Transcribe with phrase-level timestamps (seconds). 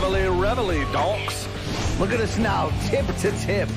[0.00, 1.48] Reveille, reveille, donks.
[1.98, 3.68] Look at us now, tip to tip.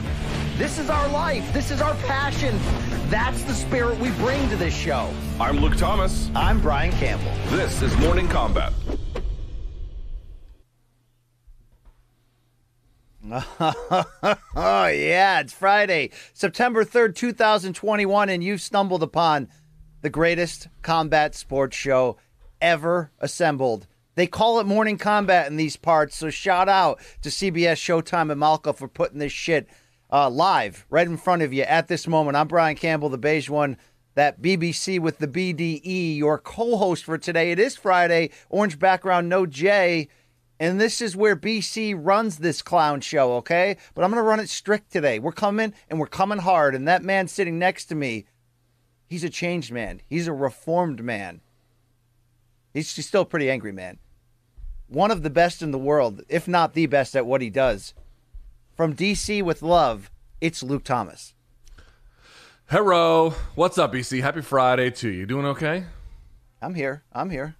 [0.56, 1.52] This is our life.
[1.52, 2.60] This is our passion.
[3.10, 5.12] That's the spirit we bring to this show.
[5.40, 6.30] I'm Luke Thomas.
[6.36, 7.34] I'm Brian Campbell.
[7.50, 8.72] This is Morning Combat.
[13.32, 19.50] oh, yeah, it's Friday, September 3rd, 2021, and you've stumbled upon
[20.02, 22.18] the greatest combat sports show
[22.62, 23.88] ever assembled.
[24.16, 28.40] They call it morning combat in these parts, so shout out to CBS, Showtime, and
[28.40, 29.70] Malka for putting this shit
[30.12, 32.36] uh, live right in front of you at this moment.
[32.36, 33.78] I'm Brian Campbell, the beige one,
[34.16, 37.52] that BBC with the BDE, your co host for today.
[37.52, 40.10] It is Friday, orange background, no J.
[40.60, 43.78] And this is where BC runs this clown show, okay?
[43.96, 45.20] But I'm going to run it strict today.
[45.20, 46.76] We're coming and we're coming hard.
[46.76, 48.26] And that man sitting next to me,
[49.08, 50.02] he's a changed man.
[50.06, 51.42] He's a reformed man.
[52.74, 54.00] He's he's still a pretty angry man.
[54.88, 57.94] One of the best in the world, if not the best at what he does.
[58.76, 61.34] From DC with love, it's Luke Thomas.
[62.70, 63.32] Hello.
[63.56, 64.22] What's up, BC?
[64.22, 65.26] Happy Friday to you.
[65.26, 65.86] Doing okay?
[66.62, 67.04] I'm here.
[67.12, 67.56] I'm here.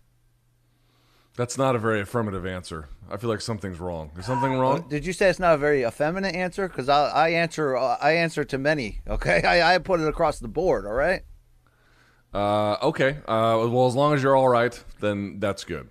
[1.36, 2.88] That's not a very affirmative answer.
[3.10, 4.12] I feel like something's wrong.
[4.18, 4.86] Is something wrong?
[4.90, 6.68] Did you say it's not a very effeminate answer?
[6.68, 9.02] Because I, I answer uh, I answer to many.
[9.08, 10.86] Okay, I, I put it across the board.
[10.86, 11.24] All right.
[12.34, 13.18] Uh, okay.
[13.28, 15.90] Uh, well, as long as you're all right, then that's good.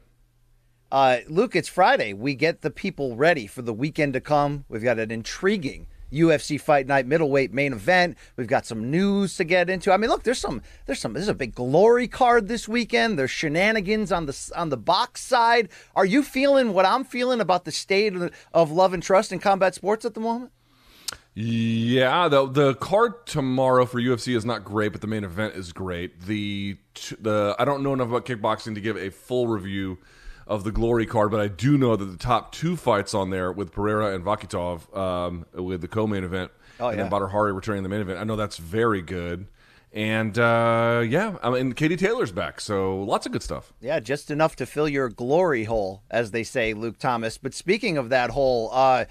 [0.90, 2.12] Uh, Luke, it's Friday.
[2.12, 4.64] We get the people ready for the weekend to come.
[4.68, 8.16] We've got an intriguing UFC Fight Night middleweight main event.
[8.36, 9.92] We've got some news to get into.
[9.92, 13.18] I mean, look, there's some, there's some, there's a big glory card this weekend.
[13.18, 15.68] There's shenanigans on the on the box side.
[15.94, 18.14] Are you feeling what I'm feeling about the state
[18.52, 20.50] of love and trust in combat sports at the moment?
[21.34, 25.72] Yeah, the the card tomorrow for UFC is not great, but the main event is
[25.72, 26.20] great.
[26.22, 26.76] The
[27.20, 29.98] the I don't know enough about kickboxing to give a full review
[30.46, 33.52] of the glory card, but I do know that the top two fights on there
[33.52, 37.10] with Pereira and Vakhitov, um, with the co-main event, Oh, and then yeah.
[37.10, 38.19] Badr Hari returning the main event.
[38.19, 39.46] I know that's very good,
[39.92, 43.72] and uh, yeah, I mean Katie Taylor's back, so lots of good stuff.
[43.80, 47.38] Yeah, just enough to fill your glory hole, as they say, Luke Thomas.
[47.38, 49.04] But speaking of that hole, uh,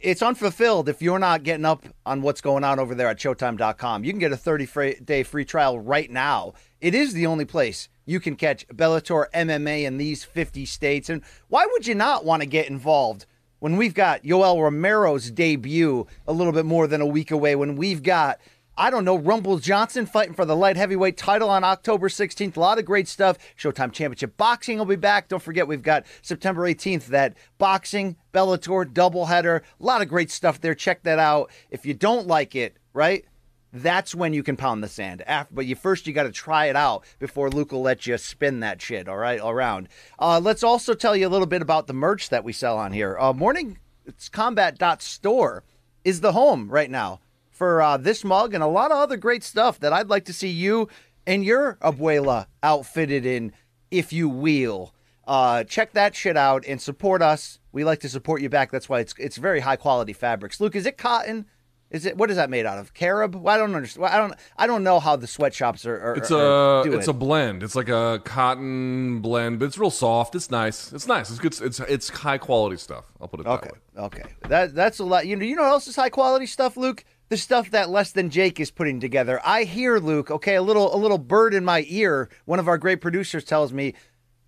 [0.00, 4.04] it's unfulfilled if you're not getting up on what's going on over there at Showtime.com.
[4.04, 6.54] You can get a 30 day free trial right now.
[6.80, 11.10] It is the only place you can catch Bellator MMA in these 50 states.
[11.10, 13.26] And why would you not want to get involved
[13.58, 17.54] when we've got Yoel Romero's debut a little bit more than a week away?
[17.54, 18.40] When we've got
[18.76, 22.56] I don't know, Rumble Johnson fighting for the light heavyweight title on October 16th.
[22.56, 23.36] A lot of great stuff.
[23.58, 25.28] Showtime Championship Boxing will be back.
[25.28, 29.60] Don't forget, we've got September 18th, that boxing, Bellator doubleheader.
[29.60, 30.74] A lot of great stuff there.
[30.74, 31.50] Check that out.
[31.70, 33.26] If you don't like it, right?
[33.74, 35.22] That's when you can pound the sand.
[35.26, 38.16] After, but you first you got to try it out before Luke will let you
[38.16, 39.06] spin that shit.
[39.06, 39.88] All right, around.
[40.18, 42.92] Uh, let's also tell you a little bit about the merch that we sell on
[42.92, 43.18] here.
[43.18, 45.62] Uh, Morning it's combat.store
[46.04, 47.20] is the home right now
[47.62, 50.32] for uh, this mug and a lot of other great stuff that I'd like to
[50.32, 50.88] see you
[51.28, 53.52] and your abuela outfitted in,
[53.88, 54.92] if you will.
[55.28, 57.60] Uh, check that shit out and support us.
[57.70, 58.72] We like to support you back.
[58.72, 60.60] That's why it's it's very high quality fabrics.
[60.60, 61.46] Luke, is it cotton?
[61.92, 62.94] Is it what is that made out of?
[62.94, 63.36] Carob?
[63.36, 64.06] Well, I don't understand.
[64.06, 64.34] I don't.
[64.58, 66.00] I don't know how the sweatshops are.
[66.00, 67.10] are It's are a doing it's it.
[67.12, 67.62] a blend.
[67.62, 70.34] It's like a cotton blend, but it's real soft.
[70.34, 70.92] It's nice.
[70.92, 71.30] It's nice.
[71.30, 71.54] It's good.
[71.62, 73.04] It's it's high quality stuff.
[73.20, 74.04] I'll put it Okay, that way.
[74.06, 74.22] okay.
[74.48, 75.28] That that's a lot.
[75.28, 77.04] You know, you know what else is high quality stuff, Luke?
[77.32, 79.40] The stuff that less than Jake is putting together.
[79.42, 80.30] I hear Luke.
[80.30, 82.28] Okay, a little a little bird in my ear.
[82.44, 83.94] One of our great producers tells me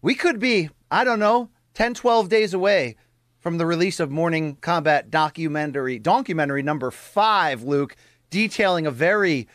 [0.03, 2.97] we could be I don't know 10, 12 days away
[3.39, 7.63] from the release of Morning Combat documentary documentary number five.
[7.63, 7.97] Luke
[8.29, 9.49] detailing a very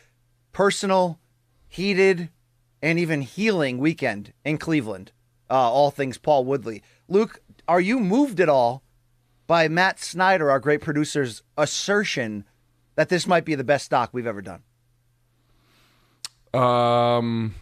[0.50, 1.20] personal,
[1.68, 2.30] heated,
[2.82, 5.12] and even healing weekend in Cleveland.
[5.48, 6.82] uh, all things Paul Woodley.
[7.06, 8.82] Luke, are you moved at all
[9.46, 12.44] by Matt Snyder, our great producer's assertion
[12.96, 14.62] that this might be the best stock we've ever done?
[16.52, 17.54] Um,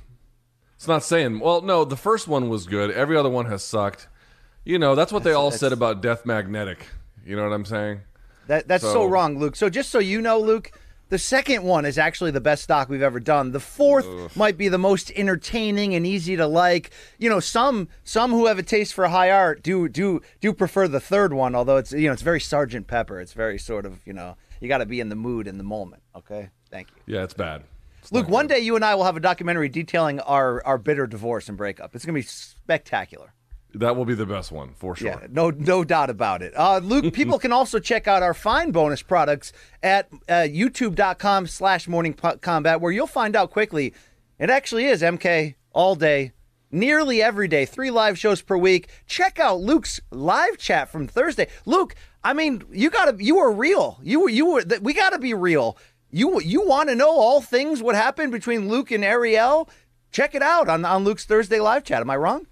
[0.76, 1.40] it's not saying.
[1.40, 2.90] Well, no, the first one was good.
[2.90, 4.08] Every other one has sucked.
[4.64, 6.86] You know, that's what they all said about Death Magnetic.
[7.24, 8.00] You know what I'm saying?
[8.46, 9.56] That that's so, So- wrong, Luke.
[9.56, 10.70] So just so you know, Luke,
[11.10, 13.52] the second one is actually the best stock we've ever done.
[13.52, 16.90] The fourth might be the most entertaining and easy to like.
[17.18, 20.88] You know, some some who have a taste for high art do do do prefer
[20.88, 23.20] the third one, although it's you know it's very Sergeant Pepper.
[23.20, 25.64] It's very sort of you know you got to be in the mood in the
[25.64, 26.02] moment.
[26.16, 27.14] Okay, thank you.
[27.14, 27.64] Yeah, it's bad.
[28.00, 28.54] It's Luke, one good.
[28.54, 31.94] day you and I will have a documentary detailing our our bitter divorce and breakup.
[31.94, 33.32] It's gonna be spectacular.
[33.74, 35.08] that will be the best one for sure.
[35.08, 36.56] Yeah, no, no doubt about it.
[36.56, 39.52] Uh, Luke, people can also check out our fine bonus products
[39.82, 43.92] at uh, youtube.com slash morning combat, where you'll find out quickly
[44.38, 46.32] it actually is MK all day,
[46.70, 48.88] nearly every day, three live shows per week.
[49.06, 51.48] Check out Luke's live chat from Thursday.
[51.66, 53.98] Luke, I mean, you gotta, you were real.
[54.02, 55.76] You were, you were we gotta be real.
[56.10, 59.68] You, you want to know all things what happened between Luke and Ariel?
[60.10, 62.00] Check it out on, on Luke's Thursday live chat.
[62.00, 62.46] Am I wrong?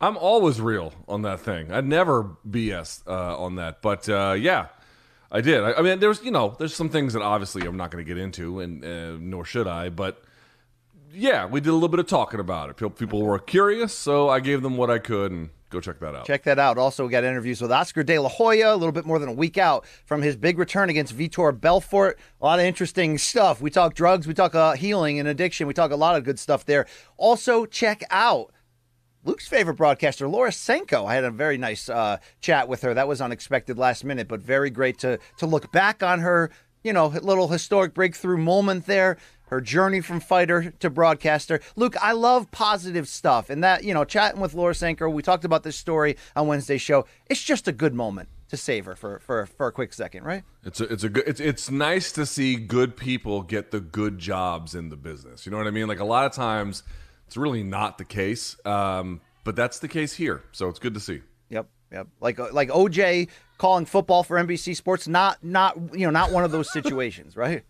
[0.00, 1.72] I'm always real on that thing.
[1.72, 4.66] I never BS uh, on that, but uh, yeah,
[5.30, 5.62] I did.
[5.62, 8.08] I, I mean, there's you know, there's some things that obviously I'm not going to
[8.08, 9.88] get into, and uh, nor should I.
[9.88, 10.22] But
[11.12, 12.76] yeah, we did a little bit of talking about it.
[12.76, 16.14] People, people were curious, so I gave them what I could, and go check that
[16.14, 16.26] out.
[16.26, 16.78] Check that out.
[16.78, 19.32] Also, we got interviews with Oscar De La Hoya, a little bit more than a
[19.32, 22.18] week out from his big return against Vitor Belfort.
[22.40, 23.60] A lot of interesting stuff.
[23.60, 26.38] We talk drugs, we talk uh, healing and addiction, we talk a lot of good
[26.38, 26.86] stuff there.
[27.16, 28.52] Also, check out
[29.26, 31.04] Luke's favorite broadcaster, Laura Sanko.
[31.04, 32.94] I had a very nice uh, chat with her.
[32.94, 36.50] That was unexpected last minute, but very great to to look back on her,
[36.84, 39.16] you know, little historic breakthrough moment there.
[39.46, 41.60] Her journey from fighter to broadcaster.
[41.76, 43.48] Luke, I love positive stuff.
[43.48, 46.82] And that, you know, chatting with Laura Sanko, we talked about this story on Wednesday's
[46.82, 47.06] show.
[47.30, 50.42] It's just a good moment to savor for for, for a quick second, right?
[50.64, 51.24] It's a, it's a good.
[51.26, 55.46] It's it's nice to see good people get the good jobs in the business.
[55.46, 55.88] You know what I mean?
[55.88, 56.82] Like a lot of times,
[57.26, 60.42] it's really not the case, um, but that's the case here.
[60.52, 61.22] So it's good to see.
[61.50, 62.08] Yep, yep.
[62.20, 63.28] Like uh, like OJ
[63.58, 67.64] calling football for NBC Sports, not not you know not one of those situations, right?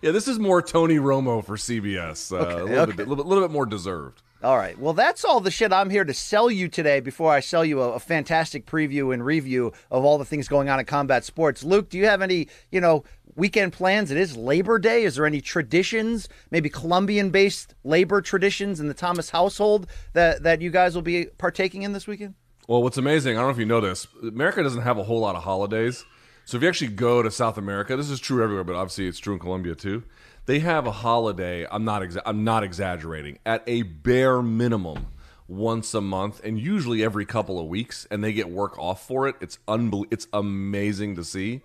[0.00, 2.32] Yeah, this is more Tony Romo for CBS.
[2.32, 2.92] Uh, a, little okay.
[2.92, 4.22] bit, a little bit, little bit more deserved.
[4.42, 4.76] All right.
[4.76, 7.80] Well, that's all the shit I'm here to sell you today before I sell you
[7.80, 11.62] a, a fantastic preview and review of all the things going on in combat sports.
[11.62, 13.04] Luke, do you have any, you know,
[13.36, 14.10] weekend plans?
[14.10, 15.04] It is Labor Day.
[15.04, 20.60] Is there any traditions, maybe Colombian based labor traditions in the Thomas household that, that
[20.60, 22.34] you guys will be partaking in this weekend?
[22.66, 25.20] Well, what's amazing, I don't know if you know this, America doesn't have a whole
[25.20, 26.04] lot of holidays.
[26.44, 29.18] So if you actually go to South America, this is true everywhere, but obviously it's
[29.18, 30.02] true in Colombia too.
[30.46, 31.66] They have a holiday.
[31.70, 32.02] I'm not.
[32.02, 33.38] Exa- I'm not exaggerating.
[33.46, 35.06] At a bare minimum,
[35.46, 39.28] once a month, and usually every couple of weeks, and they get work off for
[39.28, 39.36] it.
[39.40, 41.60] It's unbel- It's amazing to see.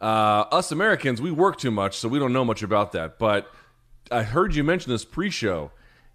[0.00, 3.18] Uh, us Americans, we work too much, so we don't know much about that.
[3.20, 3.48] But
[4.10, 5.70] I heard you mention this pre-show.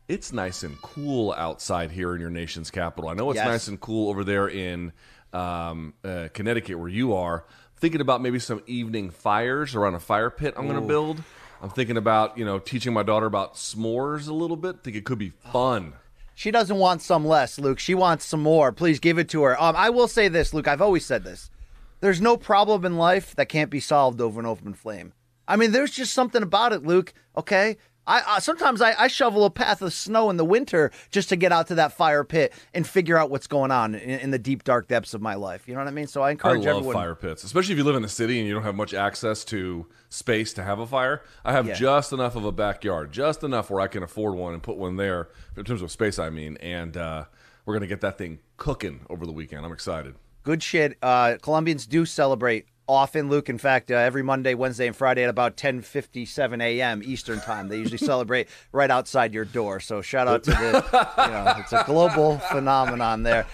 [0.10, 3.10] It's nice and cool outside here in your nation's capital.
[3.10, 3.48] I know it's Yes.
[3.48, 4.92] nice and cool over there in
[5.32, 7.46] um, uh, Connecticut, where you are.
[7.84, 10.54] Thinking about maybe some evening fires around a fire pit.
[10.56, 11.22] I'm going to build.
[11.62, 14.82] I'm thinking about you know teaching my daughter about s'mores a little bit.
[14.86, 15.92] think it could be fun.
[16.34, 17.80] She doesn't want some less, Luke.
[17.80, 18.72] She wants some more.
[18.72, 19.62] Please give it to her.
[19.62, 20.70] Um, I will say this, Luke.
[20.70, 21.50] I've always said this.
[22.00, 25.12] There's no problem in life that can't be solved over an open flame.
[25.46, 27.14] I mean, there's just something about it, Luke.
[27.36, 27.76] Okay.
[28.06, 31.36] I uh, sometimes I, I shovel a path of snow in the winter just to
[31.36, 34.40] get out to that fire pit and figure out what's going on in, in the
[34.40, 35.68] deep dark depths of my life.
[35.68, 36.08] You know what I mean?
[36.08, 36.94] So I encourage I love everyone.
[36.96, 39.44] fire pits, especially if you live in a city and you don't have much access
[39.46, 41.24] to space to have a fire.
[41.46, 41.74] I have Yeah.
[41.76, 44.98] just enough of a backyard, just enough where I can afford one and put one
[44.98, 45.30] there.
[45.56, 47.26] In terms of space, I mean, and uh,
[47.66, 49.66] we're gonna get that thing cooking over the weekend.
[49.66, 50.16] I'm excited.
[50.44, 50.98] Good shit.
[51.02, 53.50] Uh, Colombians do celebrate often, Luke.
[53.50, 57.02] In fact, uh, every Monday, Wednesday, and Friday at about 10:57 a.m.
[57.04, 59.80] Eastern time, they usually celebrate right outside your door.
[59.80, 63.46] So shout out to the, you know, it's a global phenomenon there.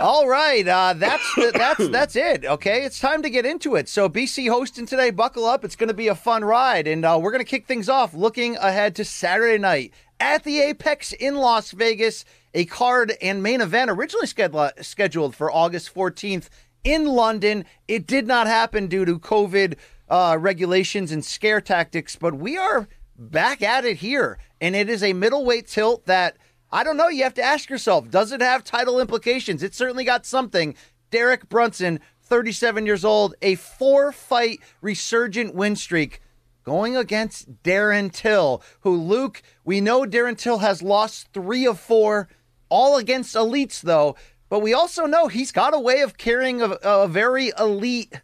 [0.00, 2.46] All right, uh, that's the, that's that's it.
[2.46, 3.88] Okay, it's time to get into it.
[3.88, 5.10] So BC hosting today.
[5.10, 5.64] Buckle up.
[5.64, 8.14] It's going to be a fun ride, and uh, we're going to kick things off
[8.14, 12.24] looking ahead to Saturday night at the Apex in Las Vegas.
[12.54, 16.48] A card and main event originally sched- scheduled for August 14th
[16.84, 17.64] in London.
[17.88, 19.76] It did not happen due to COVID
[20.08, 25.02] uh, regulations and scare tactics, but we are back at it here, and it is
[25.02, 26.36] a middleweight tilt that.
[26.72, 27.08] I don't know.
[27.08, 29.64] You have to ask yourself, does it have title implications?
[29.64, 30.76] It certainly got something.
[31.10, 36.20] Derek Brunson, 37 years old, a four fight resurgent win streak
[36.62, 42.28] going against Darren Till, who, Luke, we know Darren Till has lost three of four.
[42.68, 44.14] all against elites, though.
[44.50, 48.20] But we also know he's got a way of carrying a, a very elite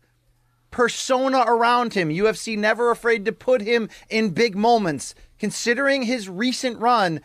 [0.71, 2.11] persona around him.
[2.11, 5.15] UFC never afraid to put him in big moments.
[5.39, 7.21] Considering his recent run,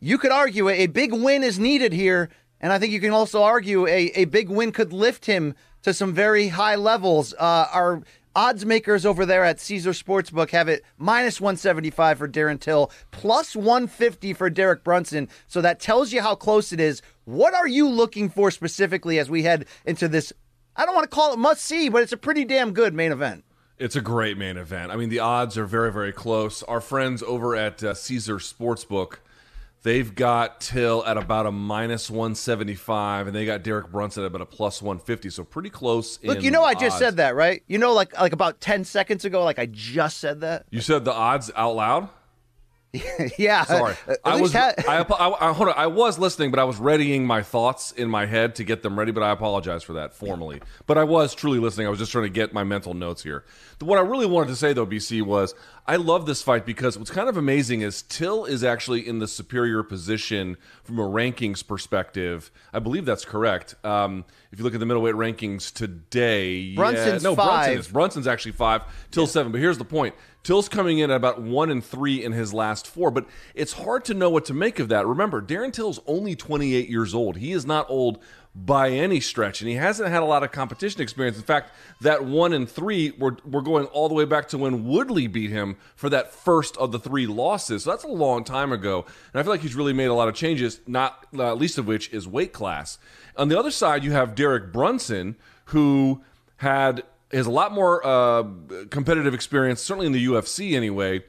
[0.00, 2.30] you could argue a big win is needed here.
[2.60, 5.92] And I think you can also argue a, a big win could lift him to
[5.92, 7.34] some very high levels.
[7.34, 8.02] Uh, our
[8.36, 13.54] odds makers over there at Caesar Sportsbook have it minus 175 for Darren Till, plus
[13.54, 15.28] 150 for Derek Brunson.
[15.46, 17.02] So that tells you how close it is.
[17.24, 20.32] What are you looking for specifically as we head into this?
[20.76, 23.12] I don't want to call it must see, but it's a pretty damn good main
[23.12, 23.44] event.
[23.78, 24.92] It's a great main event.
[24.92, 26.62] I mean, the odds are very, very close.
[26.62, 29.16] Our friends over at uh, Caesar Sportsbook
[29.84, 34.40] They've got Till at about a minus 175, and they got Derek Brunson at about
[34.40, 36.18] a plus 150, so pretty close.
[36.24, 37.62] Look, you know, I just said that, right?
[37.66, 40.64] You know, like like about 10 seconds ago, like I just said that.
[40.70, 42.08] You said the odds out loud?
[43.38, 43.64] yeah.
[43.64, 43.94] Sorry.
[44.24, 44.52] I was.
[44.52, 45.74] Ha- I, I, I, hold on.
[45.76, 48.98] I was listening, but I was readying my thoughts in my head to get them
[48.98, 49.10] ready.
[49.10, 50.60] But I apologize for that formally.
[50.86, 51.86] But I was truly listening.
[51.86, 53.44] I was just trying to get my mental notes here.
[53.80, 55.54] What I really wanted to say though, BC, was
[55.86, 59.28] I love this fight because what's kind of amazing is Till is actually in the
[59.28, 62.50] superior position from a rankings perspective.
[62.72, 63.74] I believe that's correct.
[63.84, 67.46] Um, if you look at the middleweight rankings today, Brunson's yeah, no, five.
[67.48, 67.88] Brunson is.
[67.88, 68.82] Brunson's actually five.
[69.10, 69.28] Till yeah.
[69.28, 69.52] seven.
[69.52, 70.14] But here's the point.
[70.44, 74.04] Till's coming in at about one and three in his last four, but it's hard
[74.04, 75.06] to know what to make of that.
[75.06, 77.38] Remember, Darren Till's only 28 years old.
[77.38, 78.18] He is not old
[78.54, 81.38] by any stretch, and he hasn't had a lot of competition experience.
[81.38, 81.72] In fact,
[82.02, 85.50] that one and three, we're, we're going all the way back to when Woodley beat
[85.50, 87.84] him for that first of the three losses.
[87.84, 90.28] So that's a long time ago, and I feel like he's really made a lot
[90.28, 92.98] of changes, not uh, least of which is weight class.
[93.36, 95.36] On the other side, you have Derek Brunson,
[95.66, 96.22] who
[96.58, 97.02] had
[97.36, 98.44] has a lot more uh,
[98.90, 101.24] competitive experience, certainly in the UFC anyway,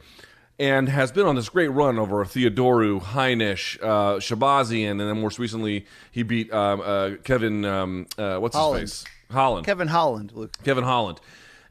[0.59, 5.39] and has been on this great run over Theodorou, Heinisch, uh, Shahbazyan, and then most
[5.39, 7.65] recently he beat um, uh, Kevin.
[7.65, 8.81] Um, uh, what's Holland.
[8.81, 9.12] his face?
[9.31, 9.65] Holland.
[9.65, 10.31] Kevin Holland.
[10.33, 10.55] Luke.
[10.63, 11.19] Kevin Holland.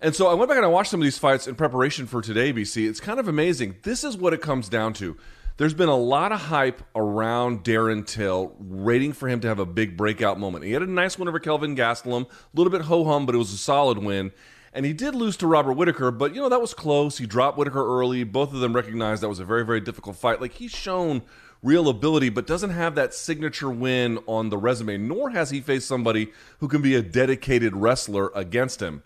[0.01, 2.21] And so I went back and I watched some of these fights in preparation for
[2.21, 2.89] today, BC.
[2.89, 3.77] It's kind of amazing.
[3.85, 5.17] This is what it comes down to.
[5.57, 9.65] There's been a lot of hype around Darren Till, waiting for him to have a
[9.67, 10.65] big breakout moment.
[10.65, 13.39] He had a nice win over Kelvin Gastelum, a little bit ho hum, but it
[13.39, 14.33] was a solid win.
[14.73, 17.19] And he did lose to Robert Whitaker, but you know, that was close.
[17.19, 18.25] He dropped Whitaker early.
[18.25, 20.41] Both of them recognized that was a very, very difficult fight.
[20.41, 21.23] Like he's shown
[21.63, 25.87] real ability, but doesn't have that signature win on the resume, nor has he faced
[25.87, 29.05] somebody who can be a dedicated wrestler against him.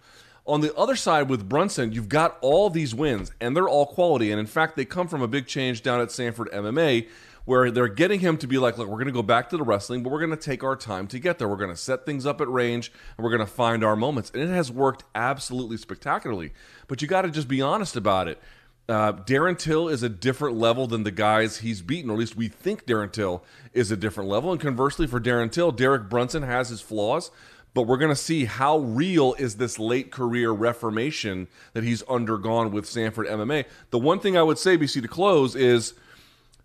[0.48, 4.30] On the other side with Brunson, you've got all these wins, and they're all quality.
[4.30, 7.06] And in fact, they come from a big change down at Sanford MMA,
[7.44, 9.62] where they're getting him to be like, look, we're going to go back to the
[9.62, 11.48] wrestling, but we're going to take our time to get there.
[11.48, 14.30] We're going to set things up at range, and we're going to find our moments.
[14.32, 16.54] And it has worked absolutely spectacularly.
[16.86, 18.40] But you got to just be honest about it.
[18.88, 22.36] Uh, Darren Till is a different level than the guys he's beaten, or at least
[22.36, 24.50] we think Darren Till is a different level.
[24.50, 27.30] And conversely, for Darren Till, Derek Brunson has his flaws,
[27.74, 32.70] but we're going to see how real is this late career reformation that he's undergone
[32.70, 33.64] with Sanford MMA.
[33.90, 35.94] The one thing I would say, BC, to close is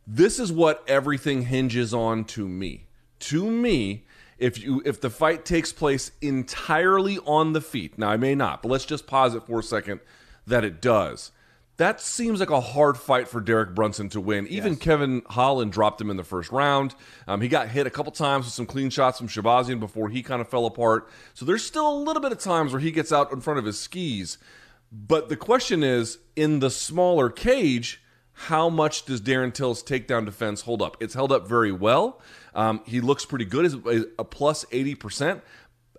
[0.08, 2.86] this is what everything hinges on to me.
[3.20, 4.06] To me,
[4.38, 8.62] if you if the fight takes place entirely on the feet, now I may not,
[8.62, 10.02] but let's just pause it for a second
[10.46, 11.32] that it does
[11.84, 14.48] that seems like a hard fight for Derek Brunson to win.
[14.48, 14.82] Even yes.
[14.82, 16.96] Kevin Holland dropped him in the first round.
[17.28, 20.24] Um, he got hit a couple times with some clean shots from Shahbazyan before he
[20.24, 21.10] kind of fell apart.
[21.34, 23.66] So there's still a little bit of times where he gets out in front of
[23.66, 24.38] his skis.
[24.92, 28.02] But the question is, in the smaller cage,
[28.34, 30.98] how much does Darren Till's takedown defense hold up?
[31.02, 32.22] It's held up very well.
[32.56, 35.42] Um, he looks pretty good, Is a plus 80%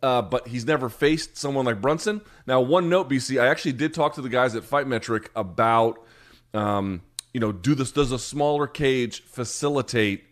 [0.05, 2.21] uh, but he's never faced someone like Brunson.
[2.47, 5.99] Now, one note, BC, I actually did talk to the guys at Fight Metric about,
[6.53, 7.01] um,
[7.33, 10.25] you know, do this does a smaller cage facilitate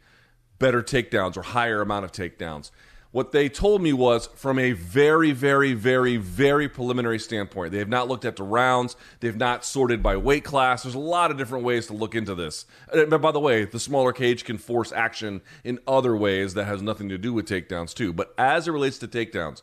[0.59, 2.71] better takedowns or higher amount of takedowns?
[3.13, 7.71] What they told me was from a very, very, very, very preliminary standpoint.
[7.71, 8.97] They have not looked at the rounds.
[9.21, 10.83] They've not sorted by weight class.
[10.83, 12.65] There's a lot of different ways to look into this.
[12.93, 16.65] Uh, and by the way, the smaller cage can force action in other ways that
[16.65, 18.15] has nothing to do with takedowns, too.
[18.15, 19.61] But as it relates to takedowns,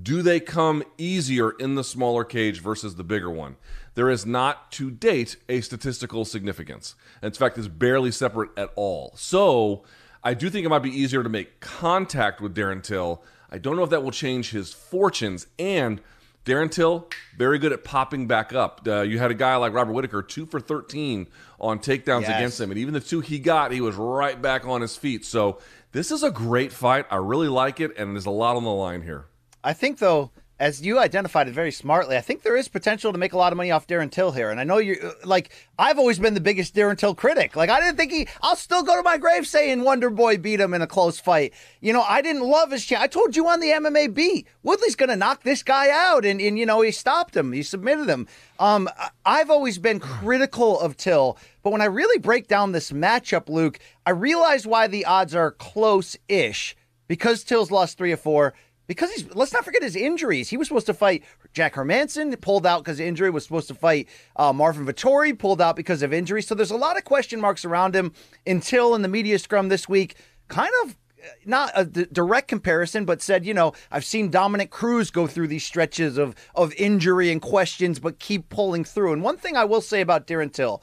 [0.00, 3.56] do they come easier in the smaller cage versus the bigger one?
[3.94, 6.94] There is not to date a statistical significance.
[7.20, 9.12] In fact, it's barely separate at all.
[9.16, 9.82] So,
[10.24, 13.22] I do think it might be easier to make contact with Darren Till.
[13.50, 15.46] I don't know if that will change his fortunes.
[15.58, 16.00] And
[16.44, 18.82] Darren Till, very good at popping back up.
[18.86, 21.26] Uh, you had a guy like Robert Whitaker, two for 13
[21.60, 22.30] on takedowns yes.
[22.30, 22.70] against him.
[22.70, 25.24] And even the two he got, he was right back on his feet.
[25.24, 25.58] So
[25.92, 27.06] this is a great fight.
[27.10, 27.96] I really like it.
[27.96, 29.26] And there's a lot on the line here.
[29.64, 30.32] I think, though,
[30.62, 33.52] as you identified it very smartly, I think there is potential to make a lot
[33.52, 34.48] of money off Darren Till here.
[34.48, 37.56] And I know you like I've always been the biggest Darren Till critic.
[37.56, 40.60] Like I didn't think he I'll still go to my grave saying Wonder Boy beat
[40.60, 41.52] him in a close fight.
[41.80, 43.02] You know, I didn't love his chance.
[43.02, 46.56] I told you on the MMA beat, Woodley's gonna knock this guy out and, and
[46.56, 47.50] you know, he stopped him.
[47.50, 48.28] He submitted him.
[48.60, 48.88] Um
[49.26, 53.80] I've always been critical of Till, but when I really break down this matchup, Luke,
[54.06, 56.76] I realize why the odds are close-ish.
[57.08, 58.54] Because Till's lost three or four
[58.92, 60.48] because he's let's not forget his injuries.
[60.48, 63.30] He was supposed to fight Jack Hermansson, pulled out because of injury.
[63.30, 66.42] Was supposed to fight uh, Marvin Vettori, pulled out because of injury.
[66.42, 68.12] So there's a lot of question marks around him
[68.46, 70.16] until in the media scrum this week,
[70.48, 74.70] kind of uh, not a d- direct comparison, but said, you know, I've seen Dominick
[74.70, 79.12] Cruz go through these stretches of of injury and questions, but keep pulling through.
[79.12, 80.82] And one thing I will say about Darren Till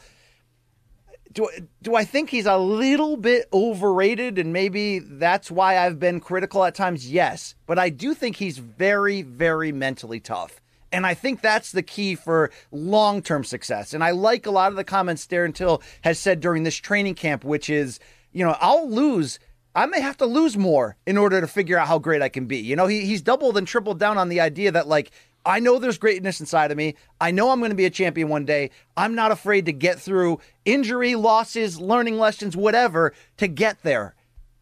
[1.33, 1.47] do
[1.81, 6.63] do I think he's a little bit overrated and maybe that's why I've been critical
[6.63, 7.09] at times?
[7.09, 10.61] Yes, but I do think he's very very mentally tough.
[10.91, 13.93] And I think that's the key for long-term success.
[13.93, 17.15] And I like a lot of the comments Darren Till has said during this training
[17.15, 17.99] camp which is,
[18.31, 19.39] you know, I'll lose
[19.75, 22.47] I may have to lose more in order to figure out how great I can
[22.47, 22.57] be.
[22.57, 25.11] You know, he, he's doubled and tripled down on the idea that like
[25.45, 26.95] I know there's greatness inside of me.
[27.19, 28.71] I know I'm going to be a champion one day.
[28.97, 34.15] I'm not afraid to get through injury, losses, learning lessons, whatever, to get there.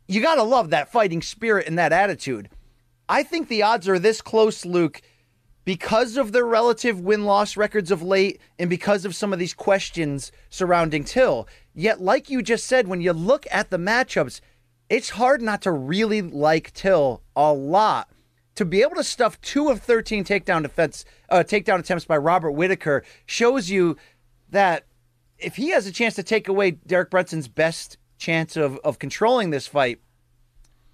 [0.07, 2.49] You got to love that fighting spirit and that attitude.
[3.09, 5.01] I think the odds are this close, Luke,
[5.65, 9.53] because of their relative win loss records of late and because of some of these
[9.53, 11.47] questions surrounding Till.
[11.73, 14.39] Yet, like you just said, when you look at the matchups,
[14.89, 18.09] it's hard not to really like Till a lot
[18.57, 22.51] to be able to stuff two of 13 takedown defense uh, takedown attempts by Robert
[22.51, 23.95] Whitaker shows you
[24.49, 24.85] that
[25.37, 29.51] if he has a chance to take away Derek Brunson's best chance of, of controlling
[29.51, 29.99] this fight,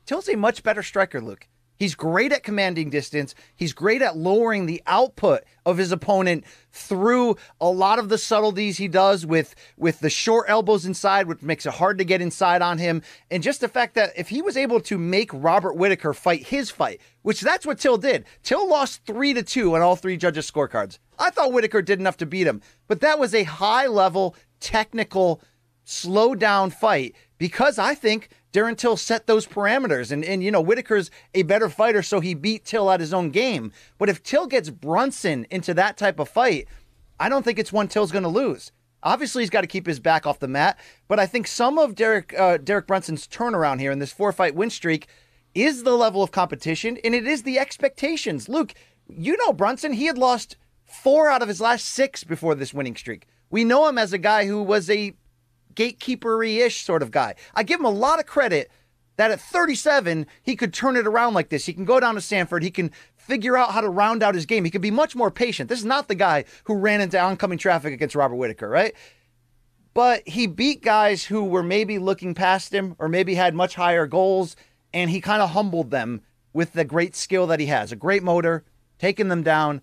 [0.06, 1.48] Till's a much better striker, Luke.
[1.76, 3.36] He's great at commanding distance.
[3.56, 8.78] He's great at lowering the output of his opponent through a lot of the subtleties
[8.78, 12.62] he does with with the short elbows inside, which makes it hard to get inside
[12.62, 13.02] on him.
[13.32, 16.70] And just the fact that if he was able to make Robert Whitaker fight his
[16.70, 18.26] fight, which that's what Till did.
[18.44, 21.00] Till lost three to two on all three judges' scorecards.
[21.20, 25.42] I thought Whitaker did enough to beat him, but that was a high level, technical,
[25.84, 30.12] slow down fight because I think Darren Till set those parameters.
[30.12, 33.32] And, and, you know, Whitaker's a better fighter, so he beat Till at his own
[33.32, 33.74] game.
[33.98, 36.68] But if Till gets Brunson into that type of fight,
[37.20, 38.72] I don't think it's one Till's going to lose.
[39.02, 40.80] Obviously, he's got to keep his back off the mat.
[41.08, 44.56] But I think some of Derek uh, Derek Brunson's turnaround here in this four fight
[44.56, 45.08] win streak
[45.54, 48.48] is the level of competition, and it is the expectations.
[48.48, 48.74] Luke,
[49.08, 52.96] you know Brunson, he had lost four out of his last six before this winning
[52.96, 53.28] streak.
[53.50, 55.14] We know him as a guy who was a
[55.76, 57.36] gatekeepery ish sort of guy.
[57.54, 58.72] I give him a lot of credit
[59.16, 61.66] that at 37, he could turn it around like this.
[61.66, 62.64] He can go down to Sanford.
[62.64, 64.66] He can figure out how to round out his game.
[64.66, 65.70] He can be much more patient.
[65.70, 68.96] This is not the guy who ran into oncoming traffic against Robert Whitaker, right?
[69.94, 74.08] But he beat guys who were maybe looking past him or maybe had much higher
[74.08, 74.56] goals,
[74.92, 78.24] and he kind of humbled them with the great skill that he has a great
[78.24, 78.64] motor,
[78.98, 79.82] taking them down,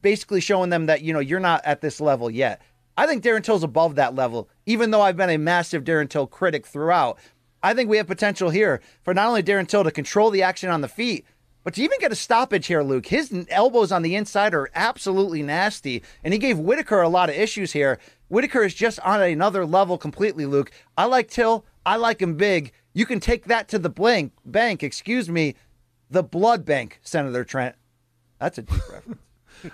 [0.00, 2.62] basically showing them that, you know, you're not at this level yet.
[2.96, 6.26] I think Darren Till's above that level, even though I've been a massive Darren Till
[6.26, 7.18] critic throughout.
[7.62, 10.70] I think we have potential here for not only Darren Till to control the action
[10.70, 11.24] on the feet,
[11.62, 13.06] but to even get a stoppage here, Luke.
[13.06, 17.36] His elbows on the inside are absolutely nasty, and he gave Whitaker a lot of
[17.36, 17.98] issues here.
[18.28, 20.70] Whitaker is just on another level completely, Luke.
[20.98, 21.64] I like Till.
[21.86, 22.72] I like him big.
[22.92, 25.54] You can take that to the blank bank, excuse me,
[26.10, 27.76] the blood bank, Senator Trent.
[28.38, 29.20] That's a deep reference.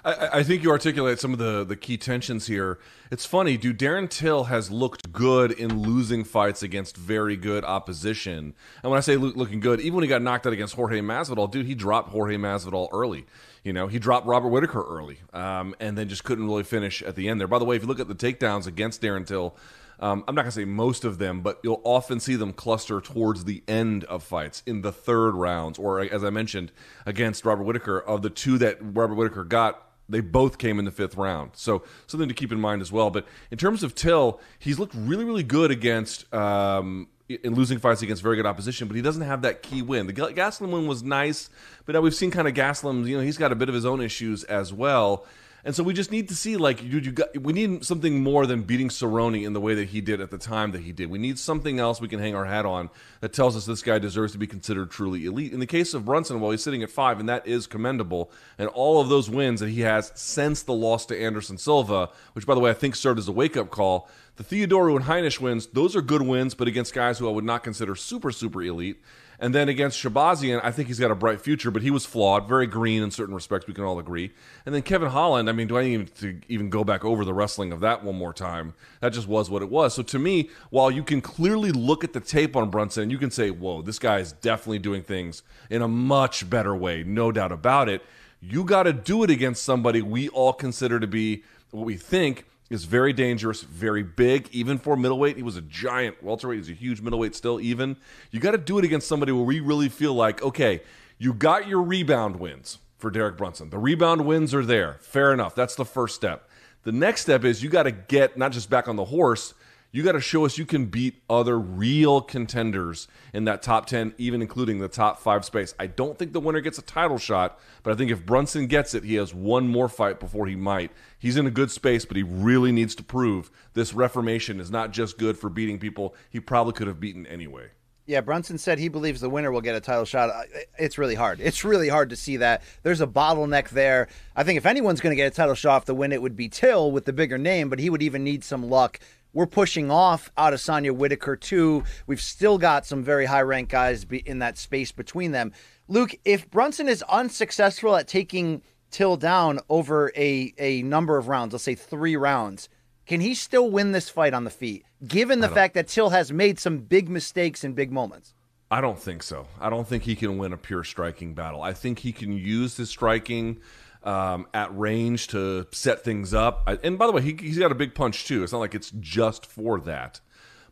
[0.05, 2.79] I, I, think you articulate some of the, the key tensions here.
[3.11, 3.79] It's funny, dude.
[3.79, 8.55] Darren Till has looked good in losing fights against very good opposition.
[8.83, 11.01] And when I say lo- looking good, even when he got knocked out against Jorge
[11.01, 13.27] Masvidal, dude, he dropped Jorge Masvidal early.
[13.65, 17.15] You know, he dropped Robert Whitaker early, um, and then just couldn't really finish at
[17.15, 17.49] the end there.
[17.49, 19.55] By the way, if you look at the takedowns against Darren Till,
[20.01, 23.01] um, I'm not going to say most of them, but you'll often see them cluster
[23.01, 26.73] towards the end of fights in the third rounds, or as I mentioned
[27.05, 30.91] against Robert Whitaker, of the two that Robert Whitaker got, they both came in the
[30.91, 31.51] fifth round.
[31.55, 33.11] So something to keep in mind as well.
[33.11, 36.33] But in terms of Till, he's looked really, really good against.
[36.35, 37.09] Um,
[37.45, 40.09] in losing fights against very good opposition, but he doesn't have that key win.
[40.09, 41.49] The Gastelum win was nice,
[41.87, 43.87] but now we've seen kind of Gastelum, you know, he's got a bit of his
[43.87, 45.25] own issues as well.
[45.65, 48.47] And so we just need to see, like, dude, you got, we need something more
[48.47, 51.11] than beating Cerrone in the way that he did at the time that he did.
[51.11, 52.89] We need something else we can hang our hat on
[53.21, 55.53] that tells us this guy deserves to be considered truly elite.
[55.53, 58.31] In the case of Brunson, well, he's sitting at five, and that is commendable.
[58.59, 62.47] And all of those wins that he has since the loss to Anderson Silva, which,
[62.47, 65.41] by the way, I think served as a wake up call, The Theodorou and Heinisch
[65.41, 68.63] wins, those are good wins, but against guys who I would not consider super, super
[68.63, 69.01] elite.
[69.43, 72.47] And then against Shahbazyan, I think he's got a bright future, but he was flawed,
[72.47, 73.67] very green in certain respects.
[73.67, 74.33] We can all agree.
[74.67, 77.33] And then Kevin Holland, I mean, do I need to even go back over the
[77.33, 78.75] wrestling of that one more time?
[79.01, 79.95] That just was what it was.
[79.95, 83.17] So to me, while you can clearly look at the tape on Brunson, and you
[83.17, 87.33] can say, "Whoa, this guy is definitely doing things in a much better way, no
[87.33, 88.05] doubt about it."
[88.43, 92.45] You got to do it against somebody we all consider to be what we think
[92.71, 95.37] is very dangerous, very big, even for middleweight.
[95.37, 96.59] He was a giant welterweight.
[96.59, 97.97] He's a huge middleweight still, even.
[98.31, 100.83] You got to do it against somebody where we really feel like, okay,
[101.19, 103.71] you got your rebound wins for Derek Brunson.
[103.71, 104.99] The rebound wins are there.
[105.01, 105.55] Fair enough.
[105.57, 106.49] That's the first step.
[106.85, 109.53] The next step is you got to get not just back on the horse,
[109.93, 114.15] you got to show us you can beat other real contenders in that top 10,
[114.19, 115.75] even including the top five space.
[115.81, 118.95] I don't think the winner gets a title shot, but I think if Brunson gets
[118.95, 120.93] it, he has one more fight before he might.
[121.19, 124.93] He's in a good space, but he really needs to prove this reformation is not
[124.93, 127.71] just good for beating people he probably could have beaten anyway.
[128.07, 130.31] Yeah, Brunson said he believes the winner will get a title shot.
[130.77, 131.41] It's really hard.
[131.41, 132.63] It's really hard to see that.
[132.83, 134.09] There's a bottleneck there.
[134.35, 136.35] I think if anyone's going to get a title shot off the win, it would
[136.35, 138.99] be Till with the bigger name, but he would even need some luck
[139.33, 141.85] we're pushing off Adesanya Whitaker too.
[142.07, 145.53] We've still got some very high ranked guys in that space between them.
[145.89, 151.53] Luke, if Brunson is unsuccessful at taking Till down over a, a number of rounds,
[151.53, 152.69] let's say three rounds,
[153.07, 156.33] can he still win this fight on the feet, given the fact that Till has
[156.33, 158.35] made some big mistakes in big moments?
[158.69, 159.47] I don't think so.
[159.61, 161.63] I don't think he can win a pure striking battle.
[161.63, 163.61] I think he can use his striking
[164.03, 166.69] um, at range to set things up.
[166.83, 168.43] And by the way, he, he's got a big punch too.
[168.43, 170.21] It's not like it's just for that.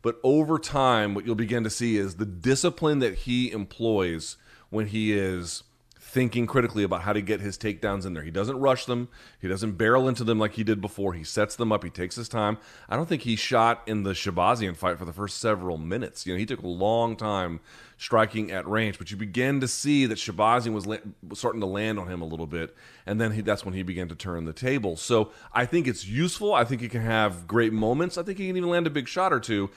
[0.00, 4.36] But over time, what you'll begin to see is the discipline that he employs
[4.70, 5.64] when he is
[6.08, 8.22] thinking critically about how to get his takedowns in there.
[8.22, 9.08] He doesn't rush them.
[9.42, 11.12] He doesn't barrel into them like he did before.
[11.12, 11.84] He sets them up.
[11.84, 12.56] He takes his time.
[12.88, 16.26] I don't think he shot in the Shahbazyan fight for the first several minutes.
[16.26, 17.60] You know, he took a long time
[17.98, 20.96] striking at range, but you begin to see that Shahbazyan was, la-
[21.34, 24.08] starting to land on him a little bit, and then he, that's when he began
[24.08, 24.96] to turn the table.
[24.96, 26.54] So I think it's useful.
[26.54, 28.16] I think he can have great moments.
[28.16, 29.68] I think he can even land a big shot or two.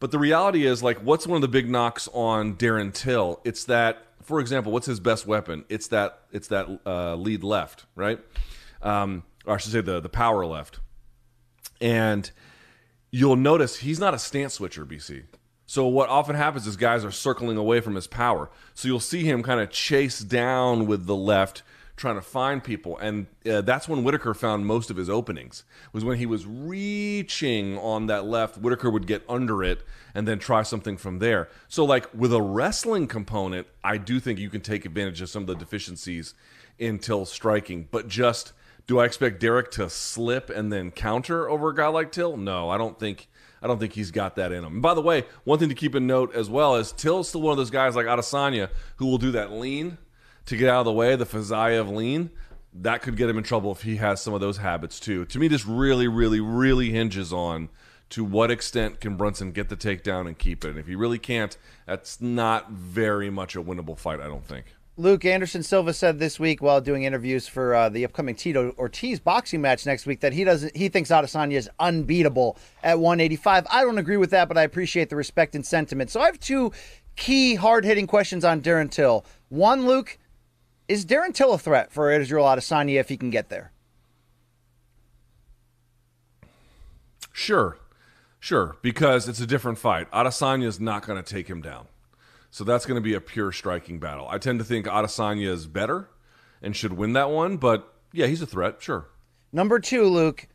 [0.00, 3.40] But the reality is, like, what's one of the big knocks on Darren Till?
[3.44, 5.64] It's that for example, what's his best weapon?
[5.68, 8.18] It's that it's that uh, lead left, right?
[8.82, 10.80] Um, or I should say the the power left.
[11.80, 12.30] And
[13.10, 15.24] you'll notice he's not a stance switcher, BC.
[15.66, 18.50] So what often happens is guys are circling away from his power.
[18.74, 21.62] So you'll see him kind of chase down with the left
[21.96, 22.98] trying to find people.
[22.98, 27.78] And uh, that's when Whitaker found most of his openings, was when he was reaching
[27.78, 28.58] on that left.
[28.58, 29.82] Whitaker would get under it
[30.14, 31.48] and then try something from there.
[31.68, 35.42] So, like with a wrestling component, I do think you can take advantage of some
[35.42, 36.34] of the deficiencies
[36.78, 37.88] in Till striking.
[37.90, 38.52] But just
[38.86, 42.36] do I expect Derek to slip and then counter over a guy like Till?
[42.36, 43.28] No, I don't think.
[43.62, 44.74] I don't think he's got that in him.
[44.74, 47.40] And by the way, one thing to keep in note as well is Till's still
[47.40, 49.96] one of those guys like Adesanya who will do that lean
[50.46, 52.30] to get out of the way, the Fizaya of lean,
[52.72, 55.24] that could get him in trouble if he has some of those habits too.
[55.26, 57.68] To me, this really, really, really hinges on
[58.10, 60.70] to what extent can Brunson get the takedown and keep it.
[60.70, 64.66] And if he really can't, that's not very much a winnable fight, I don't think.
[64.96, 69.18] Luke Anderson Silva said this week while doing interviews for uh, the upcoming Tito Ortiz
[69.18, 73.66] boxing match next week that he doesn't he thinks Adesanya is unbeatable at 185.
[73.72, 76.10] I don't agree with that, but I appreciate the respect and sentiment.
[76.10, 76.70] So I have two
[77.16, 79.24] key hard hitting questions on Darren Till.
[79.48, 80.16] One, Luke,
[80.88, 83.72] is Darren Till a threat for Israel Adesanya if he can get there?
[87.32, 87.78] Sure,
[88.38, 90.10] sure, because it's a different fight.
[90.12, 91.86] Adesanya is not going to take him down,
[92.50, 94.28] so that's going to be a pure striking battle.
[94.28, 96.08] I tend to think Adesanya is better
[96.62, 99.08] and should win that one, but yeah, he's a threat, sure.
[99.52, 100.46] Number two, Luke,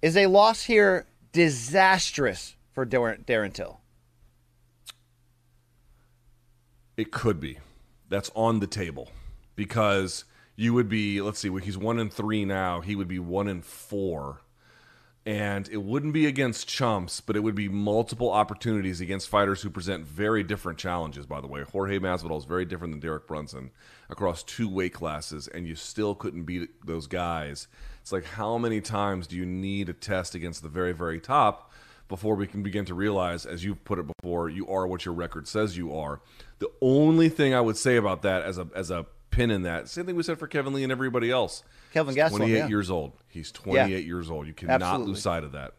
[0.00, 3.80] is a loss here disastrous for Darren, Darren Till?
[6.96, 7.58] It could be.
[8.08, 9.08] That's on the table
[9.54, 10.24] because
[10.56, 13.62] you would be let's see he's one in three now he would be one in
[13.62, 14.40] four.
[15.24, 19.70] And it wouldn't be against chumps but it would be multiple opportunities against fighters who
[19.70, 21.62] present very different challenges by the way.
[21.62, 23.70] Jorge masvidal is very different than derek brunson
[24.10, 27.68] across two weight classes and you still couldn't beat those guys.
[28.00, 31.70] It's like how many times do you need a test against the very very top
[32.12, 35.14] before we can begin to realize, as you've put it before, you are what your
[35.14, 36.20] record says you are.
[36.58, 39.88] The only thing I would say about that as a as a pin in that.
[39.88, 41.64] Same thing we said for Kevin Lee and everybody else.
[41.92, 42.68] Kelvin Gastelum, 28 yeah.
[42.68, 43.12] years old.
[43.28, 43.96] He's 28 Yeah.
[43.96, 44.46] years old.
[44.46, 45.06] You cannot Absolutely.
[45.08, 45.74] lose sight of that.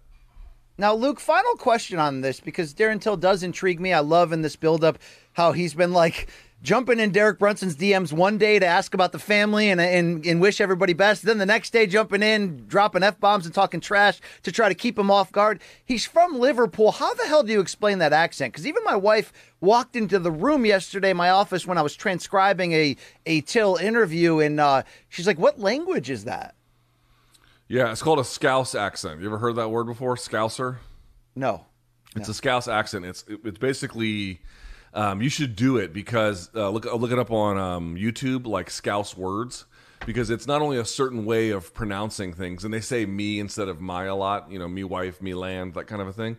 [0.75, 3.93] Now, Luke, final question on this because Darren Till does intrigue me.
[3.93, 4.97] I love in this buildup
[5.33, 6.27] how he's been like
[6.63, 10.41] jumping in Derek Brunson's DMs one day to ask about the family and and, and
[10.41, 11.23] wish everybody best.
[11.23, 14.73] Then the next day, jumping in, dropping f bombs and talking trash to try to
[14.73, 15.61] keep him off guard.
[15.85, 16.93] He's from Liverpool.
[16.93, 18.53] How the hell do you explain that accent?
[18.53, 19.31] Because even my wife
[19.61, 24.39] walked into the room yesterday, my office, when I was transcribing a a Till interview,
[24.39, 26.55] and uh, she's like, "What language is that?"
[27.73, 29.19] Yeah, it's called a Scouse accent.
[29.19, 30.15] You ever heard that word before?
[30.15, 30.77] Scouser?
[31.35, 31.65] No.
[32.15, 33.03] It's a Scouse accent.
[33.03, 34.41] It's it's basically
[34.93, 38.69] um, you should do it because uh, look look it up on um, YouTube like
[38.69, 39.65] Scouse words
[40.05, 43.67] because it's not only a certain way of pronouncing things and they say me instead
[43.67, 44.51] of my a lot.
[44.51, 46.37] You know, me wife, me land, that kind of a thing.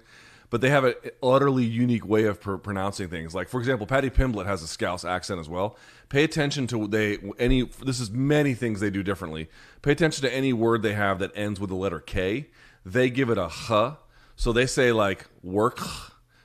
[0.55, 3.35] But they have an utterly unique way of pr- pronouncing things.
[3.35, 5.77] Like for example, Paddy Pimblett has a Scouse accent as well.
[6.11, 7.63] Pay attention to they any.
[7.85, 9.49] This is many things they do differently.
[9.83, 12.51] Pay attention to any word they have that ends with the letter K.
[12.87, 13.95] They give it a h
[14.37, 15.81] so they say like work,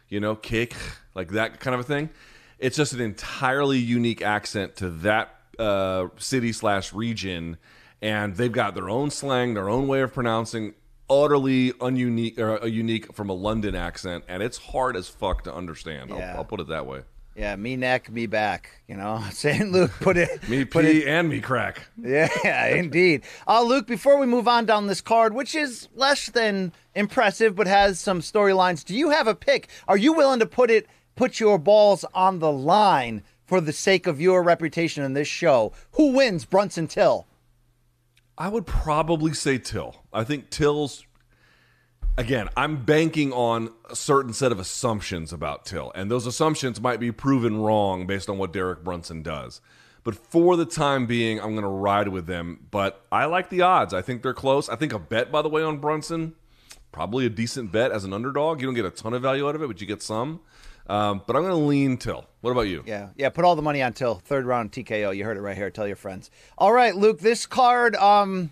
[0.07, 0.73] you know, kick,
[1.13, 2.09] like that kind of a thing.
[2.57, 7.57] It's just an entirely unique accent to that uh, city slash region,
[8.01, 10.73] and they've got their own slang, their own way of pronouncing,
[11.09, 15.53] utterly ununique or uh, unique from a London accent, and it's hard as fuck to
[15.53, 16.09] understand.
[16.09, 16.31] Yeah.
[16.31, 17.01] I'll, I'll put it that way.
[17.35, 18.81] Yeah, me neck, me back.
[18.87, 19.71] You know, St.
[19.71, 20.29] Luke put it.
[20.49, 21.87] Me put pee it, and me crack.
[21.97, 23.23] Yeah, indeed.
[23.47, 27.67] Uh, Luke, before we move on down this card, which is less than impressive but
[27.67, 29.69] has some storylines, do you have a pick?
[29.87, 34.05] Are you willing to put it, put your balls on the line for the sake
[34.05, 35.71] of your reputation in this show?
[35.93, 37.25] Who wins, Brunson Till?
[38.39, 39.97] I would probably say Till.
[40.13, 41.05] I think Till's
[42.17, 46.99] again, I'm banking on a certain set of assumptions about Till, and those assumptions might
[46.99, 49.61] be proven wrong based on what Derek Brunson does.
[50.03, 52.67] But for the time being, I'm going to ride with them.
[52.71, 53.93] But I like the odds.
[53.93, 54.69] I think they're close.
[54.69, 56.35] I think a bet, by the way, on Brunson,
[56.91, 58.61] probably a decent bet as an underdog.
[58.61, 60.39] You don't get a ton of value out of it, but you get some.
[60.89, 62.25] Um, but I'm going to lean Till.
[62.41, 62.83] What about you?
[62.85, 63.29] Yeah, yeah.
[63.29, 64.15] Put all the money on Till.
[64.15, 65.15] Third round TKO.
[65.15, 65.69] You heard it right here.
[65.69, 66.31] Tell your friends.
[66.57, 67.19] All right, Luke.
[67.19, 68.51] This card, um,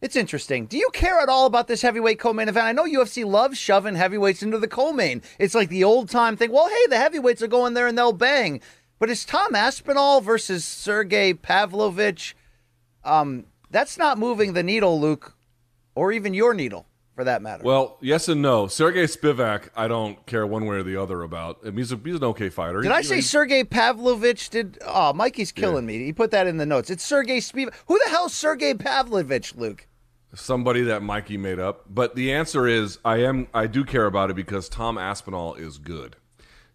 [0.00, 0.66] it's interesting.
[0.66, 2.66] Do you care at all about this heavyweight co-main event?
[2.66, 5.22] I know UFC loves shoving heavyweights into the co-main.
[5.38, 6.50] It's like the old time thing.
[6.50, 8.60] Well, hey, the heavyweights are going there and they'll bang.
[8.98, 12.34] But it's Tom Aspinall versus Sergey Pavlovich.
[13.04, 15.36] Um, that's not moving the needle, Luke,
[15.94, 16.86] or even your needle
[17.20, 17.62] for that matter.
[17.62, 18.66] Well, yes and no.
[18.66, 21.58] Sergey Spivak, I don't care one way or the other about.
[21.62, 22.80] I mean, he's, a, he's an okay fighter.
[22.80, 24.48] Did He- I say he- Sergey Pavlovich?
[24.48, 26.02] Did oh, Mikey's killing me.
[26.02, 26.88] He put that in the notes.
[26.88, 27.74] It's Sergey Spivak.
[27.88, 29.86] Who the hell's Sergey Pavlovich, Luke?
[30.32, 31.84] somebody that Mikey made up.
[31.92, 35.76] But the answer is I am I do care about it because Tom Aspinall is
[35.76, 36.14] good.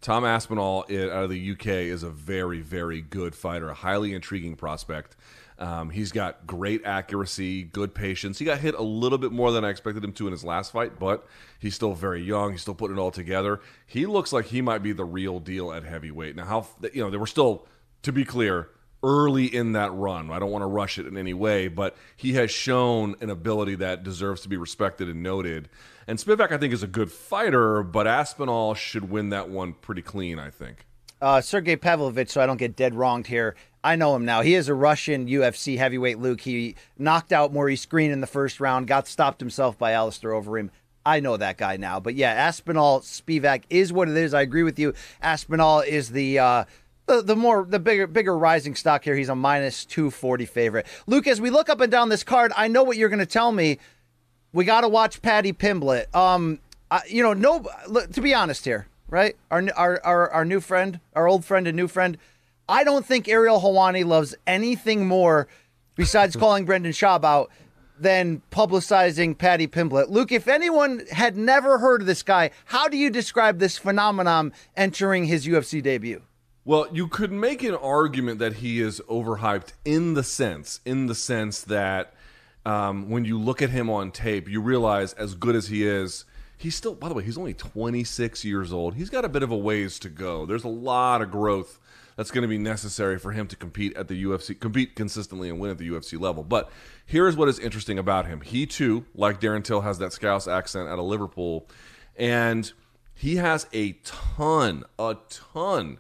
[0.02, 4.58] Tom Aspinall out of the UK is a very very good fighter, a highly intriguing
[4.58, 5.16] prospect.
[5.58, 8.40] Um, he's got great accuracy, good patience.
[8.40, 10.72] He got hit a little bit more than I expected him to in his last
[10.72, 11.26] fight, but
[11.60, 12.52] he's still very young.
[12.52, 13.62] He's still putting it all together.
[13.86, 16.36] He looks like he might be the real deal at heavyweight.
[16.36, 17.68] Now, how you know they were still,
[18.04, 18.70] to be clear,
[19.06, 20.32] early in that run.
[20.32, 23.76] I don't want to rush it in any way, but he has shown an ability
[23.76, 25.70] that deserves to be respected and noted.
[26.08, 30.02] And Spivak, I think, is a good fighter, but Aspinall should win that one pretty
[30.02, 30.86] clean, I think.
[31.22, 33.56] Uh, Sergey Pavlovich, so I don't get dead wronged here.
[33.86, 34.42] I know him now.
[34.42, 36.42] He is a Russian UFC heavyweight Luke.
[36.42, 40.72] He knocked out Maurice Greene in the first round, got stopped himself by Alistair Overeem.
[41.06, 42.00] I know that guy now.
[42.00, 44.34] But yeah, Aspinall Spivak is what it is.
[44.34, 44.96] I agree with you.
[45.22, 46.66] Aspinall is the uh
[47.06, 49.16] the, the more the bigger bigger rising stock here.
[49.16, 50.88] He's a minus 240 favorite.
[51.06, 53.28] Luke, as we look up and down this card, I know what you're going to
[53.28, 53.78] tell me.
[54.52, 56.14] We got to watch Paddy Pimblett.
[56.16, 56.58] Um
[56.90, 59.36] I, you know, no look, to be honest here, right?
[59.52, 62.18] Our, our our our new friend, our old friend and new friend,
[62.68, 65.48] I don't think Ariel Helwani loves anything more
[65.96, 67.52] besides calling Brendan Schaub out
[68.00, 70.10] than publicizing Paddy Pimblett.
[70.10, 74.54] Luke, if anyone had never heard of this guy, how do you describe this phenomenon
[74.76, 76.22] entering his UFC debut?
[76.66, 81.16] Well, you could make an argument that he is overhyped in the sense, in the
[81.16, 82.16] sense that
[82.66, 86.26] um, when you look at him on tape, you realize as good as he is,
[86.58, 86.96] he's still.
[86.96, 88.96] By the way, he's only 26 years old.
[88.96, 90.48] He's got a bit of a ways to go.
[90.48, 91.80] There's a lot of growth
[92.16, 95.60] that's going to be necessary for him to compete at the UFC, compete consistently and
[95.60, 96.44] win at the UFC level.
[96.44, 96.70] But
[97.06, 98.42] here's what is interesting about him.
[98.42, 101.68] He too, like Darren Till, has that Scouse accent out of Liverpool,
[102.16, 102.72] and
[103.14, 106.00] he has a ton, a ton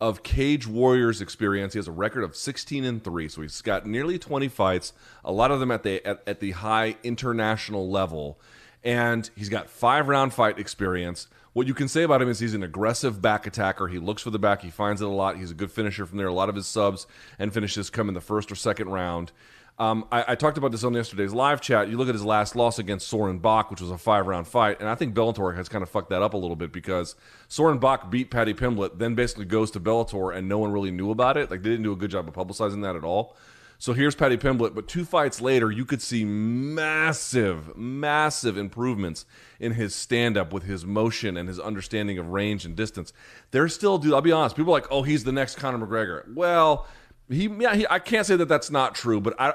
[0.00, 1.72] of Cage Warriors experience.
[1.72, 4.92] He has a record of 16 and 3, so he's got nearly 20 fights,
[5.24, 8.38] a lot of them at the at, at the high international level.
[8.84, 11.28] And he's got five round fight experience.
[11.56, 13.88] What you can say about him is he's an aggressive back attacker.
[13.88, 15.38] He looks for the back, he finds it a lot.
[15.38, 16.26] He's a good finisher from there.
[16.26, 17.06] A lot of his subs
[17.38, 19.32] and finishes come in the first or second round.
[19.78, 21.88] Um, I, I, talked about this on yesterday's live chat.
[21.88, 24.80] You look at his last loss against Soren Bak, which was a five round fight,
[24.80, 27.14] and I think Bellator has kind of fucked that up a little bit because
[27.48, 31.10] Soren Bak beat Paddy Pimblett, then basically goes to Bellator, and no one really knew
[31.10, 31.50] about it.
[31.50, 33.34] Like they didn't do a good job of publicizing that at all.
[33.78, 39.26] So here's Paddy Pimblett, but two fights later, you could see massive, massive improvements
[39.60, 43.12] in his stand up with his motion and his understanding of range and distance.
[43.50, 46.34] There's still, dude, I'll be honest, people are like, oh, he's the next Conor McGregor.
[46.34, 46.86] Well,
[47.28, 49.54] he, yeah, he, I can't say that that's not true, but I,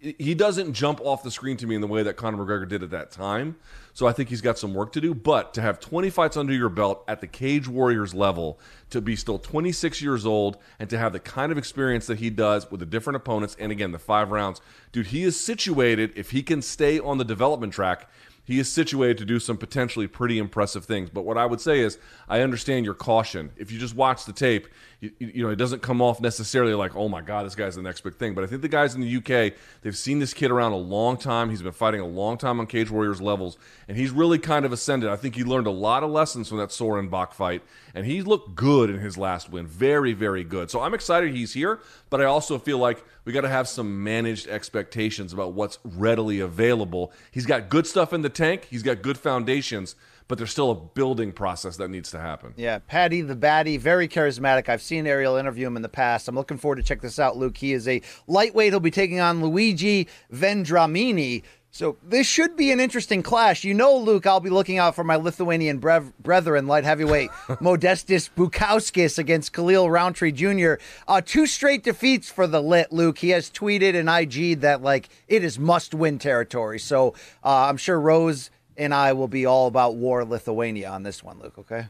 [0.00, 2.82] he doesn't jump off the screen to me in the way that Conor McGregor did
[2.82, 3.56] at that time.
[3.92, 5.14] So I think he's got some work to do.
[5.14, 8.58] But to have 20 fights under your belt at the Cage Warriors level,
[8.90, 12.30] to be still 26 years old, and to have the kind of experience that he
[12.30, 14.60] does with the different opponents, and again, the five rounds,
[14.92, 18.08] dude, he is situated, if he can stay on the development track,
[18.44, 21.08] he is situated to do some potentially pretty impressive things.
[21.08, 23.52] But what I would say is, I understand your caution.
[23.56, 24.68] If you just watch the tape,
[25.00, 27.82] you, you, know, it doesn't come off necessarily like, oh my God, this guy's the
[27.82, 28.34] next big thing.
[28.34, 31.16] But I think the guys in the UK, they've seen this kid around a long
[31.16, 31.50] time.
[31.50, 34.72] He's been fighting a long time on Cage Warriors levels, and he's really kind of
[34.72, 35.10] ascended.
[35.10, 37.62] I think he learned a lot of lessons from that Soren Bak fight,
[37.94, 39.66] and he looked good in his last win.
[39.66, 40.70] Very, very good.
[40.70, 41.80] So I'm excited he's here,
[42.10, 46.40] but I also feel like we got to have some managed expectations about what's readily
[46.40, 47.12] available.
[47.30, 49.96] He's got good stuff in the tank, he's got good foundations
[50.28, 52.54] but there's still a building process that needs to happen.
[52.56, 54.68] Yeah, Paddy the Baddy, very charismatic.
[54.68, 56.28] I've seen Ariel interview him in the past.
[56.28, 57.56] I'm looking forward to check this out, Luke.
[57.56, 58.72] He is a lightweight.
[58.72, 61.42] He'll be taking on Luigi Vendramini.
[61.74, 63.64] So this should be an interesting clash.
[63.64, 68.30] You know, Luke, I'll be looking out for my Lithuanian brev- brethren, light heavyweight Modestas
[68.30, 70.74] Bukauskas against Khalil Rountree Jr.
[71.08, 73.18] Uh, two straight defeats for the Lit, Luke.
[73.18, 76.78] He has tweeted and IG'd that like it is must-win territory.
[76.78, 81.22] So uh, I'm sure Rose and I will be all about war Lithuania on this
[81.22, 81.58] one, Luke.
[81.58, 81.86] Okay.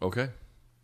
[0.00, 0.28] Okay.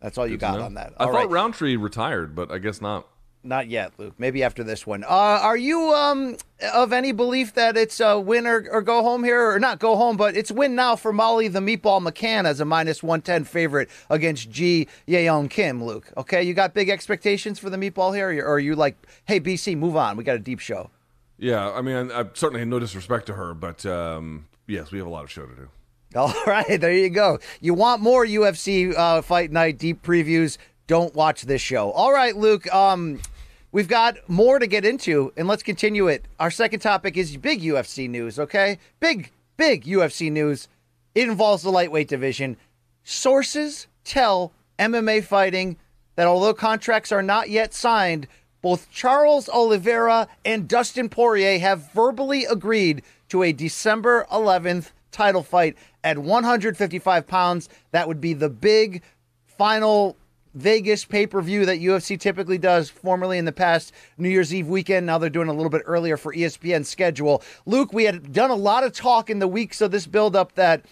[0.01, 0.93] That's all you got on that.
[0.97, 1.29] All I thought right.
[1.29, 3.07] Rountree retired, but I guess not.
[3.45, 4.15] Not yet, Luke.
[4.17, 5.03] Maybe after this one.
[5.03, 6.35] Uh, are you um,
[6.73, 9.95] of any belief that it's a win or, or, go home here, or not go
[9.95, 13.43] home, but it's win now for Molly the Meatball McCann as a minus one ten
[13.43, 16.11] favorite against Ji Yeon Kim, Luke?
[16.17, 19.77] Okay, you got big expectations for the Meatball here, or are you like, hey BC,
[19.77, 20.89] move on, we got a deep show?
[21.37, 25.07] Yeah, I mean, I, I certainly no disrespect to her, but um, Yes, we have
[25.07, 25.69] a lot of show to do.
[26.15, 27.39] All right, there you go.
[27.59, 30.57] You want more UFC uh, Fight Night deep previews?
[30.87, 31.91] Don't watch this show.
[31.91, 32.73] All right, Luke.
[32.73, 33.19] Um,
[33.71, 36.25] we've got more to get into, and let's continue it.
[36.39, 38.39] Our second topic is big UFC news.
[38.39, 40.67] Okay, big, big UFC news.
[41.15, 42.57] It involves the lightweight division.
[43.03, 45.77] Sources tell MMA Fighting
[46.15, 48.27] that although contracts are not yet signed,
[48.65, 55.77] both Charles Oliveira and Dustin Poirier have verbally agreed to a December 11th title fight
[56.03, 57.69] at 155 pounds.
[57.91, 59.03] That would be the big
[59.45, 60.17] final
[60.55, 64.67] Vegas pay per view that UFC typically does, formerly in the past New Year's Eve
[64.67, 65.05] weekend.
[65.05, 67.43] Now they're doing a little bit earlier for ESPN schedule.
[67.67, 70.55] Luke, we had done a lot of talk in the weeks of this build up
[70.55, 70.83] that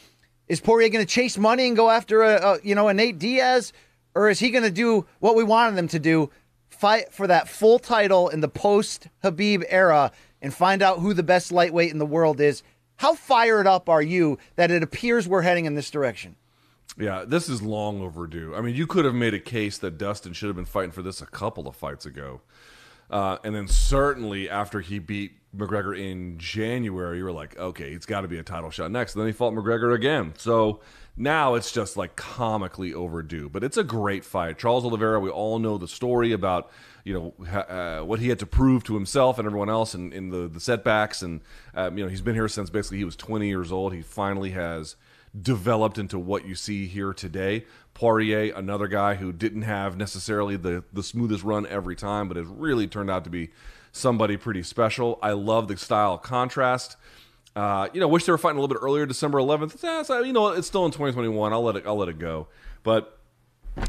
[0.48, 3.18] is Poirier going to chase money and go after a, a you know a Nate
[3.18, 3.74] Diaz,
[4.14, 6.30] or is he going to do what we wanted them to do,
[6.84, 11.24] fight for that full title in the post Khabib era and find out who the
[11.24, 12.62] best lightweight in the world is.
[12.98, 16.36] How fired up are you that it appears we're heading in this direction?
[16.98, 18.54] Yeah, this is long overdue.
[18.54, 21.02] I mean, you could have made a case that Dustin should have been fighting for
[21.02, 22.42] this a couple of fights ago.
[23.10, 28.06] Uh, and then certainly after he beat McGregor in January, you were like, okay, it's
[28.06, 29.16] got to be a title shot next.
[29.16, 30.34] And then he fought McGregor again.
[30.38, 30.82] So
[31.16, 33.50] now it's just like comically overdue.
[33.50, 34.58] But it's a great fight.
[34.58, 36.72] Charles Oliveira, we all know the story about
[37.04, 40.30] you know uh, what he had to prove to himself and everyone else in, in
[40.30, 41.42] the, the setbacks and
[41.76, 44.52] um, you know he's been here since basically he was 20 years old he finally
[44.52, 44.96] has
[45.40, 50.84] developed into what you see here today Poirier another guy who didn't have necessarily the
[50.94, 53.50] the smoothest run every time but has really turned out to be
[53.92, 56.96] somebody pretty special I love the style contrast
[57.56, 60.24] uh, you know wish they were fighting a little bit earlier December 11th eh, so,
[60.24, 62.48] you know it's still in 2021 I'll let it I'll let it go
[62.84, 63.20] but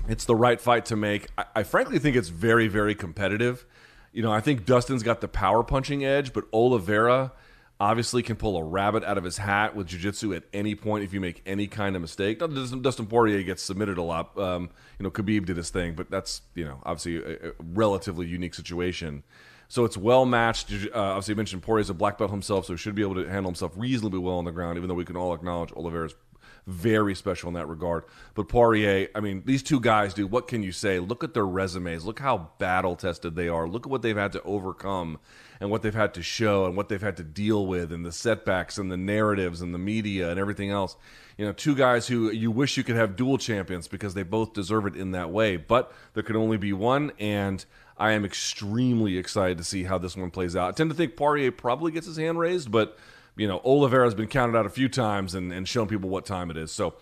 [0.09, 1.29] it's the right fight to make.
[1.37, 3.67] I, I, frankly think it's very, very competitive.
[4.13, 7.33] You know, I think Dustin's got the power punching edge, but Oliveira
[7.81, 11.13] obviously can pull a rabbit out of his hat with jiu-jitsu at any point if
[11.13, 12.39] you make any kind of mistake.
[12.39, 14.39] Dustin Poirier gets submitted a lot.
[14.39, 18.27] Um, you know, Khabib did his thing, but that's, you know, obviously a, a relatively
[18.27, 19.25] unique situation.
[19.69, 20.71] So it's well matched.
[20.73, 23.25] Uh, obviously, you mentioned Poirier's a black belt himself, so he should be able to
[23.25, 26.15] handle himself reasonably well on the ground, even though we can all acknowledge Oliveira's
[26.67, 28.05] very special in that regard.
[28.35, 30.99] But Poirier, I mean, these two guys, dude, what can you say?
[30.99, 32.05] Look at their resumes.
[32.05, 33.69] Look how battle tested they are.
[33.69, 35.19] Look at what they've had to overcome
[35.61, 38.13] and what they've had to show and what they've had to deal with and the
[38.13, 40.97] setbacks and the narratives and the media and everything else.
[41.37, 44.53] You know, two guys who you wish you could have dual champions because they both
[44.53, 47.65] deserve it in that way, but there can only be one and
[47.97, 50.69] I am extremely excited to see how this one plays out.
[50.69, 52.99] I tend to think Poirier probably gets his hand raised, but
[53.37, 56.25] you know, Oliveira has been counted out a few times and, and shown people what
[56.25, 56.71] time it is.
[56.71, 56.95] So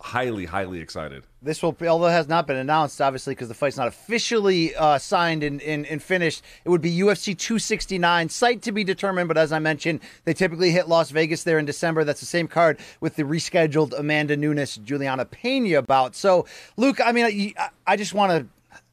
[0.00, 1.24] highly, highly excited.
[1.40, 4.74] This will, be, although it has not been announced, obviously, because the fight's not officially
[4.74, 6.42] uh, signed and, and, and, finished.
[6.64, 9.28] It would be UFC 269, site to be determined.
[9.28, 12.04] But as I mentioned, they typically hit Las Vegas there in December.
[12.04, 16.14] That's the same card with the rescheduled Amanda Nunes, Juliana Pena bout.
[16.14, 18.46] So, Luke, I mean, I, I just want to,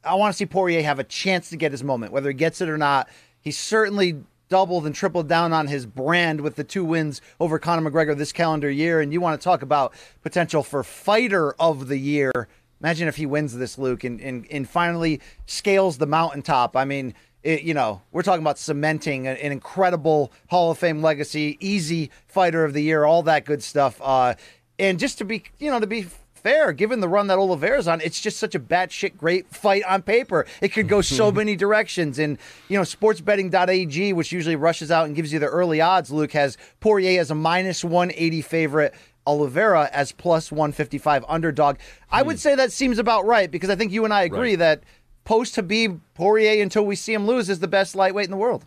[0.04, 2.60] I want to see Poirier have a chance to get his moment, whether he gets
[2.60, 3.08] it or not.
[3.40, 7.88] He's certainly doubled and tripled down on his brand with the two wins over Conor
[7.88, 9.00] McGregor this calendar year.
[9.00, 12.48] And you want to talk about potential for fighter of the year.
[12.80, 16.76] Imagine if he wins this, Luke, and, and, and finally scales the mountaintop.
[16.76, 21.00] I mean, it, you know, we're talking about cementing an, an, incredible Hall of Fame
[21.00, 24.00] legacy, easy fighter of the year, all that good stuff.
[24.02, 24.34] Uh,
[24.78, 26.06] and just to be, you know, to be
[26.40, 28.00] fair, given the run that Oliveira's on.
[28.00, 30.46] It's just such a batshit great fight on paper.
[30.60, 32.18] It could go so many directions.
[32.18, 32.38] And,
[32.68, 36.56] you know, sportsbetting.ag, which usually rushes out and gives you the early odds, Luke, has
[36.80, 38.94] Poirier as a minus 180 favorite.
[39.26, 41.76] Oliveira as plus 155 underdog.
[42.10, 42.40] I would hmm.
[42.40, 44.58] say that seems about right because I think you and I agree right.
[44.60, 44.82] that
[45.24, 48.64] post Khabib Poirier until we see him lose is the best lightweight in the world.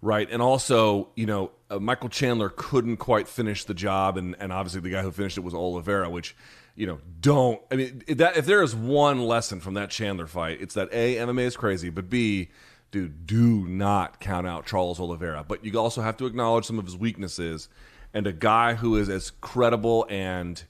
[0.00, 0.28] Right.
[0.28, 4.16] And also, you know, uh, Michael Chandler couldn't quite finish the job.
[4.16, 6.34] And, and obviously, the guy who finished it was Oliveira, which
[6.74, 7.60] you know, don't.
[7.70, 11.16] I mean, that if there is one lesson from that Chandler fight, it's that a
[11.16, 12.50] MMA is crazy, but b,
[12.90, 15.44] dude, do not count out Charles Oliveira.
[15.46, 17.68] But you also have to acknowledge some of his weaknesses,
[18.14, 20.62] and a guy who is as credible and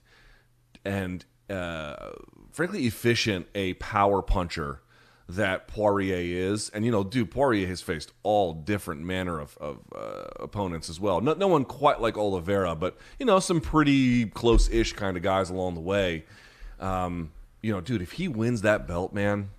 [0.85, 2.11] and uh,
[2.51, 4.81] frankly efficient a power puncher
[5.29, 6.69] that Poirier is.
[6.71, 11.01] And, you know, dude, Poirier has faced all different manner of, of uh, opponents as
[11.01, 11.21] well.
[11.21, 15.23] No, no one quite like Oliveira, but, you know, some pretty close ish kind of
[15.23, 16.25] guys along the way.
[16.81, 17.31] Um,
[17.63, 19.51] you know, dude, if he wins that belt, man,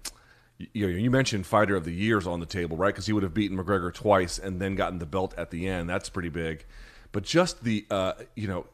[0.57, 2.93] you, you mentioned fighter of the years on the table, right?
[2.93, 5.89] Because he would have beaten McGregor twice and then gotten the belt at the end.
[5.89, 6.66] That's pretty big.
[7.11, 8.66] But just the, uh, you know,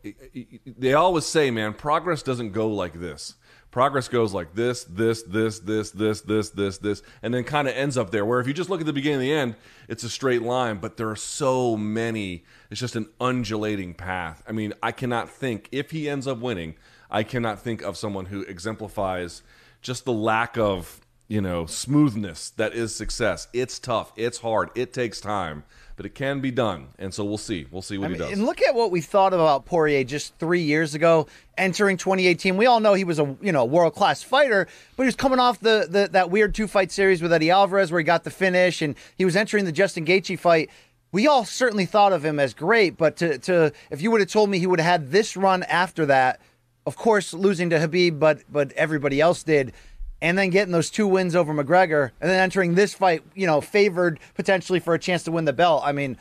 [0.66, 3.36] they always say, man, progress doesn't go like this
[3.72, 7.76] progress goes like this, this, this, this, this, this, this, this, and then kind of
[7.76, 8.26] ends up there.
[8.26, 9.56] Where if you just look at the beginning and the end,
[9.88, 12.44] it's a straight line, but there are so many.
[12.70, 14.44] It's just an undulating path.
[14.48, 16.76] I mean, I cannot think if he ends up winning.
[17.12, 19.42] I cannot think of someone who exemplifies
[19.82, 23.48] just the lack of you know smoothness that is success.
[23.54, 24.12] It's tough.
[24.16, 24.70] It's hard.
[24.76, 25.64] It takes time
[26.00, 26.88] but it can be done.
[26.98, 27.68] And so we'll see.
[27.70, 28.32] We'll see what I he mean, does.
[28.32, 31.28] And look at what we thought about Poirier just three years ago,
[31.58, 32.56] entering 2018.
[32.56, 35.40] We all know he was a you know world class fighter, but he was coming
[35.40, 38.32] off the, the that weird two fight series with Eddie Alvarez where he got the
[38.32, 40.70] finish, and he was entering the Justin Gaethje fight.
[41.12, 44.32] We all certainly thought of him as great, but to, to if you would have
[44.32, 46.40] told me he would have had this run after that,
[46.86, 49.74] of course losing to Khabib, but but everybody else did
[50.22, 53.62] and then getting those two wins over McGregor, and then entering this fight, you know,
[53.62, 55.82] favored potentially for a chance to win the belt.
[55.86, 56.18] I mean,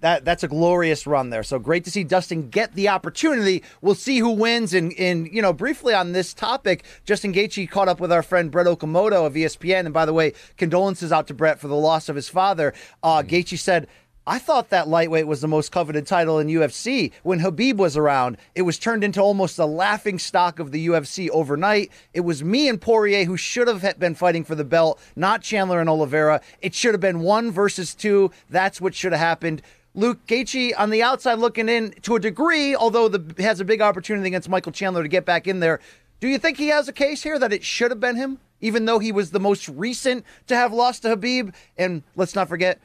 [0.00, 1.42] that that's a glorious run there.
[1.42, 3.62] So great to see Dustin get the opportunity.
[3.80, 4.74] We'll see who wins.
[4.74, 8.50] And, and you know, briefly on this topic, Justin Gaethje caught up with our friend
[8.50, 9.86] Brett Okamoto of ESPN.
[9.86, 12.74] And by the way, condolences out to Brett for the loss of his father.
[13.02, 13.28] Uh, mm.
[13.28, 13.88] Gaethje said,
[14.28, 17.12] I thought that lightweight was the most coveted title in UFC.
[17.22, 21.30] When Khabib was around, it was turned into almost a laughing stock of the UFC
[21.30, 21.92] overnight.
[22.12, 25.78] It was me and Poirier who should have been fighting for the belt, not Chandler
[25.78, 26.40] and Oliveira.
[26.60, 28.32] It should have been one versus two.
[28.50, 29.62] That's what should have happened.
[29.94, 33.80] Luke Gaethje on the outside looking in to a degree, although the has a big
[33.80, 35.78] opportunity against Michael Chandler to get back in there.
[36.18, 38.86] Do you think he has a case here that it should have been him, even
[38.86, 41.54] though he was the most recent to have lost to Khabib?
[41.78, 42.80] And let's not forget,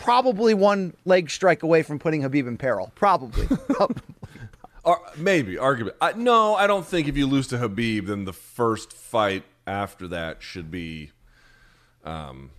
[0.00, 2.90] probably one leg strike away from putting Khabib in peril.
[2.94, 3.46] Probably.
[4.84, 5.96] or maybe argument.
[6.00, 10.08] I, no, I don't think if you lose to Khabib, then the first fight after
[10.08, 11.12] that should be
[12.04, 12.50] um,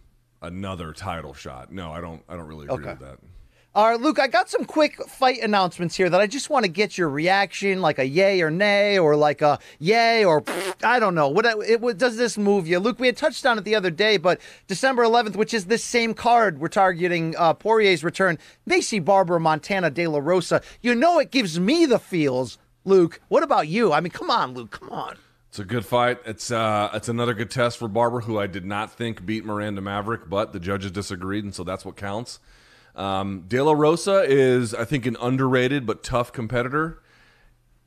[0.41, 1.71] another title shot.
[1.71, 2.21] No, I don't.
[2.29, 2.91] I don't really agree okay.
[2.91, 3.19] with that.
[3.73, 6.69] All right, Luke, I got some quick fight announcements here that I just want to
[6.69, 10.43] get your reaction, like a yay or nay, or like a yay or
[10.83, 11.29] I don't know.
[11.29, 12.79] What, it, what does this move you?
[12.79, 15.85] Luke, we had touched on it the other day, but December 11th, which is this
[15.85, 18.37] same card, we're targeting uh, Poirier's return.
[18.67, 20.61] Maycee Barber, Montana De La Rosa.
[20.81, 23.21] You know it gives me the feels, Luke.
[23.29, 23.93] What about you?
[23.93, 25.15] I mean, come on, Luke, come on.
[25.47, 26.19] It's a good fight.
[26.25, 29.81] It's uh, it's another good test for Barber, who I did not think beat Miranda
[29.81, 32.39] Maverick, but the judges disagreed, and so that's what counts.
[32.95, 37.01] Um, De La Rosa is, I think, an underrated but tough competitor.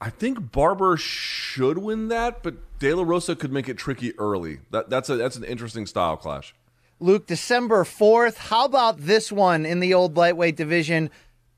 [0.00, 4.60] I think Barber should win that, but De La Rosa could make it tricky early.
[4.70, 6.54] That, that's a that's an interesting style clash.
[7.00, 8.36] Luke, December 4th.
[8.36, 11.10] How about this one in the old lightweight division?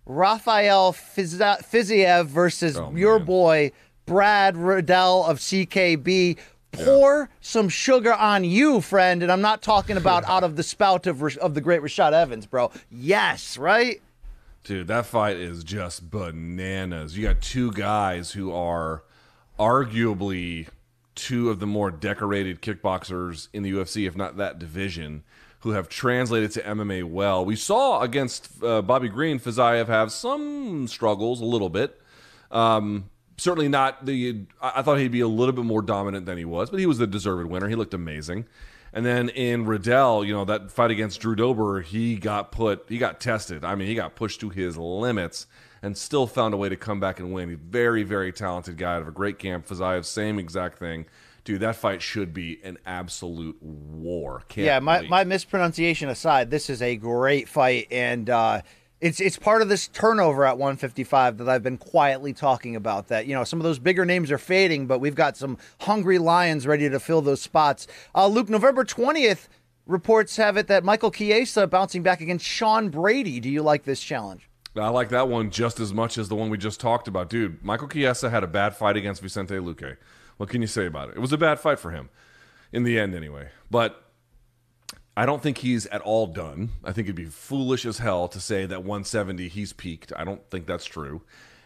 [0.07, 3.73] Rafael Fiz- Fiziev versus Oh, your boy,
[4.07, 6.39] Brad Riddell of CKB.
[6.85, 9.23] Pour some sugar on you, friend.
[9.23, 12.47] And I'm not talking about out of the spout of, of the great Rashad Evans,
[12.47, 12.71] bro.
[12.91, 14.01] Yes, right?
[14.65, 17.17] Dude, that fight is just bananas.
[17.17, 19.05] You got two guys who are
[19.59, 20.69] arguably
[21.15, 25.25] two of the more decorated kickboxers in the UFC, if not that division,
[25.61, 27.45] who have translated to MMA well.
[27.45, 32.01] We saw against uh, Bobby Green, Fiziev have some struggles a little bit.
[32.51, 34.43] Um, certainly not the.
[34.61, 36.99] I thought he'd be a little bit more dominant than he was, but he was
[36.99, 37.69] the deserved winner.
[37.69, 38.47] He looked amazing.
[38.93, 42.99] And then in Riddell, you know that fight against Drew Dober, he got put, he
[42.99, 43.65] got tested.
[43.65, 45.47] I mean, he got pushed to his limits,
[45.83, 47.51] and still found a way to come back and win.
[47.51, 49.67] He's a very, very talented guy out of a great camp.
[49.67, 51.07] Fiziev, same exact thing.
[51.45, 54.43] Dude, that fight should be an absolute war.
[54.49, 55.11] Can't yeah, my, wait.
[55.11, 58.63] my mispronunciation aside, this is a great fight, and uh,
[59.01, 63.09] it's it's part of this turnover at 155 that I've been quietly talking about.
[63.09, 66.19] That you know some of those bigger names are fading, but we've got some hungry
[66.19, 67.87] lions ready to fill those spots.
[68.15, 69.49] Uh, Luke, November 20th
[69.87, 73.41] reports have it that Michael Chiesa bouncing back against Sean Brady.
[73.41, 74.49] Do you like this challenge?
[74.75, 77.31] I like that one just as much as the one we just talked about.
[77.31, 79.97] Dude, Michael Chiesa had a bad fight against Vicente Luque.
[80.37, 81.17] What can you say about it?
[81.17, 82.11] It was a bad fight for him,
[82.73, 83.49] in the end, anyway.
[83.71, 84.06] But
[85.17, 86.71] I don't think he's at all done.
[86.85, 90.13] I think it'd be foolish as hell to say that 170 he's peaked.
[90.15, 91.23] I don't think that's true.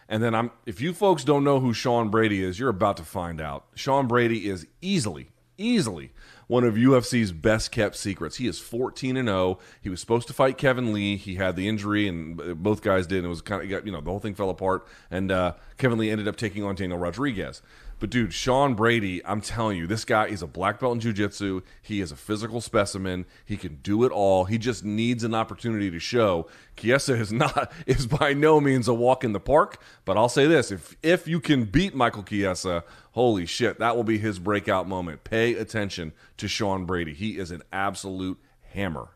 [0.07, 3.03] And then I'm if you folks don't know who Sean Brady is, you're about to
[3.03, 3.65] find out.
[3.75, 6.11] Sean Brady is easily, easily
[6.51, 8.35] one of UFC's best kept secrets.
[8.35, 9.57] He is 14 and 0.
[9.81, 11.15] He was supposed to fight Kevin Lee.
[11.15, 13.19] He had the injury, and both guys did.
[13.19, 14.85] And it was kind of you know the whole thing fell apart.
[15.09, 17.61] And uh, Kevin Lee ended up taking on Daniel Rodriguez.
[18.01, 21.61] But dude, Sean Brady, I'm telling you, this guy is a black belt in jiu-jitsu.
[21.83, 23.27] He is a physical specimen.
[23.45, 24.45] He can do it all.
[24.45, 26.47] He just needs an opportunity to show.
[26.75, 30.47] Chiesa is not is by no means a walk in the park, but I'll say
[30.47, 34.87] this, if if you can beat Michael Chiesa, holy shit, that will be his breakout
[34.87, 35.23] moment.
[35.23, 37.13] Pay attention to Sean Brady.
[37.13, 38.39] He is an absolute
[38.73, 39.09] hammer.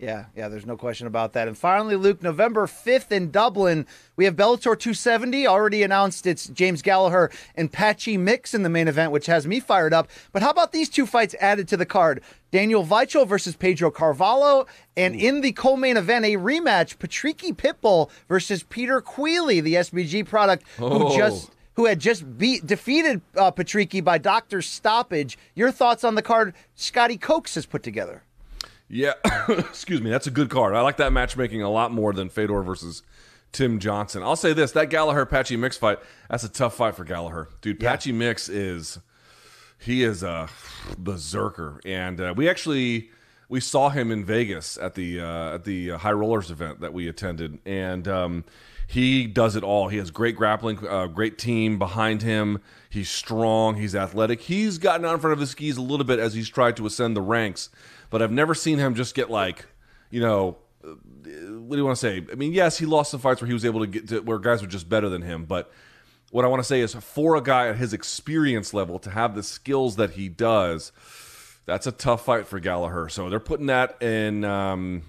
[0.00, 1.46] Yeah, yeah, there's no question about that.
[1.46, 3.86] And finally, Luke, November 5th in Dublin,
[4.16, 8.88] we have Bellator 270 already announced it's James Gallagher and Patchy Mix in the main
[8.88, 10.08] event, which has me fired up.
[10.32, 12.22] But how about these two fights added to the card?
[12.50, 18.62] Daniel Weichel versus Pedro Carvalho, and in the co-main event, a rematch, Patricky Pitbull versus
[18.62, 21.16] Peter Queally, the SBG product, who Oh.
[21.16, 25.38] just who had just beat defeated uh, Patricky by doctor stoppage.
[25.54, 28.22] Your thoughts on the card Scotty Cokes has put together?
[28.90, 29.12] Yeah,
[29.48, 30.10] excuse me.
[30.10, 30.74] That's a good card.
[30.74, 33.02] I like that matchmaking a lot more than Fedor versus
[33.52, 34.22] Tim Johnson.
[34.22, 36.00] I'll say this: that Gallagher Patchy Mix fight.
[36.28, 37.78] That's a tough fight for Gallagher, dude.
[37.78, 38.98] Patchy Mix is
[39.78, 40.48] he is a
[40.98, 43.10] berserker, and uh, we actually
[43.48, 46.92] we saw him in Vegas at the uh, at the uh, High Rollers event that
[46.92, 48.44] we attended, and um,
[48.86, 49.86] he does it all.
[49.88, 52.60] He has great grappling, uh, great team behind him.
[52.88, 53.76] He's strong.
[53.76, 54.40] He's athletic.
[54.40, 56.86] He's gotten out in front of his skis a little bit as he's tried to
[56.86, 57.68] ascend the ranks,
[58.10, 59.64] but I've never seen him just get like,
[60.10, 62.24] you know, what do you want to say?
[62.30, 64.38] I mean, yes, he lost some fights where he was able to get to where
[64.38, 65.70] guys were just better than him, but
[66.30, 69.34] what I want to say is for a guy at his experience level to have
[69.34, 70.92] the skills that he does,
[71.66, 73.08] that's a tough fight for Gallagher.
[73.08, 74.44] So they're putting that in.
[74.44, 75.02] Um,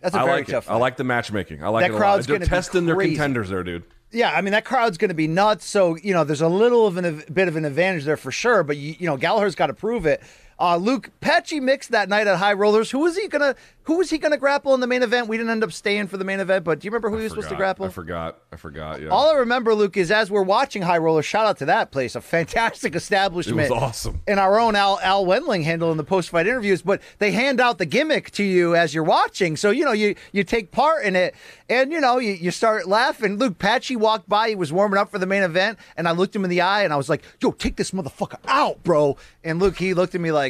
[0.00, 0.68] That's a I very like tough it.
[0.68, 0.74] fight.
[0.74, 1.62] I like the matchmaking.
[1.62, 2.26] I like That it crowd's.
[2.26, 3.82] They're gonna be testing their contenders there, dude.
[4.10, 5.66] Yeah, I mean that crowd's going to be nuts.
[5.66, 8.30] So you know, there's a little of an, a bit of an advantage there for
[8.30, 8.62] sure.
[8.62, 10.22] But you, you know, Gallagher's got to prove it.
[10.60, 12.90] Uh, Luke Patchy Mix that night at High Rollers.
[12.90, 13.54] Who was he gonna?
[13.84, 15.28] Who was he gonna grapple in the main event?
[15.28, 17.22] We didn't end up staying for the main event, but do you remember who he
[17.22, 17.86] was supposed to grapple?
[17.86, 18.38] I forgot.
[18.52, 19.00] I forgot.
[19.00, 19.08] Yeah.
[19.08, 22.14] All I remember, Luke, is as we're watching High Rollers, shout out to that place,
[22.14, 23.70] a fantastic establishment.
[23.70, 24.20] It was awesome.
[24.26, 27.78] And our own Al, Al Wendling handling the post fight interviews, but they hand out
[27.78, 29.56] the gimmick to you as you're watching.
[29.56, 31.34] So, you know, you, you take part in it
[31.70, 33.36] and, you know, you, you start laughing.
[33.38, 36.34] Luke Patchy walked by, he was warming up for the main event, and I looked
[36.36, 39.16] him in the eye and I was like, yo, take this motherfucker out, bro.
[39.44, 40.47] And Luke, he looked at me like,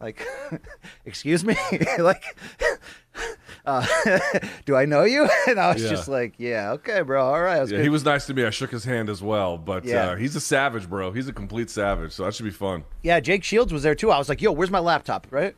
[0.00, 0.26] like,
[1.04, 1.56] excuse me?
[1.98, 2.24] like,
[3.66, 3.86] uh,
[4.64, 5.28] do I know you?
[5.48, 5.90] And I was Yeah.
[5.90, 7.24] just like, yeah, okay, bro.
[7.24, 7.60] All right.
[7.60, 8.44] Was yeah, he was nice to me.
[8.44, 10.10] I shook his hand as well, but Yeah.
[10.10, 11.12] uh, he's a savage, bro.
[11.12, 12.84] He's a complete savage, so that should be fun.
[13.02, 14.10] Yeah, Jake Shields was there too.
[14.10, 15.26] I was like, yo, where's my laptop?
[15.30, 15.54] Right?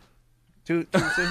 [0.65, 1.29] Too, too soon?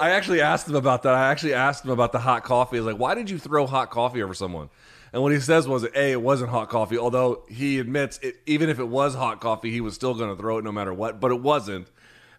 [0.00, 1.14] I actually asked him about that.
[1.14, 2.76] I actually asked him about the hot coffee.
[2.76, 4.70] I was like, why did you throw hot coffee over someone?
[5.12, 8.70] And what he says was, A, it wasn't hot coffee, although he admits it, even
[8.70, 11.20] if it was hot coffee, he was still going to throw it no matter what,
[11.20, 11.88] but it wasn't.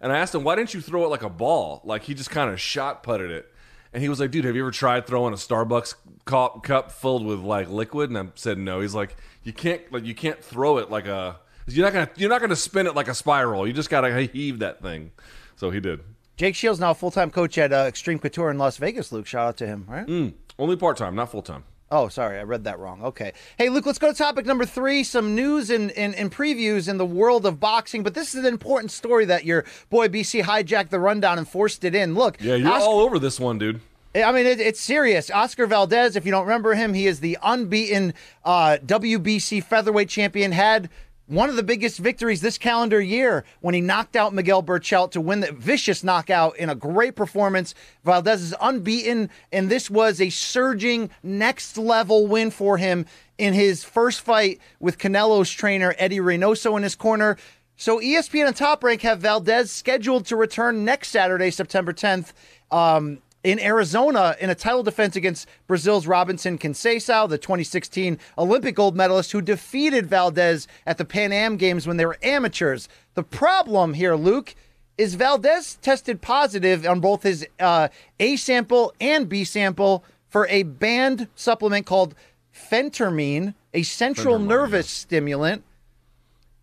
[0.04, 1.82] And I asked him, why didn't you throw it like a ball?
[1.84, 3.50] Like he just kind of shot putted it.
[3.94, 5.94] And he was like, "Dude, have you ever tried throwing a Starbucks
[6.26, 10.16] cup, filled with like liquid?" And I said, "No." He's like, "You can't like you
[10.16, 13.14] can't throw it like a you're not gonna you're not gonna spin it like a
[13.14, 13.68] spiral.
[13.68, 15.12] You just gotta heave that thing."
[15.56, 16.00] So he did.
[16.38, 19.12] Jake Shields now full time coach at uh, Extreme Couture in Las Vegas.
[19.12, 19.86] Luke, shout out to him.
[19.88, 20.08] Right?
[20.08, 21.64] Mm, only part time, not full time.
[21.94, 23.04] Oh, sorry, I read that wrong.
[23.04, 23.34] Okay.
[23.56, 26.98] Hey, Luke, let's go to topic number three some news and, and, and, previews in
[26.98, 28.02] the world of boxing.
[28.02, 31.84] But this is an important story that your boy BC hijacked the rundown and forced
[31.84, 32.16] it in.
[32.16, 33.80] Look, yeah, you're Oscar, all over this one, dude.
[34.16, 35.30] I mean, it, it's serious.
[35.30, 40.52] Oscar Valdez, if you don't remember him, he is the unbeaten uh, WBC featherweight champion,
[40.52, 40.90] had
[41.34, 45.22] one of the biggest victories this calendar year when he knocked out Miguel Berchelt to
[45.22, 47.74] win the vicious knockout in a great performance.
[48.04, 53.06] Valdez is unbeaten, and this was a surging next level win for him
[53.38, 57.38] in his first fight with Canelo's trainer Eddie Reynoso in his corner.
[57.76, 62.34] So ESPN and Top Rank have Valdez scheduled to return next Saturday, September 10th.
[62.72, 68.96] Um, in Arizona in a title defense against Brazil's Robinson Conceição, the 2016 Olympic gold
[68.96, 72.88] medalist who defeated Valdez at the Pan Am Games when they were amateurs.
[73.16, 74.56] The problem here, Luke,
[74.98, 77.90] is Valdez tested positive on both his uh,
[78.20, 82.16] A sample and B sample for a banned supplement called
[82.54, 85.02] phentermine, a central nervous yeah.
[85.02, 85.64] stimulant.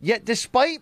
[0.01, 0.81] Yet, despite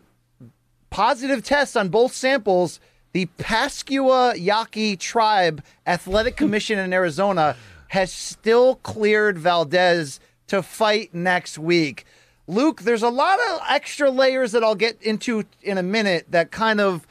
[0.91, 2.81] positive tests on both samples,
[3.13, 7.57] the Pascua Yaqui Tribe Athletic Commission in Arizona
[7.89, 12.05] has still cleared Valdez to fight next week.
[12.47, 16.51] Luke, there's a lot of extra layers that I'll get into in a minute that
[16.51, 17.07] kind of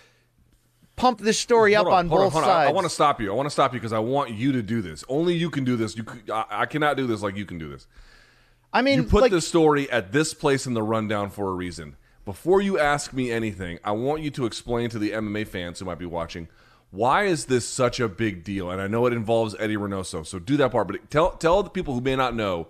[0.95, 2.67] pump this story hold up on, on both on, sides.
[2.67, 3.31] I, I want to stop you.
[3.31, 5.03] I want to stop you because I want you to do this.
[5.07, 5.95] Only you can do this.
[5.95, 7.87] You, I, I, cannot do this like you can do this.
[8.73, 11.53] I mean, you put like, this story at this place in the rundown for a
[11.53, 11.95] reason
[12.27, 15.85] before you ask me anything, I want you to explain to the MMA fans who
[15.85, 16.49] might be watching
[16.91, 18.69] why is this such a big deal?
[18.69, 20.89] And I know it involves Eddie Reynoso, so do that part.
[20.89, 22.67] But tell tell the people who may not know.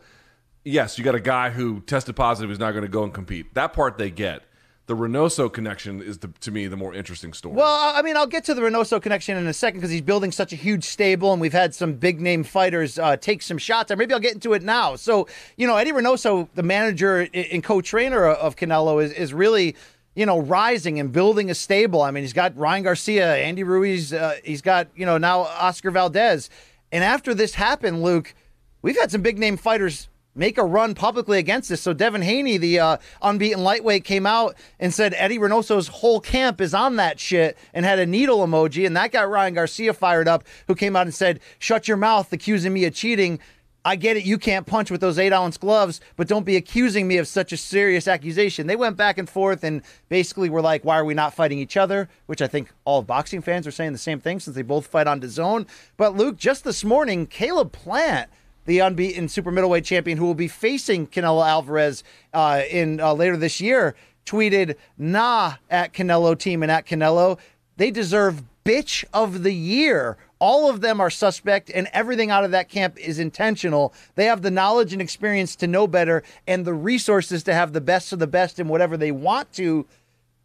[0.64, 3.55] Yes, you got a guy who tested positive who's not going to go and compete.
[3.55, 4.43] That part they get
[4.88, 7.56] the Reynoso connection is the, to me the more interesting story.
[7.56, 10.32] Well, I mean, I'll get to the Reynoso connection in a second because he's building
[10.32, 13.92] such a huge stable, and we've had some big name fighters uh, take some shots.
[13.96, 14.96] Maybe I'll get into it now.
[14.96, 15.28] So,
[15.58, 19.76] you know, Eddie Reynoso, the manager and co-trainer of Canelo, is is really
[20.16, 22.02] you know, rising and building a stable.
[22.02, 25.92] I mean, he's got Ryan Garcia, Andy Ruiz, uh, he's got, you know, now Oscar
[25.92, 26.50] Valdez.
[26.92, 28.34] And after this happened, Luke,
[28.82, 31.82] we've had some big name fighters make a run publicly against this.
[31.82, 36.62] So Devin Haney, the uh, unbeaten lightweight, came out and said Eddie Reynoso's whole camp
[36.62, 38.86] is on that shit and had a needle emoji.
[38.86, 42.32] And that got Ryan Garcia fired up, who came out and said, Shut your mouth,
[42.32, 43.40] accusing me of cheating.
[43.88, 47.08] I get it, you can't punch with those eight ounce gloves, but don't be accusing
[47.08, 48.68] me of such a serious accusation.
[48.68, 51.78] They went back and forth and basically were like, why are we not fighting each
[51.78, 52.10] other?
[52.26, 55.08] Which I think all boxing fans are saying the same thing since they both fight
[55.08, 55.68] on DAZN.
[55.96, 58.30] But Luke, just this morning, Caleb Plant
[58.68, 62.03] the unbeaten super middleweight champion who will be facing Canelo Alvarez
[62.34, 63.95] uh, in uh, later this year,
[64.26, 67.39] tweeted "Nah" at Canelo team and at Canelo.
[67.78, 70.18] They deserve bitch of the year.
[70.39, 73.93] All of them are suspect, and everything out of that camp is intentional.
[74.15, 77.82] They have the knowledge and experience to know better, and the resources to have the
[77.82, 79.88] best of the best in whatever they want to.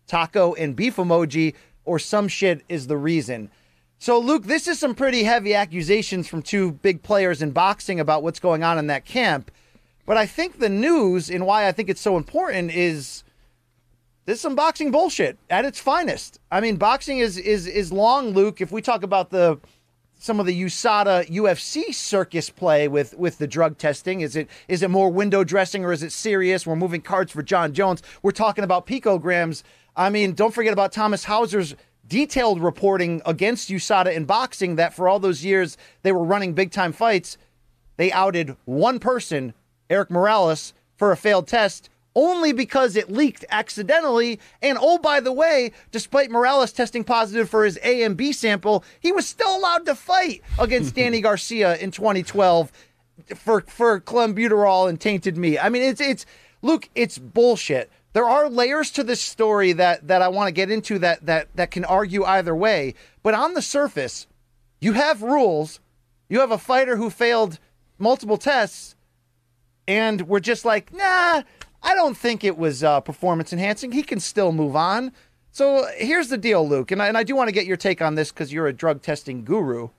[0.06, 1.54] Taco and beef emoji,
[1.84, 3.50] or some shit is the reason.
[4.03, 8.24] So, Luke, this is some pretty heavy accusations from two big players in boxing about
[8.24, 9.48] what's going on in that camp.
[10.07, 13.22] But I think the news and why I think it's so important is
[14.24, 16.40] this is some boxing bullshit at its finest.
[16.50, 18.61] I mean, boxing is is is long, Luke.
[18.61, 19.61] If we talk about the
[20.18, 24.82] some of the USADA UFC circus play with with the drug testing, is it is
[24.82, 26.66] it more window dressing or is it serious?
[26.66, 28.03] We're moving cards for Jon Jones.
[28.20, 29.62] We're talking about picograms.
[29.94, 31.76] I mean, don't forget about Thomas Hauser's
[32.12, 36.70] detailed reporting against USADA in boxing that for all those years they were running big
[36.70, 37.38] time fights,
[37.96, 39.54] they outed one person,
[39.88, 44.38] Erik Morales, for a failed test only because it leaked accidentally.
[44.60, 48.84] And oh, by the way, despite Morales testing positive for his A and B sample,
[49.00, 52.70] he was still allowed to fight against Danny Garcia in 2012
[53.34, 55.58] for for clenbuterol and tainted meat.
[55.58, 56.26] I mean, it's it's
[56.60, 60.70] Luke, it's bullshit there are layers to this story that that I want to get
[60.70, 62.94] into that that that can argue either way.
[63.22, 64.26] But on the surface,
[64.80, 65.80] you have rules.
[66.28, 67.58] You have a fighter who failed
[67.98, 68.96] multiple tests,
[69.86, 71.42] and we're just like, nah,
[71.82, 73.92] I don't think it was uh, performance enhancing.
[73.92, 75.12] He can still move on.
[75.50, 78.00] So here's the deal, Luke, and I, and I do want to get your take
[78.00, 79.90] on this because you're a drug testing guru.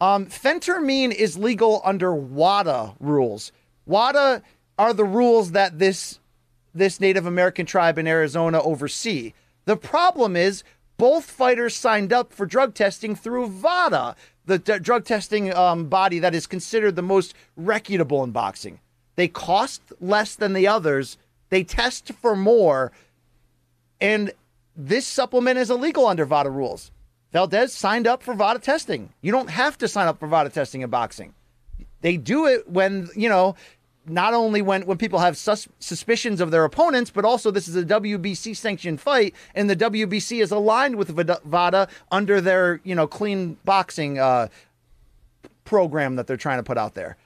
[0.00, 3.52] Um, phentermine is legal under WADA rules.
[3.86, 4.42] WADA
[4.76, 6.18] are the rules that this
[6.74, 9.32] this Native American tribe in Arizona oversee.
[9.64, 10.64] The problem is
[10.96, 14.16] both fighters signed up for drug testing through VADA.
[14.46, 18.80] the d- drug testing um, body that is considered the most reputable in boxing.
[19.16, 21.16] They cost less than the others.
[21.50, 22.92] They test for more,
[24.00, 24.32] and
[24.76, 26.90] this supplement is illegal under VADA rules.
[27.32, 29.12] Valdez signed up for VADA testing.
[29.22, 31.34] You don't have to sign up for VADA testing in boxing.
[32.00, 33.56] They do it when, you know,
[34.06, 37.76] not only when, when people have sus- suspicions of their opponents, but also this is
[37.76, 43.06] a WBC sanctioned fight, and the WBC is aligned with Vada- under their, you know,
[43.06, 44.48] clean boxing uh,
[45.64, 47.16] program that they're trying to put out there.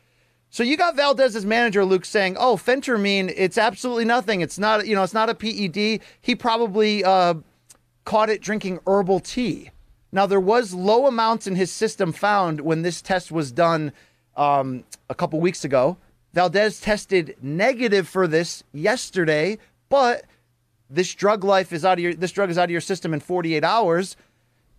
[0.51, 4.41] So you got Valdez's manager Luke saying, "Oh, phentermine, it's absolutely nothing.
[4.41, 6.01] It's not, you know, it's not a PED.
[6.21, 7.35] He probably uh,
[8.05, 9.71] caught it drinking herbal tea."
[10.11, 13.93] Now there was low amounts in his system found when this test was done
[14.37, 15.99] um, a couple weeks ago.
[16.35, 19.59] Valdez tested negative for this yesterday,
[19.89, 20.25] but
[20.91, 23.21] this drug life is out of your this drug is out of your system in
[23.21, 24.17] 48 hours,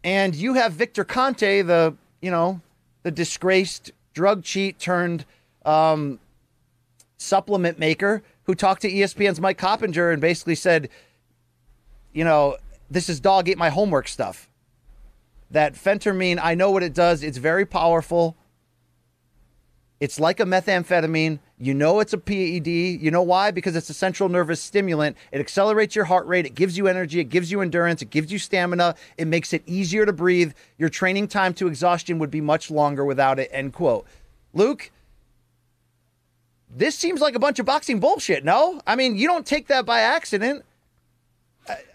[0.04, 2.62] and you have Victor Conte, the you know
[3.04, 5.26] the disgraced drug cheat turned
[5.66, 6.20] um,
[7.18, 10.90] supplement maker, who talked to ESPN's Mike Coppinger and basically said,
[12.14, 12.58] you know,
[12.90, 14.50] this is dog ate my homework stuff.
[15.52, 17.24] That phentermine, I know what it does.
[17.24, 18.36] It's very powerful.
[20.00, 21.40] It's like a methamphetamine.
[21.58, 22.68] You know it's a PED.
[22.68, 23.52] You know why?
[23.52, 25.18] Because it's a central nervous stimulant.
[25.32, 26.46] It accelerates your heart rate.
[26.46, 27.20] It gives you energy.
[27.20, 28.02] It gives you endurance.
[28.02, 28.96] It gives you stamina.
[29.18, 30.54] It makes it easier to breathe.
[30.78, 33.50] Your training time to exhaustion would be much longer without it.
[33.52, 34.06] End quote.
[34.54, 34.90] Luke,
[36.70, 38.80] this seems like a bunch of boxing bullshit, no?
[38.88, 40.64] I mean, you don't take that by accident.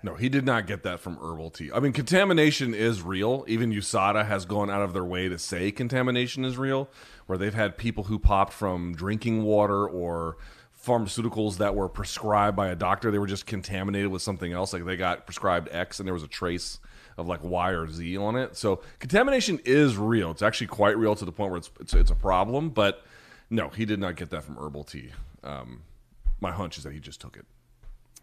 [0.03, 1.71] No, he did not get that from herbal tea.
[1.73, 3.45] I mean, contamination is real.
[3.49, 6.89] Even USADA has gone out of their way to say contamination is real,
[7.27, 10.37] where they've had people who popped from drinking water or
[10.85, 13.11] pharmaceuticals that were prescribed by a doctor.
[13.11, 14.73] They were just contaminated with something else.
[14.73, 16.79] Like they got prescribed X and there was a trace
[17.17, 18.57] of like Y or Z on it.
[18.57, 20.31] So contamination is real.
[20.31, 22.71] It's actually quite real to the point where it's it's, it's a problem.
[22.71, 23.05] But
[23.51, 25.13] no, he did not get that from herbal tea.
[25.43, 25.83] Um,
[26.41, 27.47] my hunch is that he just took it.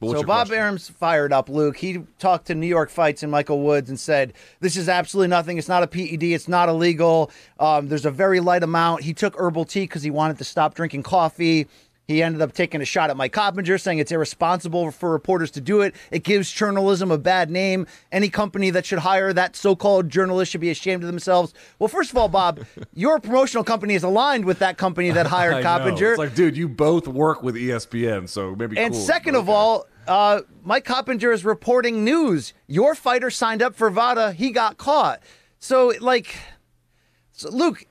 [0.02, 0.64] So Bob question?
[0.64, 1.78] Arum's fired up, Luke.
[1.78, 5.58] He talked to New York Fights and Michael Woods and said, "This is absolutely nothing.
[5.58, 6.24] It's not a PED.
[6.24, 7.30] It's not illegal.
[7.60, 10.74] Um, there's a very light amount." He took herbal tea because he wanted to stop
[10.74, 11.68] drinking coffee.
[12.12, 15.62] He ended up taking a shot at Mike Coppinger, saying it's irresponsible for reporters to
[15.62, 15.95] do it.
[16.12, 17.88] It gives journalism a bad name.
[18.12, 21.54] Any company that should hire that so-called journalist should be ashamed of themselves.
[21.80, 25.58] Well, first of all, Bob, your promotional company is aligned with that company that hired
[25.58, 25.64] know.
[25.64, 26.12] Coppinger.
[26.12, 28.78] It's like, dude, you both work with ESPN, so maybe.
[28.78, 29.54] And cool, second of okay.
[29.58, 32.54] all, uh, Mike Coppinger is reporting news.
[32.68, 34.34] Your fighter signed up for VADA.
[34.34, 35.22] He got caught.
[35.60, 36.36] So, like,
[37.32, 37.86] so Luke,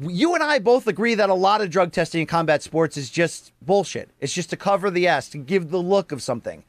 [0.00, 3.10] you and I both agree that a lot of drug testing in combat sports is
[3.10, 4.10] just bullshit.
[4.20, 6.64] It's just to cover the ass, to give the look of something.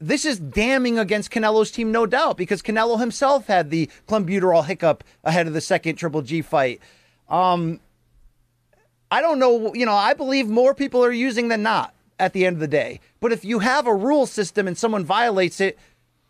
[0.00, 5.04] This is damning against Canelo's team, no doubt, because Canelo himself had the clenbuterol hiccup
[5.22, 6.80] ahead of the second Triple G fight.
[7.28, 7.80] Um,
[9.10, 12.46] I don't know, you know, I believe more people are using than not at the
[12.46, 13.00] end of the day.
[13.20, 15.78] But if you have a rule system and someone violates it,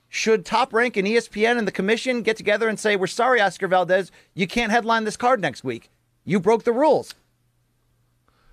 [0.08, 3.66] should Top Rank and ESPN and the commission get together and say, "We're sorry, Oscar
[3.66, 5.90] Valdez, you can't headline this card next week.
[6.24, 7.14] You broke the rules."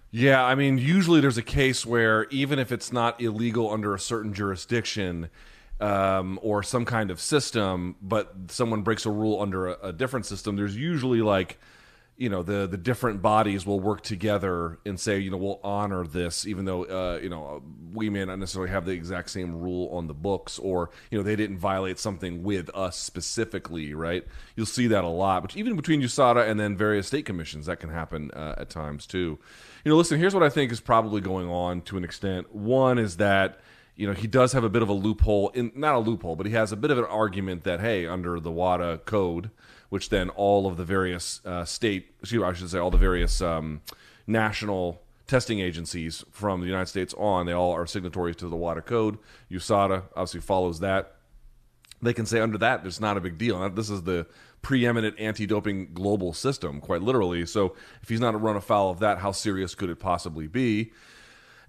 [0.10, 4.00] Yeah, I mean, usually there's a case where even if it's not illegal under a
[4.00, 5.30] certain jurisdiction
[5.80, 10.26] um, or some kind of system, but someone breaks a rule under a, a different
[10.26, 11.60] system, there's usually like,
[12.22, 16.06] you know, the the different bodies will work together and say, you know, we'll honor
[16.06, 17.64] this, even though, uh, you know,
[17.94, 21.24] we may not necessarily have the exact same rule on the books, or you know,
[21.24, 24.26] they didn't violate something with us specifically, right?
[24.56, 27.80] You'll see that a lot, but even between USADA and then various state commissions, that
[27.80, 29.40] can happen uh, at times too
[29.84, 32.54] you know, listen, here's what I think is probably going on to an extent.
[32.54, 33.60] One is that,
[33.96, 36.46] you know, he does have a bit of a loophole, in not a loophole, but
[36.46, 39.50] he has a bit of an argument that, hey, under the WADA code,
[39.92, 42.98] which then all of the various uh, state, excuse me, I should say, all the
[42.98, 43.82] various um,
[44.26, 48.84] national testing agencies from the United States on, they all are signatories to the WADA
[48.84, 49.18] code.
[49.52, 51.18] USADA obviously follows that
[52.02, 53.70] they can say under that it's not a big deal.
[53.70, 54.28] This is the
[54.62, 57.46] preeminent anti-doping global system, quite literally.
[57.46, 60.94] So if he's not run afoul of that, how serious could it possibly be?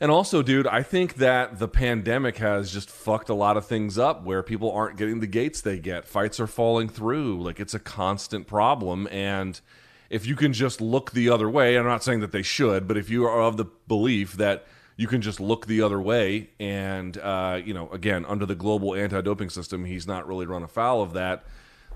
[0.03, 3.99] And also, dude, I think that the pandemic has just fucked a lot of things
[3.99, 6.09] up where people aren't getting the gates they get.
[6.09, 7.41] Fights are falling through.
[7.41, 9.07] Like it's a constant problem.
[9.13, 9.61] And
[10.11, 12.97] if you can just look the other way, I'm not saying that they should, but
[12.97, 17.17] if you are of the belief that you can just look the other way and
[17.19, 21.15] uh, you know again under the global anti-doping system he's not really run afoul of
[21.15, 21.45] that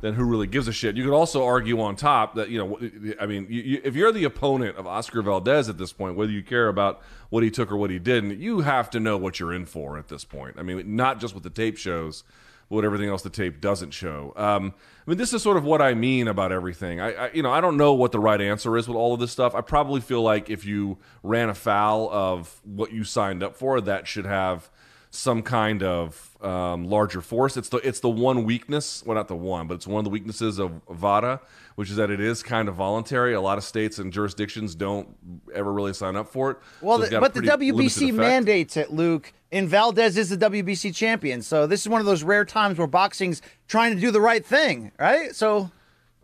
[0.00, 2.78] then who really gives a shit you could also argue on top that you know
[3.20, 6.32] i mean you, you, if you're the opponent of oscar valdez at this point whether
[6.32, 9.40] you care about what he took or what he didn't you have to know what
[9.40, 12.24] you're in for at this point i mean not just what the tape shows
[12.68, 14.32] what everything else the tape doesn't show.
[14.36, 14.74] Um,
[15.06, 17.00] I mean, this is sort of what I mean about everything.
[17.00, 19.20] I, I, you know, I don't know what the right answer is with all of
[19.20, 19.54] this stuff.
[19.54, 24.08] I probably feel like if you ran afoul of what you signed up for, that
[24.08, 24.68] should have
[25.10, 27.56] some kind of um, larger force.
[27.56, 30.10] It's the it's the one weakness, well, not the one, but it's one of the
[30.10, 31.40] weaknesses of VADA,
[31.76, 33.34] which is that it is kind of voluntary.
[33.34, 35.08] A lot of states and jurisdictions don't
[35.54, 36.58] ever really sign up for it.
[36.80, 39.32] Well, So the, but the WBC mandates it, Luke.
[39.52, 41.40] And Valdez is the WBC champion.
[41.40, 44.44] So this is one of those rare times where boxing's trying to do the right
[44.44, 45.34] thing, right?
[45.36, 45.70] So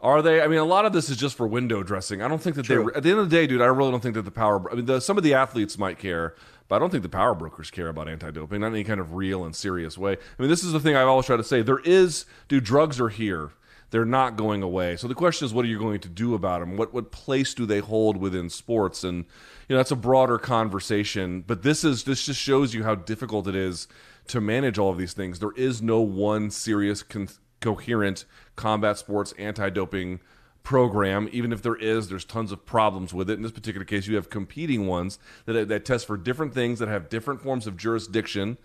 [0.00, 0.42] Are they?
[0.42, 2.20] I mean, a lot of this is just for window dressing.
[2.20, 2.90] I don't think that True.
[2.90, 2.96] they.
[2.96, 4.70] At the end of the day, dude, I really don't think that the power.
[4.70, 6.34] I mean, the, some of the athletes might care,
[6.68, 9.14] but I don't think the power brokers care about anti-doping, not in any kind of
[9.14, 10.12] real and serious way.
[10.12, 11.62] I mean, this is the thing I've always tried to say.
[11.62, 13.50] There is, dude, drugs are here.
[13.90, 14.96] They're not going away.
[14.96, 16.78] So the question is, what are you going to do about them?
[16.78, 19.04] What what place do they hold within sports?
[19.04, 19.26] And
[19.68, 21.44] you know, that's a broader conversation.
[21.46, 23.88] But this is this just shows you how difficult it is
[24.28, 25.40] to manage all of these things.
[25.40, 27.28] There is no one serious, con-
[27.60, 28.24] coherent
[28.56, 30.20] combat sports anti-doping
[30.62, 31.28] program.
[31.32, 33.34] Even if there is, there's tons of problems with it.
[33.34, 36.88] In this particular case, you have competing ones that, that test for different things that
[36.88, 38.58] have different forms of jurisdiction.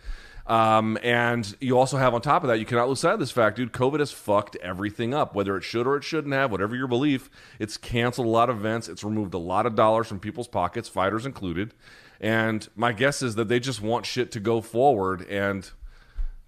[0.47, 3.31] Um, and you also have on top of that, you cannot lose sight of this
[3.31, 3.73] fact, dude.
[3.73, 7.29] COVID has fucked everything up, whether it should or it shouldn't have, whatever your belief.
[7.59, 8.87] It's canceled a lot of events.
[8.87, 11.73] It's removed a lot of dollars from people's pockets, fighters included.
[12.21, 15.69] And my guess is that they just want shit to go forward and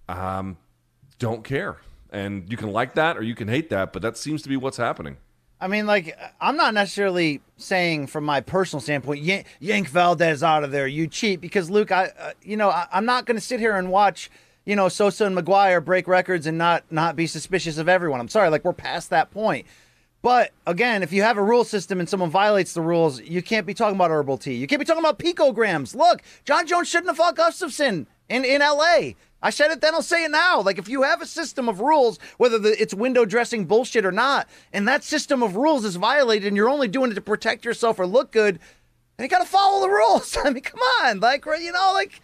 [0.08, 0.56] um,
[1.18, 1.76] don't care.
[2.10, 4.56] And you can like that or you can hate that, but that seems to be
[4.56, 5.18] what's happening.
[5.60, 10.64] I mean, like, I'm not necessarily saying from my personal standpoint, yank, yank Valdez out
[10.64, 13.42] of there, you cheat, because Luke, I, uh, you know, I, I'm not going to
[13.42, 14.30] sit here and watch,
[14.64, 18.20] you know, Sosa and McGwire break records and not not be suspicious of everyone.
[18.20, 19.66] I'm sorry, like we're past that point.
[20.22, 23.66] But again, if you have a rule system and someone violates the rules, you can't
[23.66, 24.54] be talking about herbal tea.
[24.54, 25.94] You can't be talking about picograms.
[25.94, 29.16] Look, Jon Jones shouldn't have fought Gustafsson in in L.A.
[29.42, 30.60] I said it then, I'll say it now.
[30.60, 34.12] Like, if you have a system of rules, whether the, it's window dressing bullshit or
[34.12, 37.64] not, and that system of rules is violated and you're only doing it to protect
[37.64, 38.58] yourself or look good,
[39.16, 40.36] then you got to follow the rules.
[40.44, 41.20] I mean, come on.
[41.20, 42.20] Like, you know, like,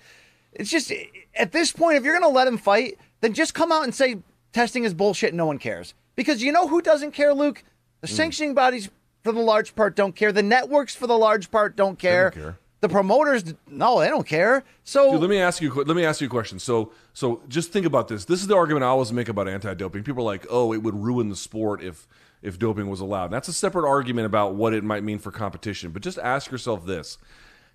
[0.53, 0.93] it's just,
[1.35, 3.95] at this point, if you're going to let him fight, then just come out and
[3.95, 4.19] say
[4.53, 5.95] testing is bullshit and no one cares.
[6.17, 7.63] Because you know who doesn't care, Luke?
[8.01, 8.15] The hmm.
[8.15, 8.91] sanctioning bodies,
[9.23, 10.33] for the large part, don't care.
[10.33, 12.31] The networks, for the large part, don't care.
[12.31, 12.59] care.
[12.87, 14.63] The promoters, no, they don't care.
[14.85, 15.75] So, Dude, let me ask you.
[15.75, 16.61] Let me ask you a question.
[16.61, 18.25] So, so just think about this.
[18.25, 20.05] This is the argument I always make about anti-doping.
[20.05, 22.07] People are like, "Oh, it would ruin the sport if
[22.43, 25.91] if doping was allowed." That's a separate argument about what it might mean for competition.
[25.91, 27.19] But just ask yourself this: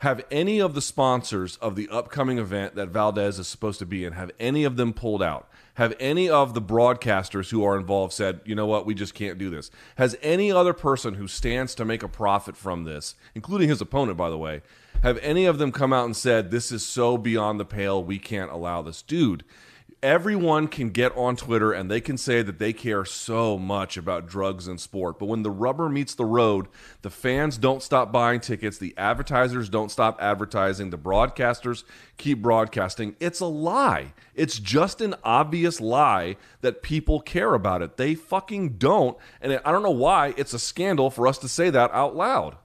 [0.01, 4.03] Have any of the sponsors of the upcoming event that Valdez is supposed to be
[4.03, 5.47] in have any of them pulled out?
[5.75, 8.87] Have any of the broadcasters who are involved said, "You know what?
[8.87, 12.57] We just can't do this." Has any other person who stands to make a profit
[12.57, 14.63] from this, including his opponent, by the way,
[15.03, 18.17] have any of them come out and said this is so beyond the pale we
[18.17, 19.43] can't allow this dude
[20.03, 24.27] everyone can get on twitter and they can say that they care so much about
[24.27, 25.19] drugs and sport.
[25.19, 26.67] But when the rubber meets the road
[27.01, 31.83] the fans don't stop buying tickets the advertisers don't stop advertising the broadcasters
[32.17, 33.15] keep broadcasting.
[33.19, 34.13] It's a lie.
[34.33, 37.97] It's just an obvious lie that people care about it.
[37.97, 39.17] They fucking don't.
[39.41, 42.57] And i don't know why it's a scandal for us to say that out loud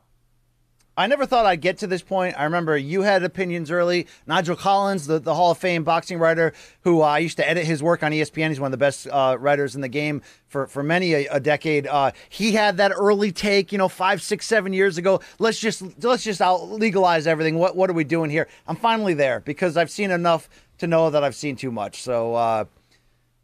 [0.98, 2.38] I never thought I'd get to this point.
[2.38, 4.06] I remember you had opinions early.
[4.26, 7.66] Nigel Collins, the, the Hall of Fame boxing writer, who uh, I used to edit
[7.66, 8.48] his work on ESPN.
[8.48, 11.38] He's one of the best uh, writers in the game for, for many a, a
[11.38, 11.86] decade.
[11.86, 15.20] Uh, he had that early take, you know, five, six, seven years ago.
[15.38, 17.58] Let's just let's just out legalize everything.
[17.58, 18.48] What what are we doing here?
[18.66, 22.02] I'm finally there because I've seen enough to know that I've seen too much.
[22.02, 22.64] So, uh,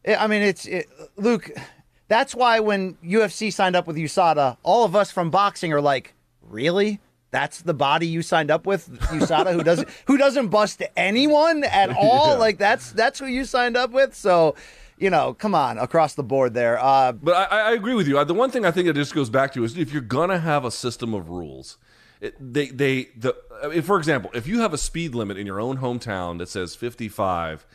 [0.06, 1.50] I mean, it's it, Luke.
[2.08, 6.12] That's why when UFC signed up with USADA, all of us from boxing are like,
[6.42, 7.00] really?
[7.32, 11.90] That's the body you signed up with, USADA, who doesn't who doesn't bust anyone at
[11.96, 12.28] all.
[12.28, 12.34] Yeah.
[12.34, 14.14] Like that's that's who you signed up with.
[14.14, 14.54] So,
[14.98, 16.78] you know, come on, across the board there.
[16.78, 18.22] Uh, But I, I agree with you.
[18.24, 20.64] The one thing I think it just goes back to is if you're gonna have
[20.66, 21.78] a system of rules,
[22.20, 25.58] it, they they the if, for example, if you have a speed limit in your
[25.58, 27.66] own hometown that says 55,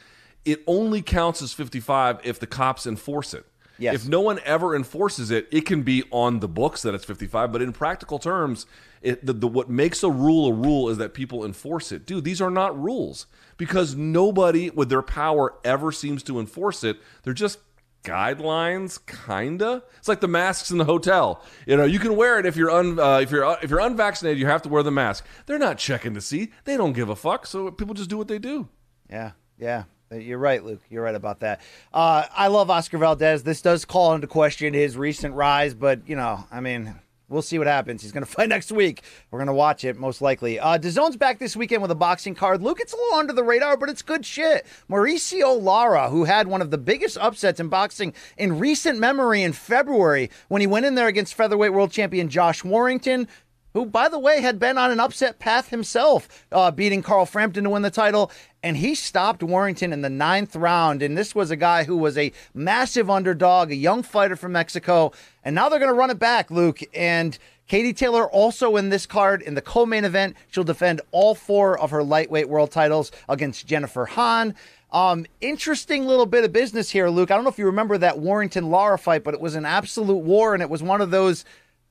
[0.45, 3.45] it only counts as 55 if the cops enforce it.
[3.80, 3.96] Yes.
[3.96, 7.52] If no one ever enforces it, it can be on the books that it's 55.
[7.52, 8.66] But in practical terms,
[9.02, 12.06] it, the, the what makes a rule a rule is that people enforce it.
[12.06, 16.98] Dude, these are not rules because nobody with their power ever seems to enforce it.
[17.24, 17.60] They're just
[18.04, 19.84] guidelines, kinda.
[19.98, 21.44] It's like the masks in the hotel.
[21.66, 23.82] You know, you can wear it if you're un, uh, if you're uh, if you're
[23.82, 25.26] unvaccinated, you have to wear the mask.
[25.46, 26.52] They're not checking to see.
[26.64, 27.46] They don't give a fuck.
[27.46, 28.70] So people just do what they do.
[29.10, 29.84] Yeah, yeah.
[30.12, 30.82] You're right, Luke.
[30.89, 31.62] You're right about that.
[31.93, 33.43] Uh, I love Oscar Valdez.
[33.43, 36.95] This does call into question his recent rise, but you know, I mean,
[37.30, 38.01] we'll see what happens.
[38.01, 39.03] He's going to fight next week.
[39.32, 40.60] We're going to watch it most likely.
[40.60, 42.62] Uh, DAZN's back this weekend with a boxing card.
[42.62, 44.66] Luke, it's a little under the radar, but it's good shit.
[44.89, 49.53] Mauricio Lara, who had one of the biggest upsets in boxing in recent memory in
[49.53, 53.28] February when he went in there against featherweight world champion Josh Warrington
[53.78, 57.64] who, by the way, had been on an upset path himself, uh, beating Carl Frampton
[57.64, 58.32] to win the title.
[58.64, 61.04] And he stopped Warrington in the ninth round.
[61.04, 65.12] And this was a guy who was a massive underdog, a young fighter from Mexico.
[65.44, 66.80] And now they're going to run it back, Luke.
[66.92, 70.38] And Katie Taylor also in this card in the co-main event.
[70.50, 74.56] She'll defend all four of her lightweight world titles against Jennifer Hahn.
[74.92, 77.30] Um, interesting little bit of business here, Luke.
[77.30, 80.24] I don't know if you remember that Warrington Lara fight, but it was an absolute
[80.24, 81.46] war, and it was one of those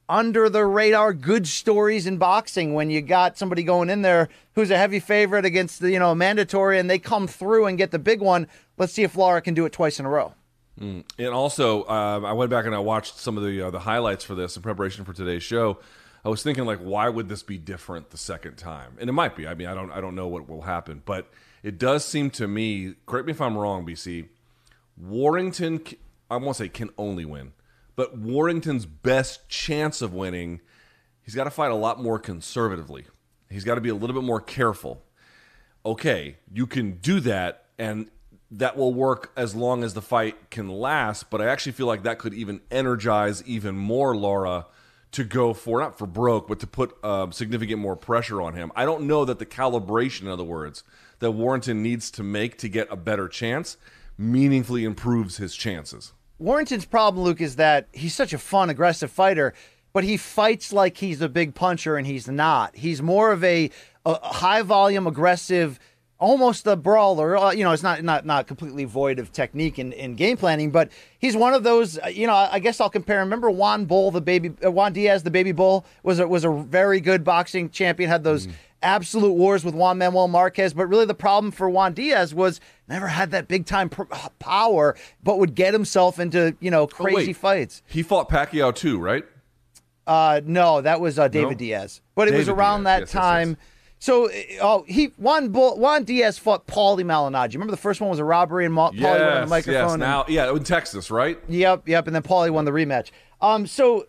[0.08, 4.70] under the radar good stories in boxing when you got somebody going in there who's
[4.70, 7.98] a heavy favorite against the you know mandatory and they come through and get the
[7.98, 8.46] big one.
[8.78, 10.34] Let's see if Lara can do it twice in a row.
[10.80, 11.04] Mm.
[11.18, 14.24] And also, um, I went back and I watched some of the uh, the highlights
[14.24, 15.78] for this in preparation for today's show.
[16.24, 18.96] I was thinking like, why would this be different the second time?
[18.98, 19.46] And it might be.
[19.46, 21.30] I mean, I don't I don't know what will happen, but
[21.62, 22.94] it does seem to me.
[23.06, 24.28] Correct me if I'm wrong, BC.
[24.96, 25.82] Warrington,
[26.30, 27.52] I won't say can only win
[27.96, 30.60] but Warrington's best chance of winning,
[31.22, 33.06] he's got to fight a lot more conservatively.
[33.50, 35.02] He's got to be a little bit more careful.
[35.84, 38.10] Okay, you can do that, and
[38.50, 41.30] that will work as long as the fight can last.
[41.30, 44.66] But I actually feel like that could even energize even more Lara
[45.12, 48.70] to go for not for broke, but to put uh, significant more pressure on him.
[48.76, 50.84] I don't know that the calibration, in other words,
[51.20, 53.78] that Warrington needs to make to get a better chance
[54.18, 56.12] meaningfully improves his chances.
[56.38, 59.54] Warrington's problem, Luke, is that he's such a fun, aggressive fighter,
[59.92, 62.76] but he fights like he's a big puncher, and he's not.
[62.76, 63.70] He's more of a,
[64.04, 65.78] a high volume, aggressive,
[66.18, 67.36] almost a brawler.
[67.36, 70.90] Uh, you know, it's not not not completely void of technique and, game planning, but
[71.18, 71.98] he's one of those.
[71.98, 73.20] Uh, you know, I guess I'll compare.
[73.20, 76.50] Remember Juan Bull, the baby uh, Juan Diaz, the baby bull was a, was a
[76.50, 78.10] very good boxing champion.
[78.10, 78.46] Had those.
[78.46, 80.74] Mm absolute wars with Juan Manuel Marquez.
[80.74, 83.90] But really, the problem for Juan Diaz was never had that big time
[84.38, 87.82] power, but would get himself into you know oh, crazy oh, fights.
[87.86, 89.24] He fought Pacquiao too, right?
[90.06, 91.58] Uh, no, that was uh, David no?
[91.58, 92.00] Diaz.
[92.14, 92.84] But David it was around Diaz.
[92.84, 93.48] that yes, time.
[93.50, 93.72] Yes, yes.
[93.98, 97.54] So, oh, he Juan Bull, Juan Diaz fought Paulie Malignaggi.
[97.54, 100.00] Remember the first one was a robbery and Ma- yes, Paulie won the microphone.
[100.00, 101.38] Yes, and, yeah, in Texas, right?
[101.48, 102.06] Yep, yep.
[102.06, 103.10] And then Paulie won the rematch.
[103.40, 104.06] Um, so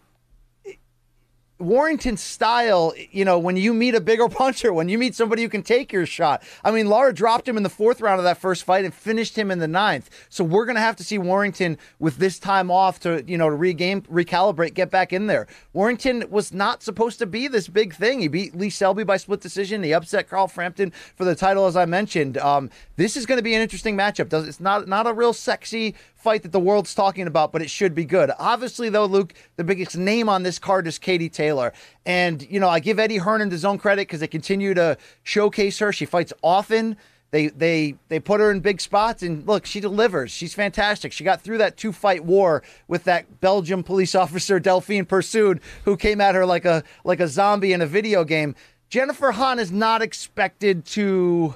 [1.60, 5.50] Warrington's style, you know, when you meet a bigger puncher, when you meet somebody who
[5.50, 6.44] can take your shot.
[6.64, 9.38] I mean, Lara dropped him in the fourth round of that first fight and finished
[9.38, 10.10] him in the ninth.
[10.30, 13.50] So we're going to have to see Warrington with this time off to, you know,
[13.50, 15.48] to regame, recalibrate, get back in there.
[15.74, 18.20] Warrington was not supposed to be this big thing.
[18.20, 19.84] He beat Lee Selby by split decision.
[19.84, 22.38] He upset Carl Frampton for the title, as I mentioned.
[22.38, 24.32] Um, this is going to be an interesting matchup.
[24.48, 25.96] It's not not a real sexy
[26.28, 28.30] fight that the world's talking about, but it should be good.
[28.38, 31.72] Obviously, though, Luke, the biggest name on this card is Katie Taylor.
[32.06, 35.80] And, you know, I give Eddie Hearn his own credit because they continue to showcase
[35.80, 35.94] her.
[35.94, 36.98] She fights often.
[37.32, 40.30] They they they put her in big spots and look, she delivers.
[40.30, 41.14] She's fantastic.
[41.14, 45.96] She got through that two fight war with that Belgium police officer Delfine Persoon, who
[45.96, 48.54] came at her like a like a zombie in a video game.
[48.90, 51.56] Jennifer Han is not expected to,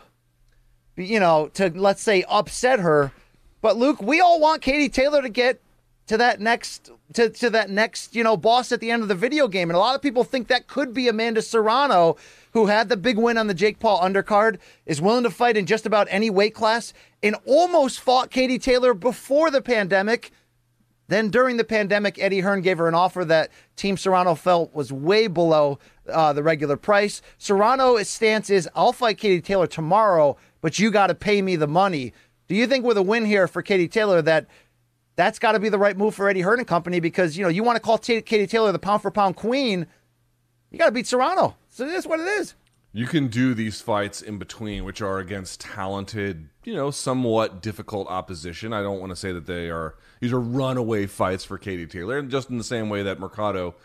[0.96, 3.12] you know, to let's say upset her
[3.62, 5.62] but Luke, we all want Katie Taylor to get
[6.08, 9.16] to that next to, to that next, you know, boss at the end of the
[9.16, 9.70] video game.
[9.70, 12.18] And a lot of people think that could be Amanda Serrano,
[12.54, 15.66] who had the big win on the Jake Paul undercard, is willing to fight in
[15.66, 16.94] just about any weight class,
[17.24, 20.32] and almost fought Katie Taylor before the pandemic.
[21.08, 24.94] Then during the pandemic, Eddie Hearn gave her an offer that Team Serrano felt was
[24.94, 25.78] way below
[26.10, 27.22] uh, the regular price.
[27.38, 31.68] Serrano's stance is, I'll fight Katie Taylor tomorrow, but you got to pay me the
[31.68, 32.14] money.
[32.52, 34.46] Do you think with a win here for Katie Taylor that
[35.16, 37.00] that's got to be the right move for Eddie Hearn and company?
[37.00, 39.88] Because you know you want to call T- Katie Taylor the pound for pound queen,
[40.70, 41.56] you got to beat Serrano.
[41.70, 42.56] So is what it is.
[42.92, 48.10] You can do these fights in between, which are against talented, you know, somewhat difficult
[48.10, 48.74] opposition.
[48.74, 52.18] I don't want to say that they are these are runaway fights for Katie Taylor,
[52.18, 53.76] and just in the same way that Mercado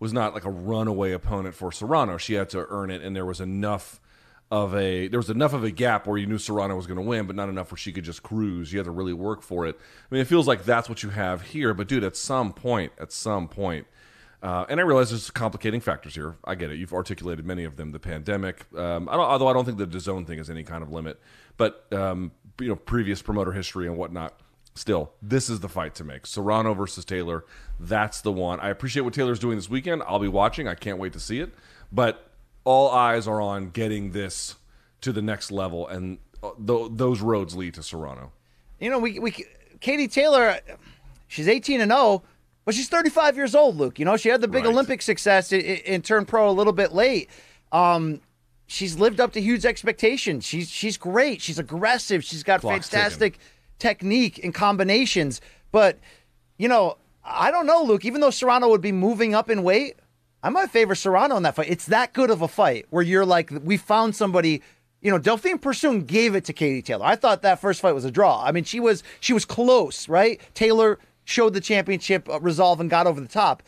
[0.00, 2.16] was not like a runaway opponent for Serrano.
[2.16, 4.00] She had to earn it, and there was enough
[4.50, 7.02] of a there was enough of a gap where you knew Serrano was going to
[7.02, 8.72] win, but not enough where she could just cruise.
[8.72, 9.76] You had to really work for it.
[9.78, 11.74] I mean, it feels like that's what you have here.
[11.74, 13.86] But dude, at some point, at some point,
[14.42, 16.36] uh, and I realize there's complicating factors here.
[16.44, 16.78] I get it.
[16.78, 17.90] You've articulated many of them.
[17.90, 20.92] The pandemic, um, I although I don't think the DAZN thing is any kind of
[20.92, 21.20] limit,
[21.56, 22.30] but um,
[22.60, 24.38] you know, previous promoter history and whatnot.
[24.76, 26.26] Still, this is the fight to make.
[26.26, 27.46] Serrano versus Taylor.
[27.80, 28.60] That's the one.
[28.60, 30.02] I appreciate what Taylor's doing this weekend.
[30.06, 30.68] I'll be watching.
[30.68, 31.54] I can't wait to see it.
[31.90, 32.30] But
[32.66, 34.56] all eyes are on getting this
[35.00, 38.32] to the next level, and uh, th- those roads lead to Serrano.
[38.80, 39.32] You know, we we
[39.80, 40.58] Katie Taylor,
[41.28, 42.00] she's eighteen and zero.
[42.00, 42.22] Oh,
[42.64, 43.98] But she's 35 years old, Luke.
[44.00, 44.72] You know, she had the big Right.
[44.72, 47.30] Olympic success and, and turned pro a little bit late.
[47.70, 48.20] Um,
[48.66, 50.44] she's lived up to huge expectations.
[50.44, 51.40] She's she's great.
[51.40, 52.24] She's aggressive.
[52.24, 53.38] She's got Clock's fantastic
[53.78, 55.40] technique and combinations.
[55.70, 55.98] But
[56.58, 58.04] you know, I don't know, Luke.
[58.04, 59.96] Even though Serrano would be moving up in weight,
[60.46, 61.66] I might favor Serrano in that fight.
[61.68, 64.62] It's that good of a fight where you're like, we found somebody.
[65.00, 67.04] You know, Delfine Persoon gave it to Katie Taylor.
[67.04, 68.44] I thought that first fight was a draw.
[68.44, 70.40] I mean, she was she was close, right?
[70.54, 73.64] Taylor showed the championship uh, resolve and got over the top.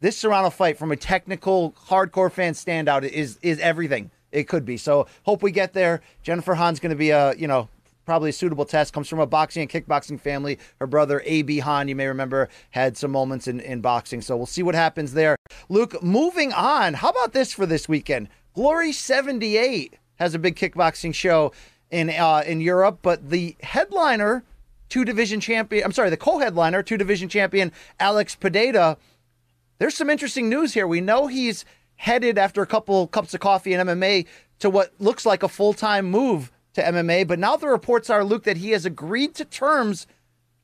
[0.00, 4.78] This Serrano fight, from a technical hardcore fan standout, is is everything it could be.
[4.78, 6.00] So hope we get there.
[6.24, 7.68] Jennifer Han's going to be a you know
[8.04, 8.92] probably a suitable test.
[8.92, 10.58] Comes from a boxing and kickboxing family.
[10.80, 11.60] Her brother A.B.
[11.60, 14.20] Han, you may remember, had some moments in in boxing.
[14.20, 15.36] So we'll see what happens there.
[15.68, 16.94] Luke, moving on.
[16.94, 18.28] How about this for this weekend?
[18.54, 21.52] Glory seventy eight has a big kickboxing show
[21.90, 24.44] in uh, in Europe, but the headliner,
[24.88, 25.84] two division champion.
[25.84, 28.96] I'm sorry, the co-headliner, two division champion Alex Pededa
[29.82, 30.86] there's some interesting news here.
[30.86, 31.64] We know he's
[31.96, 34.28] headed after a couple cups of coffee in MMA
[34.60, 38.24] to what looks like a full time move to MMA, but now the reports are,
[38.24, 40.06] Luke, that he has agreed to terms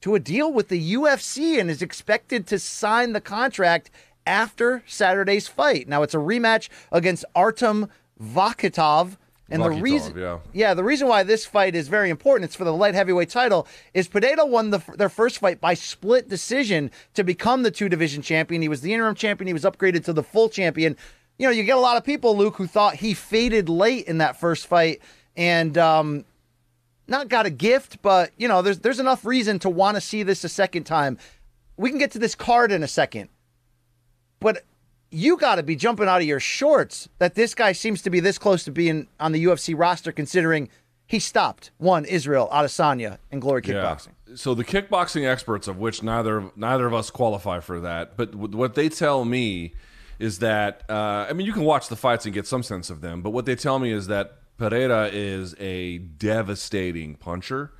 [0.00, 3.90] to a deal with the UFC and is expected to sign the contract
[4.26, 5.88] after Saturday's fight.
[5.88, 7.88] Now it's a rematch against Artem
[8.22, 9.16] Vakhitov.
[9.50, 10.40] And the reason, yeah.
[10.52, 13.66] yeah, the reason why this fight is very important, it's for the light heavyweight title,
[13.94, 18.20] is Pineda won the, their first fight by split decision to become the two division
[18.20, 18.60] champion.
[18.60, 19.46] He was the interim champion.
[19.46, 20.98] He was upgraded to the full champion.
[21.38, 24.18] You know, you get a lot of people, Luke, who thought he faded late in
[24.18, 25.00] that first fight
[25.38, 26.24] and um,
[27.06, 30.22] not got a gift, but you know, there's there's enough reason to want to see
[30.22, 31.16] this a second time.
[31.78, 33.30] We can get to this card in a second,
[34.40, 34.64] but
[35.10, 38.20] you got to be jumping out of your shorts that this guy seems to be
[38.20, 40.68] this close to being on the UFC roster, considering
[41.06, 44.08] he stopped one Israel Adesanya in Glory Kickboxing.
[44.26, 44.34] Yeah.
[44.34, 48.56] So the kickboxing experts, of which neither neither of us qualify for that, but w-
[48.56, 49.72] what they tell me
[50.18, 53.02] is that uh, I mean you can watch the fights and get some sense of
[53.02, 57.72] them, but what they tell me is that Pereira is a devastating puncher.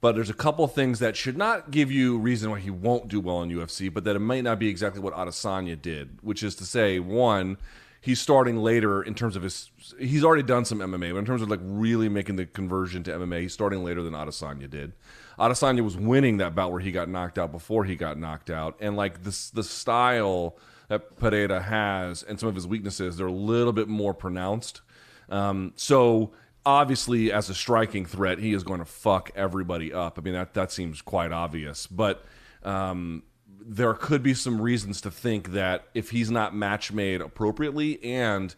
[0.00, 3.20] But there's a couple things that should not give you reason why he won't do
[3.20, 6.54] well in UFC, but that it might not be exactly what Adesanya did, which is
[6.56, 7.56] to say, one,
[8.02, 9.70] he's starting later in terms of his.
[9.98, 13.12] He's already done some MMA, but in terms of like really making the conversion to
[13.12, 14.92] MMA, he's starting later than Adesanya did.
[15.38, 18.76] Adesanya was winning that bout where he got knocked out before he got knocked out,
[18.80, 20.58] and like this the style
[20.88, 24.82] that Pereira has and some of his weaknesses, they're a little bit more pronounced.
[25.28, 26.32] Um, so
[26.64, 30.18] obviously, as a striking threat, he is going to fuck everybody up.
[30.18, 32.24] I mean that that seems quite obvious, but.
[32.62, 33.24] Um,
[33.66, 38.54] there could be some reasons to think that if he's not match made appropriately and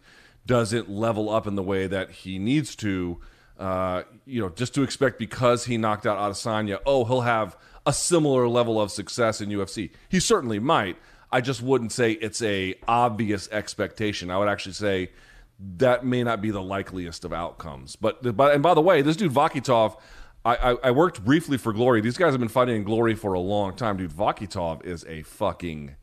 [0.46, 3.20] doesn't level up in the way that he needs to,
[3.58, 7.92] uh, you know, just to expect because he knocked out Adesanya, oh, he'll have a
[7.92, 9.90] similar level of success in UFC.
[10.08, 10.96] He certainly might.
[11.30, 14.30] I just wouldn't say it's a obvious expectation.
[14.30, 15.10] I would actually say
[15.58, 17.96] that may not be the likeliest of outcomes.
[17.96, 19.96] But, but and by the way, this dude Vakhitov.
[20.44, 22.00] I, I, I worked briefly for Glory.
[22.00, 24.12] These guys have been fighting in Glory for a long time, dude.
[24.12, 25.96] Vakhitov is a fucking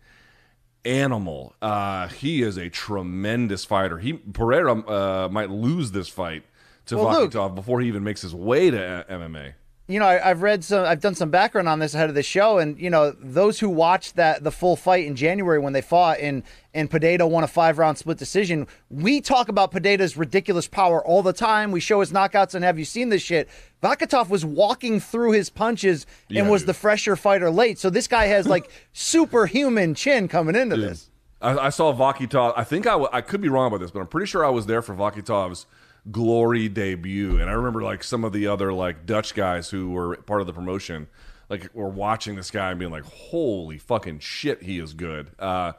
[0.86, 1.56] animal.
[1.62, 4.00] Uh, he is a tremendous fighter.
[4.00, 6.44] He Pereira uh, might lose this fight
[6.88, 9.54] to Well, Vakhitov before he even makes his way to MMA.
[9.86, 12.24] You know, I, I've read some, I've done some background on this ahead of the
[12.24, 15.82] show, and you know, those who watched that the full fight in January when they
[15.82, 18.66] fought and and Pedeta won a five round split decision.
[18.90, 21.72] We talk about Pedeta's ridiculous power all the time.
[21.72, 23.50] We show his knockouts, and have you seen this shit?
[23.84, 26.70] Vakhitov was walking through his punches and Yeah, was dude.
[26.70, 27.78] the fresher fighter late.
[27.78, 31.10] So this guy has like superhuman chin coming into this.
[31.42, 32.54] I, I saw Vakhitov.
[32.56, 34.50] I think I, w- I could be wrong about this, but I'm pretty sure I
[34.50, 35.66] was there for Vakhitov's
[36.12, 40.18] glory debut, and I remember like some of the other like Dutch guys who were
[40.18, 41.08] part of the promotion,
[41.50, 45.74] like were watching this guy and being like, "Holy fucking shit, he is good." Uh,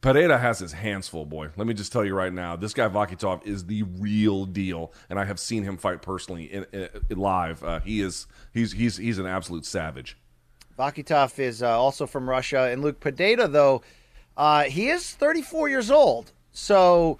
[0.00, 1.50] Pereira has his hands full, boy.
[1.56, 5.18] Let me just tell you right now, this guy Vakhitov is the real deal, and
[5.18, 7.64] I have seen him fight personally in, in, in live.
[7.64, 10.16] Uh, he is he's he's he's an absolute savage.
[10.78, 13.82] Vakhitov is uh, also from Russia, and Luke Pedeta, though,
[14.36, 16.30] uh, he is 34 years old.
[16.52, 17.18] So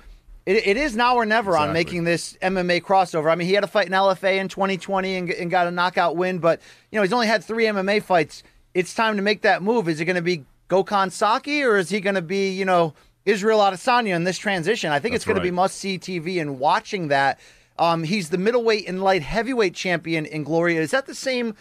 [0.48, 3.30] it, it is now or never on making this MMA crossover.
[3.30, 6.16] I mean, he had a fight in LFA in 2020 and, and got a knockout
[6.16, 8.42] win, but you know he's only had three MMA fights.
[8.72, 9.90] It's time to make that move.
[9.90, 12.94] Is it going to be Gokhan Saki or is he going to be you know
[13.26, 14.90] Israel Adesanya in this transition?
[14.90, 17.38] I think it's That's going to be must see TV and watching that.
[17.78, 20.76] Um, he's the middleweight and light heavyweight champion in Glory.
[20.76, 21.56] Is that the same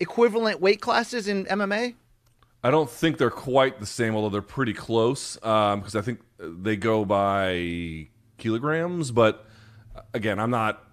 [0.00, 1.94] equivalent weight classes in MMA?
[2.64, 5.36] I don't think they're quite the same, although they're pretty close.
[5.36, 8.08] Because I think they go by
[8.40, 9.12] kilograms.
[9.12, 9.46] But
[9.94, 10.84] uh, again, I'm not.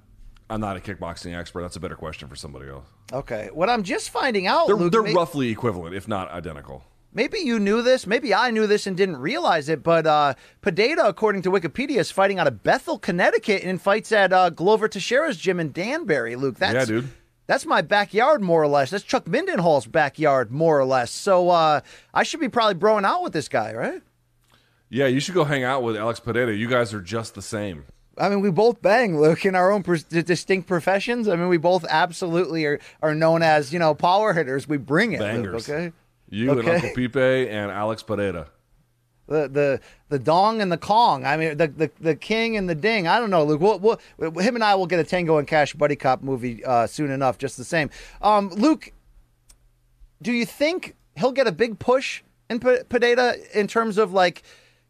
[0.50, 1.64] I'm not a kickboxing expert.
[1.64, 2.86] That's a better question for somebody else.
[3.12, 3.50] Okay.
[3.52, 6.86] What I'm just finding out, They're, Luke, they're may- roughly equivalent, if not identical.
[7.12, 11.06] maybe you knew this, maybe I knew this and didn't realize it, but uh, Pedeta,
[11.06, 15.36] according to Wikipedia, is fighting out of Bethel, Connecticut, and fights at uh, Glover Teixeira's
[15.36, 16.38] gym in Danbury.
[16.38, 17.10] Luke, that's Yeah, dude.
[17.48, 18.90] That's my backyard, more or less.
[18.90, 21.12] That's Chuck Mindenhall's backyard, more or less.
[21.12, 21.82] So uh,
[22.14, 24.02] I should be probably broing out with this guy, right?
[24.90, 26.58] Yeah, you should go hang out with Alex Pedeta.
[26.58, 27.86] You guys are just the same.
[28.18, 31.28] I mean, we both bang, Luke, in our own pers- distinct professions.
[31.28, 34.68] I mean, we both absolutely are, are known as, you know, power hitters.
[34.68, 35.70] We bring it, Luke, Bangers.
[35.70, 35.92] okay?
[36.30, 36.60] You Okay.
[36.62, 38.48] and Uncle Pipe and Alex Pedeta.
[39.28, 41.26] the the the dong and the kong.
[41.26, 43.08] I mean, the the, the king and the ding.
[43.08, 43.62] I don't know, Luke.
[43.62, 46.88] We'll, we'll, him and I will get a Tango and Cash buddy cop movie uh,
[46.88, 47.38] soon enough.
[47.38, 47.90] Just the same.
[48.22, 48.92] Um, Luke,
[50.22, 54.44] do you think he'll get a big push in P- Pineda in terms of like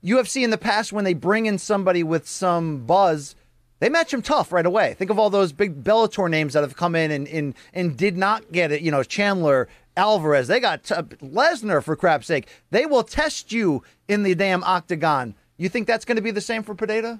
[0.03, 3.36] UFC in the past when they bring in somebody with some buzz?
[3.80, 4.95] They match him tough right away.
[4.95, 8.18] Think of all those big Bellator names that have come in and and, and did
[8.18, 8.82] not get it.
[8.82, 10.48] You know, Chandler, Alvarez.
[10.48, 12.48] They got t- Lesnar for crap's sake.
[12.72, 15.36] They will test you in the damn octagon.
[15.57, 17.19] You think that's going to be the same for Pineda?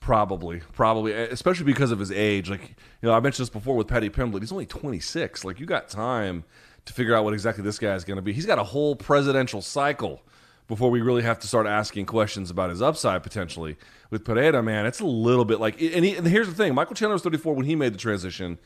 [0.00, 2.48] Probably, probably, especially because of his age.
[2.48, 4.40] Like you know, I mentioned this before with Paddy Pimblett.
[4.40, 5.44] He's only 26.
[5.44, 6.44] Like you got time
[6.86, 8.32] to figure out what exactly this guy is going to be.
[8.32, 10.22] He's got a whole presidential cycle
[10.68, 13.76] before we really have to start asking questions about his upside potentially.
[14.10, 15.80] With Pereira, man, it's a little bit like.
[15.82, 18.58] And, he, and here's the thing: Michael Chandler was 34 when he made the transition.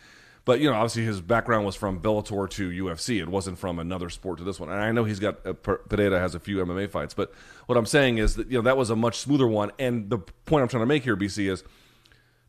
[0.45, 3.21] But you know, obviously his background was from Bellator to UFC.
[3.21, 4.71] It wasn't from another sport to this one.
[4.71, 7.33] And I know he's got uh, Pereira has a few MMA fights, but
[7.67, 9.71] what I'm saying is that you know that was a much smoother one.
[9.79, 11.63] And the point I'm trying to make here, BC, is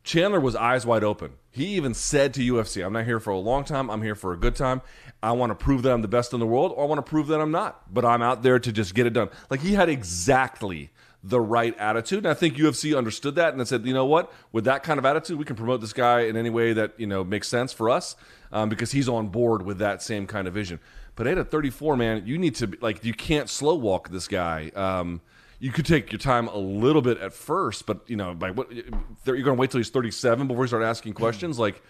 [0.02, 1.32] Chandler was eyes wide open.
[1.50, 3.90] He even said to UFC, I'm not here for a long time.
[3.90, 4.82] I'm here for a good time.
[5.24, 7.08] I want to prove that I'm the best in the world, or I want to
[7.08, 7.92] prove that I'm not.
[7.92, 9.30] But I'm out there to just get it done.
[9.48, 10.90] Like he had exactly
[11.22, 12.18] the right attitude.
[12.18, 14.30] And I think UFC understood that and they said, you know what?
[14.52, 17.06] With that kind of attitude, we can promote this guy in any way that, you
[17.06, 18.14] know, makes sense for us
[18.52, 20.78] um, because he's on board with that same kind of vision.
[21.16, 24.28] But at a 34, man, you need to, be, like, you can't slow walk this
[24.28, 24.70] guy.
[24.76, 25.22] Um,
[25.58, 28.70] you could take your time a little bit at first, but you know, by what
[28.70, 28.84] you're
[29.24, 31.58] going to wait till he's 37 before you start asking questions.
[31.58, 31.82] Like,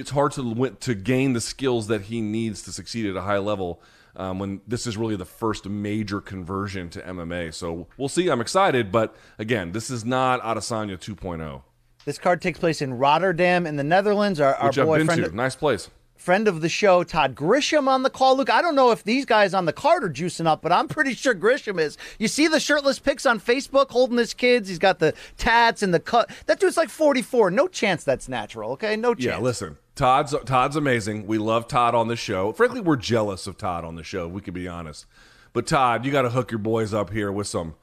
[0.00, 3.38] it's hard to to gain the skills that he needs to succeed at a high
[3.38, 3.82] level
[4.16, 7.54] um, when this is really the first major conversion to MMA.
[7.54, 8.28] So we'll see.
[8.28, 11.62] I'm excited, but again, this is not Adesanya 2.0,
[12.04, 14.40] This card takes place in Rotterdam in the Netherlands.
[14.40, 15.34] Our, our which I've boy been to.
[15.34, 15.88] Nice place.
[16.16, 18.36] friend of the show, Todd Grisham, on the call.
[18.36, 20.88] Luke, I don't know if these guys on the card are juicing up, but I'm
[20.88, 21.96] pretty sure Grisham is.
[22.18, 24.68] You see the shirtless pics on Facebook holding his kids.
[24.68, 26.30] He's got the tats and the cut.
[26.46, 27.50] That dude's like 44.
[27.50, 28.72] No chance that's natural.
[28.72, 29.24] Okay, no chance.
[29.24, 29.78] Yeah, listen.
[29.94, 31.26] Todd's Todd's amazing.
[31.26, 32.52] We love Todd on the show.
[32.52, 34.26] Frankly, we're jealous of Todd on the show.
[34.26, 35.06] We could be honest.
[35.52, 37.74] But Todd, you got to hook your boys up here with some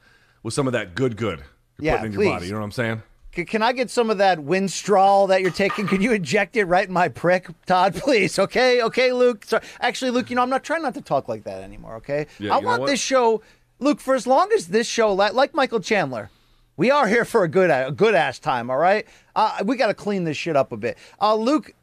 [0.41, 1.43] with some of that good good
[1.77, 2.29] you're Yeah, putting in your please.
[2.35, 2.45] body.
[2.47, 3.03] You know what I'm saying?
[3.35, 5.87] C- Can I get some of that Winstrol that you're taking?
[5.87, 7.93] Can you inject it right in my prick, Todd?
[7.95, 8.39] Please.
[8.39, 9.45] Okay, okay, Luke.
[9.45, 9.63] Sorry.
[9.79, 11.95] Actually, Luke, you know I'm not trying not to talk like that anymore.
[11.97, 12.25] Okay.
[12.39, 13.41] Yeah, I want this show,
[13.77, 16.31] Luke, for as long as this show, like, like Michael Chandler,
[16.75, 18.71] we are here for a good a good ass time.
[18.71, 19.05] All right.
[19.35, 20.97] Uh, we got to clean this shit up a bit.
[21.21, 21.73] Uh, Luke.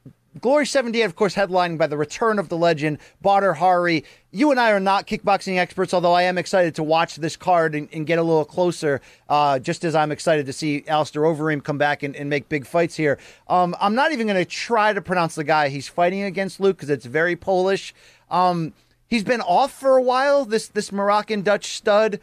[0.40, 4.04] Glory 78, of course, headlining by the return of the legend, Badr Hari.
[4.32, 7.74] You and I are not kickboxing experts, although I am excited to watch this card
[7.74, 9.00] and, and get a little closer,
[9.30, 12.66] uh, just as I'm excited to see Alistair Overeem come back and, and make big
[12.66, 13.18] fights here.
[13.48, 16.76] Um, I'm not even going to try to pronounce the guy he's fighting against, Luke,
[16.76, 17.94] because it's very Polish.
[18.30, 18.74] Um,
[19.06, 22.20] he's been off for a while, this, this Moroccan Dutch stud.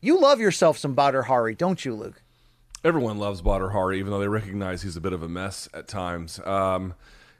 [0.00, 2.22] You love yourself some Badr Hari, don't you, Luke?
[2.82, 5.86] Everyone loves Badr Hari, even though they recognize he's a bit of a mess at
[5.86, 6.40] times.
[6.40, 6.94] Um,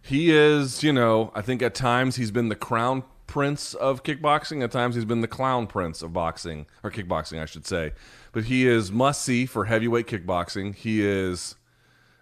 [0.06, 4.62] he is, you know, I think at times he's been the crown prince of kickboxing.
[4.62, 7.92] At times he's been the clown prince of boxing, or kickboxing, I should say.
[8.30, 10.76] But he is must see for heavyweight kickboxing.
[10.76, 11.56] He is,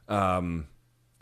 [0.09, 0.69] um,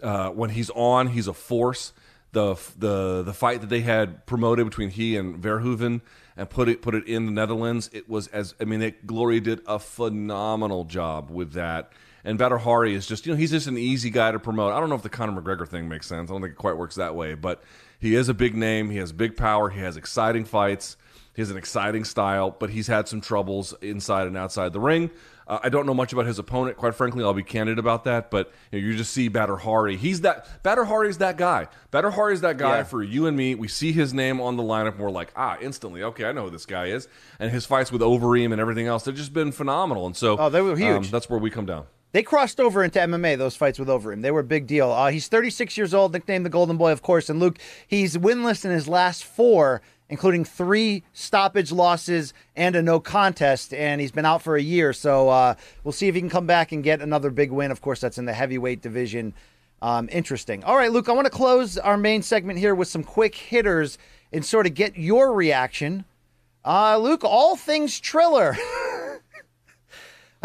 [0.01, 1.93] uh, when he's on, he's a force.
[2.31, 6.01] The the the fight that they had promoted between he and Verhoeven
[6.37, 7.91] and put it put it in the Netherlands.
[7.93, 11.93] It was as I mean, it, Glory did a phenomenal job with that.
[12.25, 14.73] And Badr Hari is just you know he's just an easy guy to promote.
[14.73, 16.31] I don't know if the Conor McGregor thing makes sense.
[16.31, 17.63] I don't think it quite works that way, but
[17.99, 18.91] he is a big name.
[18.91, 19.71] He has big power.
[19.71, 20.97] He has exciting fights.
[21.35, 25.11] He has an exciting style, but he's had some troubles inside and outside the ring.
[25.49, 27.25] Uh, I don't know much about his opponent, quite frankly.
[27.25, 28.31] I'll be candid about that.
[28.31, 29.97] But you, know, you just see Badr Hari.
[29.97, 31.69] He's that Badr Hari is that guy.
[31.91, 32.83] Badr Hari is that guy Yeah.
[32.85, 33.55] for you and me.
[33.55, 36.45] We see his name on the lineup, and we're like, ah, instantly, okay, I know
[36.45, 37.09] who this guy is.
[37.41, 40.07] And his fights with Overeem and everything else, they've just been phenomenal.
[40.07, 41.11] And so, Oh, they were um, huge.
[41.11, 41.87] that's where we come down.
[42.13, 44.21] They crossed over into MMA, those fights with Overeem.
[44.23, 44.91] They were a big deal.
[44.91, 47.31] Uh, he's 36 years old, nicknamed the Golden Boy, of course.
[47.31, 49.81] And Luke, he's winless in his last four,
[50.11, 53.73] including three stoppage losses and a no contest.
[53.73, 54.93] And he's been out for a year.
[54.93, 57.71] So uh, we'll see if he can come back and get another big win.
[57.71, 59.33] Of course, that's in the heavyweight division.
[59.81, 60.63] Um, interesting.
[60.65, 63.97] All right, Luke, I want to close our main segment here with some quick hitters
[64.33, 66.05] and sort of get your reaction
[66.65, 68.57] Uh, Luke, all things Triller.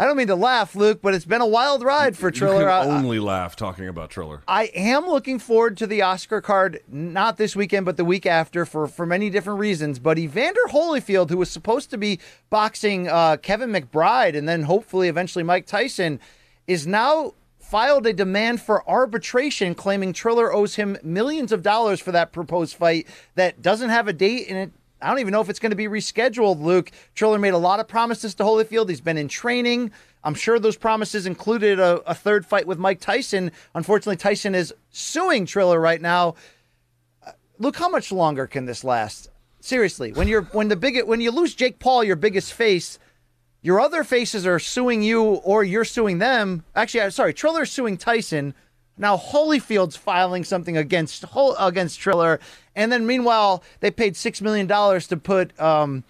[0.00, 2.60] I don't mean to laugh, Luke, but it's been a wild ride for Triller.
[2.60, 4.42] You can I- only laugh talking about Triller.
[4.46, 8.64] I am looking forward to the Oscar card, not this weekend, but the week after,
[8.64, 9.98] for for many different reasons.
[9.98, 15.08] But Evander Holyfield, who was supposed to be boxing uh, Kevin McBride and then hopefully
[15.08, 16.20] eventually Mike Tyson,
[16.68, 22.12] is now filed a demand for arbitration, claiming Triller owes him millions of dollars for
[22.12, 24.70] that proposed fight that doesn't have a date and it.
[25.00, 26.90] I don't even know if it's going to be rescheduled, Luke.
[27.14, 28.88] Triller made a lot of promises to Holyfield.
[28.88, 29.92] He's been in training.
[30.24, 33.52] I'm sure those promises included a, a third fight with Mike Tyson.
[33.74, 36.34] Unfortunately, Tyson is suing Triller right now.
[37.24, 39.30] Uh, Luke, how much longer can this last?
[39.60, 42.98] Seriously, when you're when the big when you lose Jake Paul, your biggest face,
[43.60, 46.64] your other faces are suing you or you're suing them.
[46.74, 48.54] Actually, I'm sorry, Triller's suing Tyson.
[48.98, 51.24] Now Holyfield's filing something against
[51.58, 52.40] against Triller,
[52.74, 56.04] and then meanwhile they paid six million dollars to put um,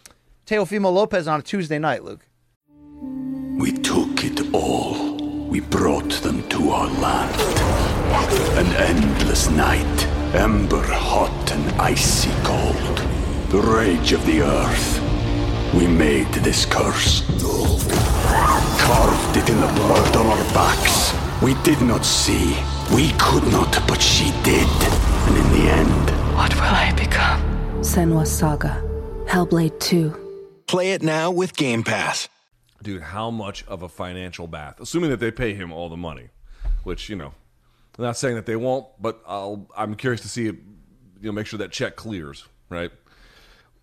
[0.47, 2.05] Teofimo Lopez on a Tuesday night.
[2.05, 2.27] Luke.
[3.59, 5.17] We took it all.
[5.49, 7.41] We brought them to our land.
[8.59, 12.99] An endless night, ember hot and icy cold.
[13.51, 15.75] The rage of the earth.
[15.75, 17.23] We made this curse.
[18.81, 21.13] Carved it in the blood on our backs.
[21.43, 22.57] We did not see.
[22.95, 24.67] We could not, but she did.
[25.29, 27.41] And in the end, What will I become?
[27.81, 28.83] Senua's Saga.
[29.27, 30.63] Hellblade 2.
[30.67, 32.29] Play it now with Game Pass.
[32.83, 34.81] Dude, how much of a financial bath?
[34.81, 36.29] Assuming that they pay him all the money,
[36.85, 37.35] which you know,
[37.99, 39.69] I'm not saying that they won't, but I'll.
[39.77, 40.55] I'm curious to see, it,
[41.21, 42.93] you know, make sure that check clears, right?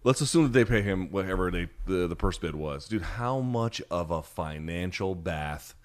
[0.03, 3.01] Let's assume that they pay him whatever they the the purse bid was, dude.
[3.01, 5.75] How much of a financial bath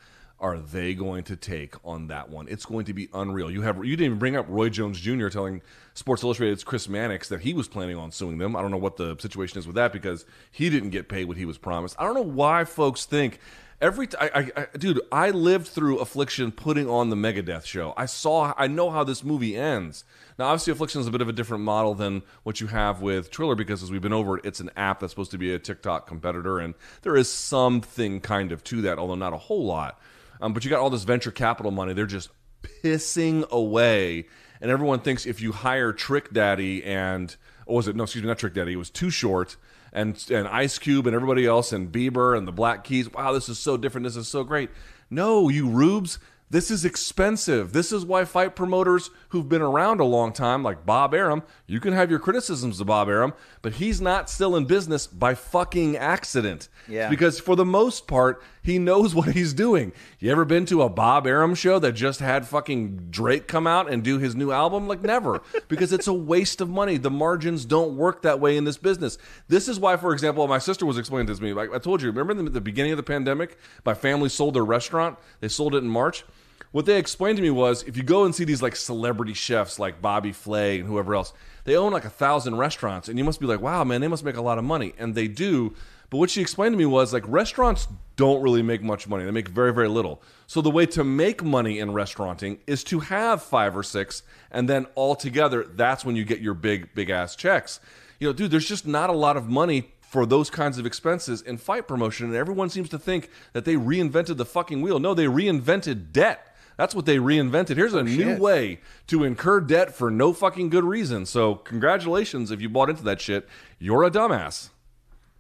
[0.41, 2.47] are they going to take on that one?
[2.49, 3.51] It's going to be unreal.
[3.51, 5.29] You have you didn't even bring up Roy Jones Jr.
[5.29, 5.63] telling
[5.95, 8.57] Sports Illustrated's Chris Mannix that he was planning on suing them.
[8.57, 11.37] I don't know what the situation is with that because he didn't get paid what
[11.37, 11.97] he was promised.
[11.99, 13.39] I don't know why folks think
[13.81, 17.93] every t- I, I, I- dude I lived through Affliction putting on the Megadeth show.
[17.97, 20.05] I saw I know how this movie ends.
[20.39, 23.31] Now obviously Affliction is a bit of a different model than what you have with
[23.31, 25.59] Triller because as we've been over it, it's an app that's supposed to be a
[25.59, 30.01] TikTok competitor and there is something kind of to that, although not a whole lot.
[30.41, 31.93] Um, but you got all this venture capital money.
[31.93, 32.31] They're just
[32.63, 34.27] pissing away.
[34.61, 37.35] And everyone thinks if you hire Trick Daddy and,
[37.67, 39.57] or was it, no, excuse me, not Trick Daddy, it was Too Short
[39.93, 43.49] and, and Ice Cube and everybody else and Bieber and the Black Keys, wow, this
[43.49, 44.05] is so different.
[44.05, 44.71] This is so great.
[45.09, 46.19] No, you rubes.
[46.51, 47.73] This is expensive.
[47.73, 51.79] This is why fight promoters who've been around a long time, like Bob Arum, you
[51.79, 55.97] can have your criticisms of Bob Arum, but he's not still in business by fucking
[55.97, 56.69] accident.
[56.89, 57.09] Yeah.
[57.09, 59.93] Because for the most part, he knows what he's doing.
[60.19, 63.91] You ever been to a Bob Arum show that just had fucking Drake come out
[63.91, 64.89] and do his new album?
[64.89, 66.97] Like never, because it's a waste of money.
[66.97, 69.19] The margins don't work that way in this business.
[69.49, 71.53] This is why, for example, my sister was explaining this to me.
[71.53, 74.65] Like I told you, remember the, the beginning of the pandemic, my family sold their
[74.65, 75.19] restaurant.
[75.41, 76.25] They sold it in March.
[76.73, 79.79] What they explained to me was if you go and see these like celebrity chefs
[79.79, 81.33] like Bobby Flay and whoever else,
[81.65, 84.25] they own like a thousand restaurants, and you must be like, wow, man, they must
[84.25, 85.75] make a lot of money, and they do.
[86.11, 87.89] But what she explained to me was like restaurants
[88.21, 90.23] don't really make much money; they make very, very little.
[90.47, 94.69] So the way to make money in restauranting is to have five or six, and
[94.69, 97.81] then all together, that's when you get your big, big ass checks.
[98.19, 101.41] You know, dude, there's just not a lot of money for those kinds of expenses
[101.41, 104.99] in fight promotion, and everyone seems to think that they reinvented the fucking wheel.
[104.99, 106.55] No, they reinvented debt.
[106.77, 107.77] That's what they reinvented.
[107.77, 111.25] Here's a oh, new way to incur debt for no fucking good reason.
[111.25, 113.49] So, congratulations if you bought into that shit.
[113.79, 114.69] You're a dumbass.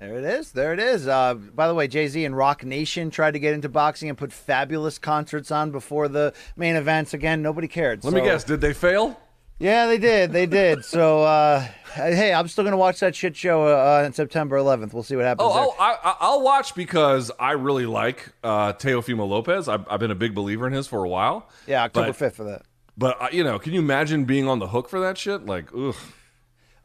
[0.00, 0.52] There it is.
[0.52, 1.06] There it is.
[1.06, 4.16] Uh, by the way, Jay Z and Roc Nation tried to get into boxing and
[4.16, 7.12] put fabulous concerts on before the main events.
[7.12, 8.02] Again, nobody cared.
[8.02, 9.20] Let me guess, did they fail?
[9.58, 10.32] Yeah, they did.
[10.32, 10.86] They did.
[10.86, 11.60] so, uh,
[11.94, 14.94] hey, I'm still going to watch that shit show uh, on September 11th.
[14.94, 15.50] We'll see what happens.
[15.50, 15.64] Oh, there.
[15.64, 19.68] oh I, I- I'll watch because I really like uh, Teofimo Lopez.
[19.68, 21.46] I've, I've been a big believer in his for a while.
[21.66, 22.62] yeah, October but- 5th for that.
[22.96, 25.44] But uh, you know, can you imagine being on the hook for that shit?
[25.46, 25.94] Like, ugh.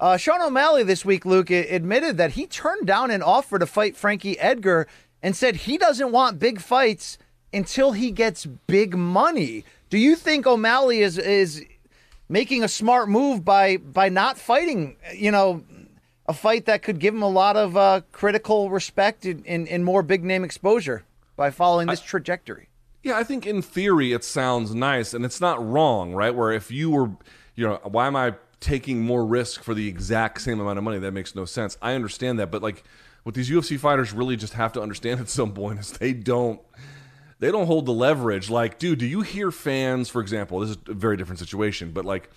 [0.06, 3.98] Uh, Sean O'Malley this week, Luke, admitted that he turned down an offer to fight
[3.98, 4.86] Frankie Edgar
[5.24, 7.18] and said he doesn't want big fights
[7.52, 9.66] until he gets big money.
[9.90, 11.66] Do you think O'Malley is is
[12.30, 14.98] making a smart move by by not fighting?
[15.12, 15.64] You know,
[16.28, 19.84] a fight that could give him a lot of uh, critical respect and, and, and
[19.84, 21.04] more big name exposure
[21.36, 22.70] by following this trajectory.
[23.02, 26.36] Yeah, I think in theory it sounds nice and it's not wrong, right?
[26.36, 27.10] Where if you were,
[27.56, 28.36] you know, why am I
[28.66, 30.98] taking more risk for the exact same amount of money?
[30.98, 31.78] That makes no sense.
[31.82, 32.84] I understand that, but like
[33.24, 36.60] what these UFC fighters really just have to understand at some point is they don't
[37.40, 38.50] they don't hold the leverage.
[38.50, 42.06] Like, dude, do you hear fans, for example, this is a very different situation, but
[42.06, 42.30] like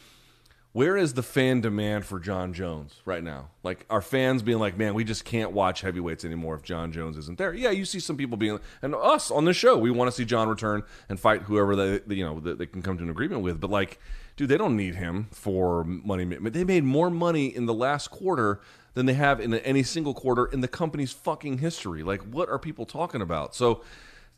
[0.72, 3.48] where is the fan demand for Jon Jones right now?
[3.62, 7.16] Like, are fans being like, man, we just can't watch heavyweights anymore if Jon Jones
[7.16, 7.55] isn't there?
[7.55, 10.26] Yeah, you see some people being, and us on the show, we want to see
[10.26, 13.60] Jon return and fight whoever they, you know, they can come to an agreement with.
[13.60, 13.98] But like,
[14.39, 16.24] dude, they don't need him for money.
[16.24, 18.60] They made more money in the last quarter
[18.94, 22.02] than they have in any single quarter in the company's fucking history.
[22.02, 23.55] Like, what are people talking about?
[23.55, 23.82] So,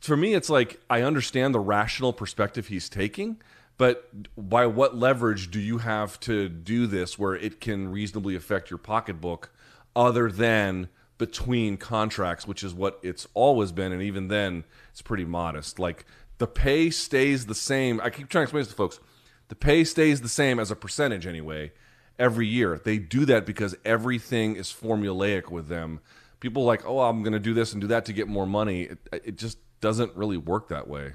[0.00, 3.36] for me, it's like I understand the rational perspective he's taking
[3.80, 8.68] but by what leverage do you have to do this where it can reasonably affect
[8.68, 9.50] your pocketbook
[9.96, 15.24] other than between contracts, which is what it's always been, and even then it's pretty
[15.24, 15.78] modest.
[15.78, 16.04] Like
[16.36, 18.02] the pay stays the same.
[18.02, 19.00] I keep trying to explain this to folks.
[19.50, 21.72] The pay stays the same as a percentage anyway
[22.20, 22.80] every year.
[22.82, 25.98] They do that because everything is formulaic with them.
[26.38, 28.82] People like, oh, I'm going to do this and do that to get more money.
[28.82, 31.14] It, it just doesn't really work that way.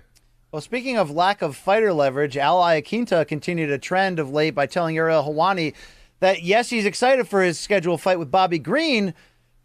[0.52, 4.66] Well, speaking of lack of fighter leverage, Al Iaquinta continued a trend of late by
[4.66, 5.74] telling Ariel Helwani
[6.20, 9.14] that yes, he's excited for his scheduled fight with Bobby Green,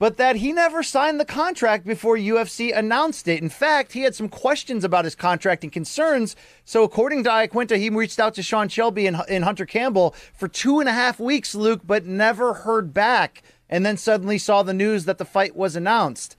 [0.00, 3.42] but that he never signed the contract before UFC announced it.
[3.42, 6.34] In fact, he had some questions about his contract and concerns.
[6.64, 10.48] So, according to Iaquinta, he reached out to Sean Shelby and, and Hunter Campbell for
[10.48, 13.42] two and a half weeks, Luke, but never heard back.
[13.68, 16.34] And then suddenly saw the news that the fight was announced.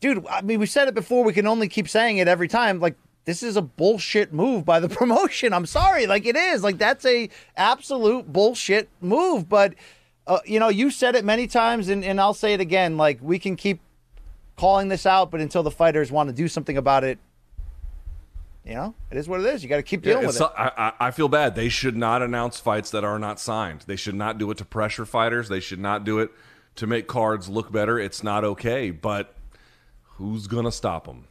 [0.00, 1.22] Dude, I mean, we said it before.
[1.22, 2.80] We can only keep saying it every time.
[2.80, 2.96] Like,
[3.26, 5.52] this is a bullshit move by the promotion.
[5.52, 6.64] I'm sorry, like it is.
[6.64, 7.28] Like that's a
[7.58, 9.50] absolute bullshit move.
[9.50, 9.74] But
[10.30, 12.96] uh, you know, you said it many times, and, and I'll say it again.
[12.96, 13.80] Like we can keep
[14.56, 17.18] calling this out, but until the fighters want to do something about it,
[18.64, 19.64] you know, it is what it is.
[19.64, 20.50] You got to keep dealing yeah, with it.
[20.56, 21.56] I, I feel bad.
[21.56, 23.82] They should not announce fights that are not signed.
[23.88, 25.48] They should not do it to pressure fighters.
[25.48, 26.30] They should not do it
[26.76, 27.98] to make cards look better.
[27.98, 28.92] It's not okay.
[28.92, 29.34] But
[30.04, 31.26] who's gonna stop them?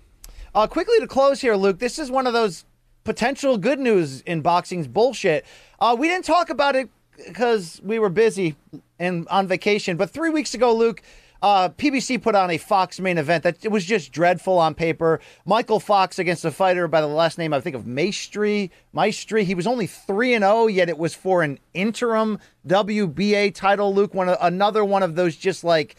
[0.53, 2.65] Uh, quickly to close here, Luke, this is one of those
[3.05, 5.45] potential good news in boxing's bullshit.
[5.79, 6.89] Uh, we didn't talk about it
[7.27, 8.55] because we were busy
[8.97, 11.01] and on vacation, but three weeks ago, Luke,
[11.41, 15.21] uh, PBC put on a Fox main event that it was just dreadful on paper.
[15.45, 18.71] Michael Fox against a fighter by the last name I think of Maestri.
[18.93, 19.43] Maestri.
[19.43, 23.93] He was only three and zero, oh, yet it was for an interim WBA title.
[23.93, 25.95] Luke, one another one of those just like,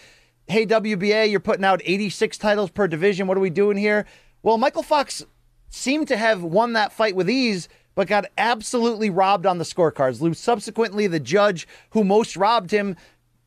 [0.47, 3.27] hey WBA, you're putting out 86 titles per division.
[3.27, 4.05] What are we doing here?
[4.43, 5.25] Well, Michael Fox
[5.71, 10.37] seemed to have won that fight with ease, but got absolutely robbed on the scorecards.
[10.37, 12.97] Subsequently, the judge who most robbed him,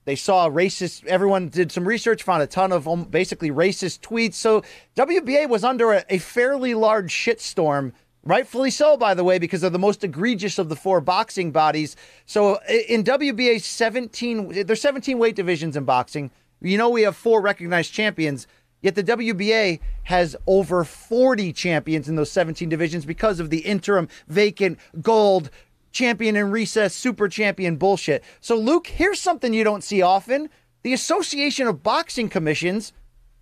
[0.06, 4.34] they saw racist, everyone did some research, found a ton of um, basically racist tweets.
[4.34, 4.64] So
[4.96, 7.94] WBA was under a, a fairly large shitstorm
[8.26, 11.98] Rightfully so, by the way, because they're the most egregious of the four boxing bodies.
[12.26, 12.58] So
[12.88, 16.32] in WBA, 17, there's 17 weight divisions in boxing.
[16.62, 18.48] You know, we have four recognized champions.
[18.84, 24.10] Yet the WBA has over 40 champions in those 17 divisions because of the interim,
[24.28, 25.50] vacant, gold,
[25.92, 28.24] champion in recess, super champion bullshit.
[28.42, 30.50] So, Luke, here's something you don't see often.
[30.82, 32.92] The Association of Boxing Commissions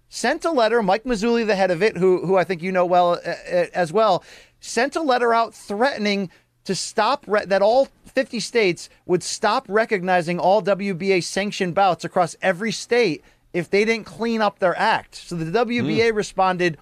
[0.10, 2.86] sent a letter, Mike Mazzulli, the head of it, who, who I think you know
[2.86, 4.24] well uh, uh as well,
[4.60, 6.30] sent a letter out threatening
[6.66, 12.36] to stop re- that all 50 states would stop recognizing all WBA sanctioned bouts across
[12.42, 13.24] every state
[13.54, 15.16] if they didn't clean up their act.
[15.16, 16.16] So the WBA mm.
[16.16, 16.78] responded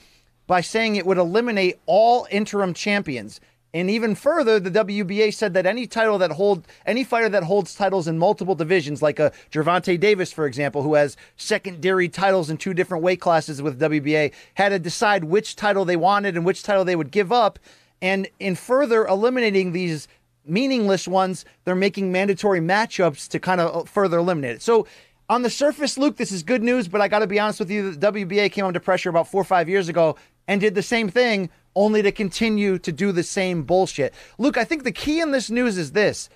[0.48, 3.40] by saying it would eliminate all interim champions.
[3.72, 7.76] And even further, the WBA said that any title that hold any fighter that holds
[7.76, 12.58] titles in multiple divisions, like a Gervonta Davis, for example, who has secondary titles in
[12.58, 16.64] two different weight classes with WBA, had to decide which title they wanted and which
[16.64, 17.60] title they would give up.
[18.02, 20.08] And in further eliminating these
[20.46, 24.62] meaningless ones, they're making mandatory matchups to kind of further eliminate it.
[24.64, 24.88] So
[25.30, 27.70] on the surface, Luke, this is good news, but I got to be honest with
[27.70, 27.92] you.
[27.92, 30.16] The WBA came under pressure about four or five years ago
[30.48, 34.14] and did the same thing, only to continue to do the same bullshit.
[34.40, 36.30] Luke, I think the key in this news is this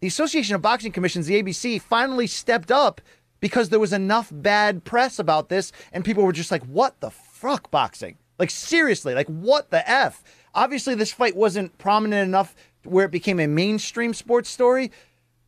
[0.00, 3.00] the Association of Boxing Commissions, the ABC, finally stepped up
[3.38, 7.10] because there was enough bad press about this, and people were just like, what the
[7.10, 8.16] fuck, boxing?
[8.38, 10.24] Like, seriously, like, what the F?
[10.54, 14.90] Obviously, this fight wasn't prominent enough where it became a mainstream sports story,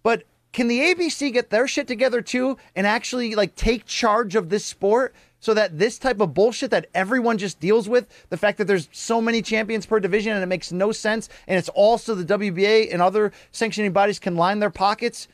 [0.03, 4.51] but can the ABC get their shit together too and actually like take charge of
[4.51, 8.59] this sport so that this type of bullshit that everyone just deals with, the fact
[8.59, 12.15] that there's so many champions per division and it makes no sense and it's also
[12.15, 15.27] the WBA and other sanctioning bodies can line their pockets.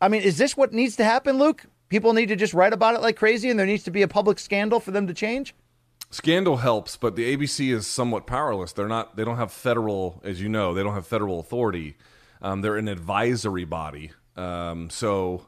[0.00, 1.66] I mean, is this what needs to happen, Luke?
[1.90, 4.08] People need to just write about it like crazy and there needs to be a
[4.08, 5.54] public scandal for them to change?
[6.12, 8.72] Scandal helps, but the ABC is somewhat powerless.
[8.72, 11.96] They're not they don't have federal, as you know, they don't have federal authority.
[12.40, 15.46] Um, they're an advisory body um, so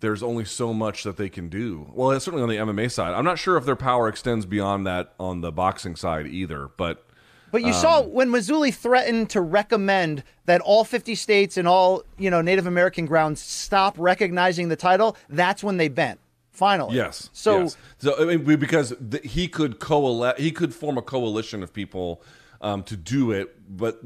[0.00, 1.90] there's only so much that they can do.
[1.94, 3.14] Well, certainly on the MMA side.
[3.14, 7.06] I'm not sure if their power extends beyond that on the boxing side either, but
[7.52, 12.30] But you saw when Mazzulli threatened to recommend that all 50 states and all, you
[12.30, 16.18] know, Native American grounds stop recognizing the title, that's when they bent.
[16.50, 16.96] Finally.
[16.96, 17.30] Yes.
[17.32, 17.76] So yes.
[17.96, 22.22] so I mean, because th- he could coalesce, he could form a coalition of people
[22.60, 23.54] um, to do it.
[23.74, 24.00] But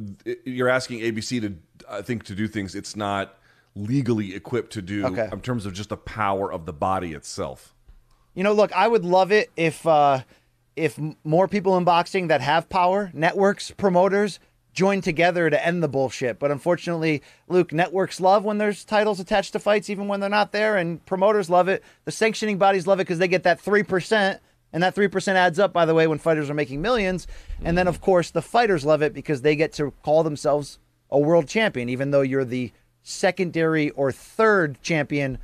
[0.44, 1.56] you're asking ABC to,
[1.90, 3.36] I think, to do things it's not
[3.76, 5.28] legally equipped to do Okay.
[5.30, 7.74] in terms of just the power of the body itself.
[8.34, 10.20] You know, look, I would love it if uh,
[10.74, 14.38] if more people in boxing that have power, networks, promoters,
[14.74, 16.38] join together to end the bullshit.
[16.38, 20.52] But unfortunately, Luke, networks love when there's titles attached to fights, even when they're not
[20.52, 21.82] there, and promoters love it.
[22.04, 24.40] The sanctioning bodies love it because they get that three percent.
[24.72, 27.26] And that 3% adds up, by the way, when fighters are making millions.
[27.64, 30.78] And then, of course, the fighters love it because they get to call themselves
[31.08, 32.72] a world champion, even though you're the
[33.06, 35.38] secondary or third champion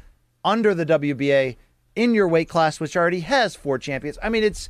[0.44, 1.56] under the WBA
[1.94, 4.18] in your weight class, which already has four champions.
[4.22, 4.68] I mean, it's.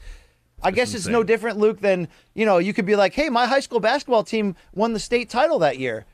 [0.65, 2.59] I guess it's no different, Luke, than you know.
[2.59, 5.79] You could be like, "Hey, my high school basketball team won the state title that
[5.79, 6.07] year."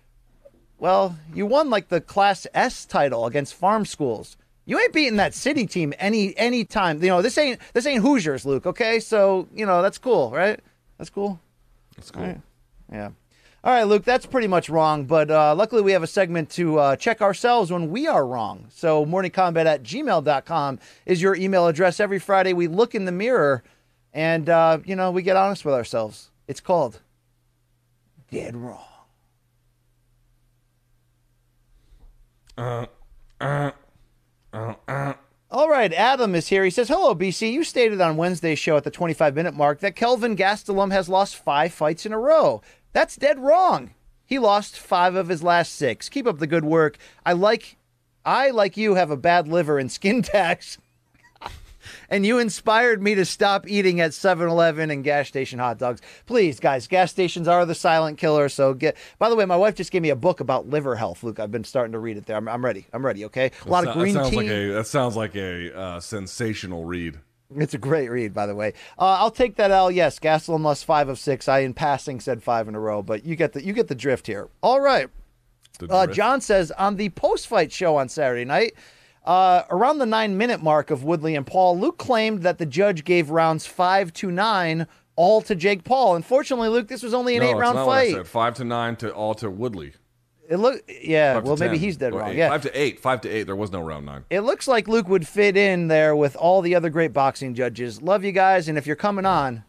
[0.79, 4.39] Well, you won like the Class S title against farm schools.
[4.65, 7.03] You ain't beating that city team any any time.
[7.03, 8.65] You know this ain't this ain't Hoosiers, Luke.
[8.65, 10.61] Okay, so you know that's cool, right?
[10.97, 11.41] That's cool.
[11.97, 12.41] That's cool.
[12.91, 13.11] Yeah.
[13.65, 16.79] All right, Luke, that's pretty much wrong, but uh, luckily we have a segment to
[16.79, 18.67] uh, check ourselves when we are wrong.
[18.71, 21.99] So, morningcombat at gmail.com is your email address.
[21.99, 23.65] Every Friday we look in the mirror
[24.13, 26.31] and, uh, you know, we get honest with ourselves.
[26.47, 27.01] It's called
[28.31, 28.85] Dead Wrong.
[35.51, 36.63] All right, Adam is here.
[36.63, 37.53] He says, Hello, BC.
[37.53, 41.37] You stated on Wednesday's show at the 25 minute mark that Kelvin Gastelum has lost
[41.37, 42.61] five fights in a row.
[42.99, 43.95] That's dead wrong.
[44.27, 46.09] He lost five of his last six.
[46.09, 46.99] Keep up the good work.
[47.25, 47.77] I like,
[48.25, 50.79] I, like you, have a bad liver and skin tax.
[52.11, 56.01] and you inspired me to stop eating at 7-Eleven and gas station hot dogs.
[56.27, 58.49] Please, guys, gas stations are the silent killer.
[58.49, 58.97] So get.
[59.21, 61.23] By the way, my wife just gave me a book about liver health.
[61.23, 62.37] Luke, I've been starting to read it there.
[62.37, 62.89] I'm, I'm ready.
[62.93, 63.27] I'm ready.
[63.27, 64.37] Okay, a lot of That green sounds tea.
[64.39, 67.21] Like a, that sounds like a uh, sensational read.
[67.57, 68.75] It's a great read, by the way.
[68.99, 69.91] Uh, I'll take that L.
[69.91, 71.49] Yes, Gastelum lost five of six.
[71.49, 73.95] I, in passing, said five in a row, but you get the you get the
[73.95, 74.49] drift here.
[74.63, 75.09] All right.
[75.89, 76.07] Uh.
[76.09, 78.75] John says on the post-fight show on Saturday night,
[79.25, 83.31] uh, around the nine-minute mark of Woodley and Paul, Luke claimed that the judge gave
[83.31, 86.17] rounds five to nine all to Jake Paul.
[86.17, 88.15] Unfortunately, Luke, this was only an no, what I fight.
[88.15, 88.29] said.
[88.29, 89.95] Five to nine to all to Woodley.
[90.49, 91.35] It look, yeah.
[91.35, 91.81] Five Well, maybe 10.
[91.81, 92.31] he's dead wrong.
[92.31, 92.37] eight.
[92.37, 93.01] Yeah, Five to eight.
[93.01, 93.43] Five to eight.
[93.43, 94.25] There was no round nine.
[94.31, 98.01] it looks like Luke would fit in there with all the other great boxing judges.
[98.01, 99.65] Love you guys, and if you're coming on,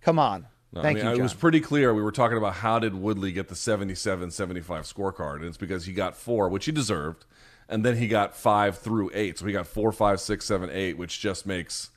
[0.00, 0.46] come on.
[0.72, 1.94] No, Thank I mean, you, It was pretty clear.
[1.94, 5.36] We were talking about how did Woodley get the 77 75 scorecard.
[5.36, 7.24] And it's because he got four, which he deserved.
[7.68, 9.38] And then he got five through eight.
[9.38, 11.90] So he got four, five, six, seven, eight, which just makes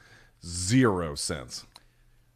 [0.46, 1.66] zero sense.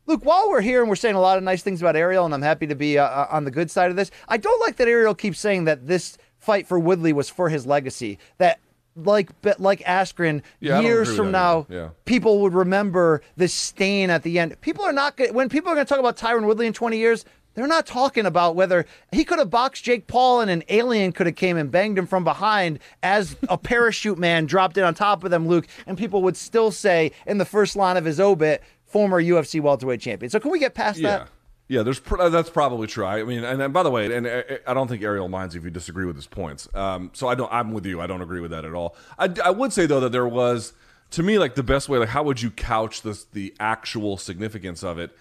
[0.05, 2.33] Luke, while we're here and we're saying a lot of nice things about Ariel, and
[2.33, 4.75] I'm happy to be uh, uh, on the good side of this, I don't like
[4.77, 8.19] that Ariel keeps saying that this fight for Woodley was for his legacy.
[8.37, 8.59] That
[8.95, 11.65] like but like Askren, Yeah, years from now.
[11.69, 11.89] Yeah.
[12.05, 14.59] people would remember the stain at the end.
[14.61, 17.25] People are not when people are going to talk about Tyron Woodley in 20 years.
[17.55, 21.27] They're not talking about whether he could have boxed Jake Paul and an alien could
[21.27, 25.23] have came and banged him from behind as a parachute man dropped in on top
[25.23, 28.63] of them, Luke, and people would still say in the first line of his obit,
[28.93, 30.29] former UFC welterweight champion.
[30.29, 31.17] So can we get past Yeah.
[31.17, 31.27] that?
[31.69, 33.05] Yeah, there's pr- that's probably true.
[33.05, 35.63] I mean, and, and by the way, and uh, I don't think Ariel minds if
[35.63, 36.67] you disagree with his points.
[36.75, 37.51] Um, so I don't.
[37.51, 37.99] I'm with you.
[38.01, 38.95] I don't agree with that at all.
[39.17, 40.73] I, I would say though that there was,
[41.11, 41.97] to me, like the best way.
[41.99, 45.11] Like, how would you couch this the actual significance of it?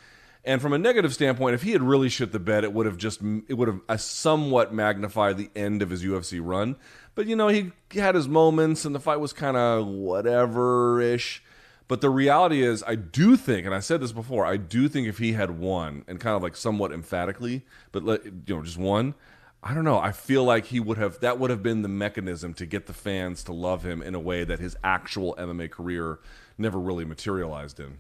[0.44, 2.97] And from a negative standpoint, if he had really shit the bed, it would have
[2.97, 6.74] just it would have uh, somewhat magnified the end of his UFC run.
[7.15, 11.43] But you know, he had his moments, and the fight was kind of whatever ish.
[11.93, 15.06] But the reality is, I do think, and I said this before, I do think
[15.06, 18.78] if he had won, and kind of like somewhat emphatically, but let, you know, just
[18.78, 19.14] won,
[19.62, 19.98] I don't know.
[19.98, 22.94] I feel like he would have that would have been the mechanism to get the
[22.94, 26.19] fans to love him in a way that his actual MMA career
[26.56, 27.98] never really materialized in.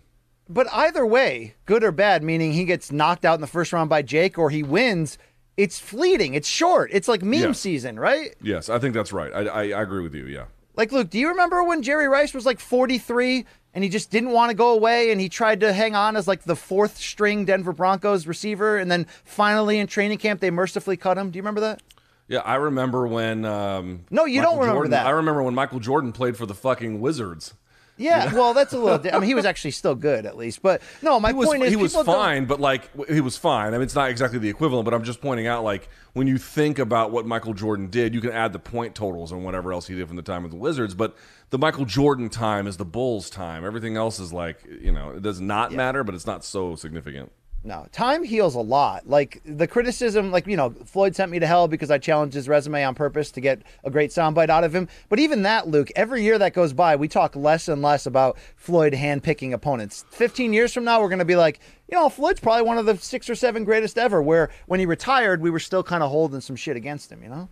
[0.48, 3.90] But either way, good or bad, meaning he gets knocked out in the first round
[3.90, 5.18] by Jake or he wins,
[5.58, 6.32] it's fleeting.
[6.32, 6.88] It's short.
[6.94, 7.52] It's like meme Yeah.
[7.52, 8.34] season, right?
[8.40, 9.30] Yes, I think that's right.
[9.34, 10.24] I, I, I agree with you.
[10.24, 10.46] Yeah.
[10.74, 13.44] Like, Luke, do you remember when Jerry Rice was like 43
[13.74, 16.28] and he just didn't want to go away and he tried to hang on as
[16.28, 20.96] like the fourth string Denver Broncos receiver and then finally in training camp they mercifully
[20.96, 21.30] cut him?
[21.30, 21.82] Do you remember that?
[22.28, 23.44] Yeah, I remember when.
[23.44, 25.06] Um, No, you Michael don't remember Jordan- that.
[25.06, 27.54] I remember when Michael Jordan played for the fucking Wizards.
[28.02, 28.98] Yeah, well, that's a little.
[28.98, 31.18] Di- I mean, he was actually still good at least, but no.
[31.20, 33.68] My he was point is, he was people don't- fine, but like he was fine.
[33.68, 36.38] I mean, it's not exactly the equivalent, but I'm just pointing out like when you
[36.38, 39.86] think about what Michael Jordan did, you can add the point totals and whatever else
[39.86, 41.16] he did from the time of the Wizards, but
[41.50, 43.64] the Michael Jordan time is the Bulls time.
[43.64, 47.30] Everything else is like you know it does not matter, but it's not so significant.
[47.64, 49.08] No, time heals a lot.
[49.08, 52.48] Like the criticism, like you know, Floyd sent me to hell because I challenged his
[52.48, 54.88] resume on purpose to get a great soundbite out of him.
[55.08, 58.36] But even that, Luke, every year that goes by, we talk less and less about
[58.56, 60.04] Floyd handpicking opponents.
[60.10, 62.86] Fifteen years from now, we're going to be like, you know, Floyd's probably one of
[62.86, 64.20] the six or seven greatest ever.
[64.20, 67.22] Where when he retired, we were still kind of holding some shit against him.
[67.22, 67.48] You know.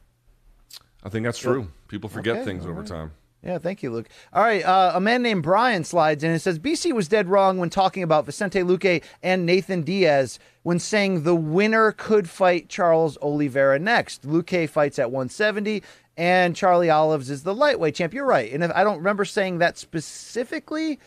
[1.05, 1.69] I think that's true.
[1.89, 2.89] People forget Okay, things all over right.
[2.89, 3.13] time.
[3.43, 4.09] Yeah, thank you, Luke.
[4.35, 7.59] All right, uh, a man named Brian slides in and says BC was dead wrong
[7.59, 13.17] when talking about Vicente Luque and Nathan Diaz when saying the winner could fight Charles
[13.23, 14.27] Oliveira next.
[14.29, 15.83] Luque fights at 170,
[16.19, 18.13] and Charlie Olives is the lightweight champ.
[18.13, 20.99] You're right, and if, I don't remember saying that specifically,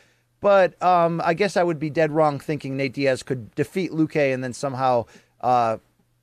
[0.42, 4.34] but um, I guess I would be dead wrong thinking Nate Diaz could defeat Luque
[4.34, 5.06] and then somehow
[5.40, 5.78] uh,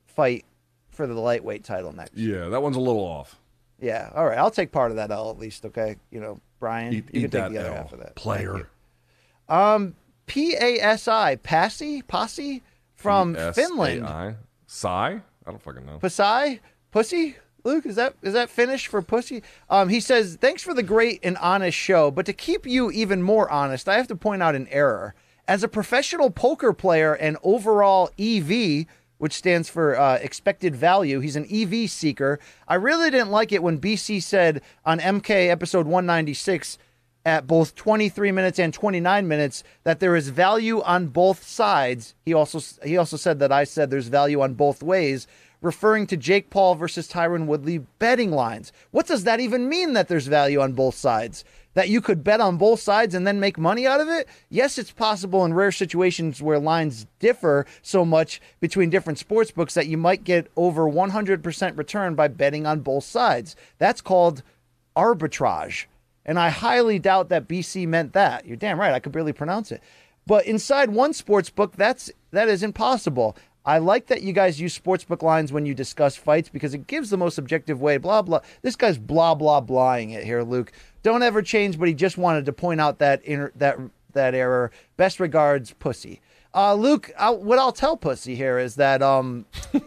[0.07, 0.43] fight
[0.89, 2.17] for the lightweight title next.
[2.17, 3.40] Yeah, that one's a little off.
[3.81, 4.09] Yeah.
[4.15, 4.37] All right.
[4.37, 5.65] I'll take part of that L at least.
[5.65, 5.97] Okay.
[6.11, 8.15] You know, Brian, Eat, you eat can take the other L, half of that.
[8.15, 8.69] player.
[9.49, 9.95] Um,
[10.27, 12.63] P A S I, Passy, Posse
[12.95, 14.03] from Finland.
[14.05, 14.35] S-A-I?
[14.67, 15.17] Psy?
[15.45, 15.97] I don't fucking know.
[15.99, 16.59] Pasai,
[16.91, 17.35] Pussy.
[17.63, 19.43] Luke, is that is that Finnish for pussy?
[19.69, 23.21] Um, he says, "Thanks for the great and honest show, but to keep you even
[23.21, 25.13] more honest, I have to point out an error.
[25.47, 28.87] As a professional poker player and overall EV,
[29.21, 32.39] which stands for uh, expected value, he's an EV seeker.
[32.67, 36.79] I really didn't like it when BC said on MK episode 196."
[37.23, 42.15] at both 23 minutes and 29 minutes that there is value on both sides.
[42.25, 45.27] He also he also said that I said there's value on both ways,
[45.61, 48.71] referring to Jake Paul versus Tyron Woodley betting lines.
[48.91, 51.43] What does that even mean that there's value on both sides?
[51.73, 54.27] That you could bet on both sides and then make money out of it?
[54.49, 59.75] Yes, it's possible in rare situations where lines differ so much between different sports books
[59.75, 63.55] that you might get over 100% return by betting on both sides.
[63.77, 64.43] That's called
[64.97, 65.85] arbitrage.
[66.25, 68.45] And I highly doubt that BC meant that.
[68.45, 68.93] You're damn right.
[68.93, 69.81] I could barely pronounce it.
[70.27, 73.35] But inside one sports book, that's that is impossible.
[73.65, 77.09] I like that you guys use sportsbook lines when you discuss fights because it gives
[77.09, 77.97] the most objective way.
[77.97, 78.41] Blah blah.
[78.61, 80.71] This guy's blah blah blahing it here, Luke.
[81.03, 83.77] Don't ever change, but he just wanted to point out that inter- that
[84.13, 84.71] that error.
[84.97, 86.21] Best regards, Pussy.
[86.53, 89.79] Uh, Luke, I, what I'll tell Pussy here is that um, uh,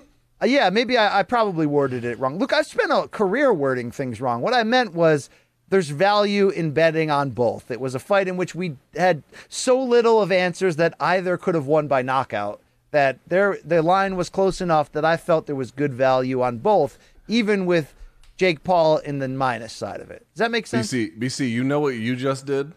[0.46, 2.38] yeah, maybe I, I probably worded it wrong.
[2.38, 4.40] Look, I've spent a career wording things wrong.
[4.40, 5.28] What I meant was
[5.68, 7.70] there's value in betting on both.
[7.70, 11.54] It was a fight in which we had so little of answers that either could
[11.54, 12.60] have won by knockout.
[12.94, 16.58] That there, the line was close enough that I felt there was good value on
[16.58, 16.96] both,
[17.26, 17.92] even with
[18.36, 20.24] Jake Paul in the minus side of it.
[20.32, 20.92] Does that make sense?
[20.92, 22.72] BC, BC, you know what you just did?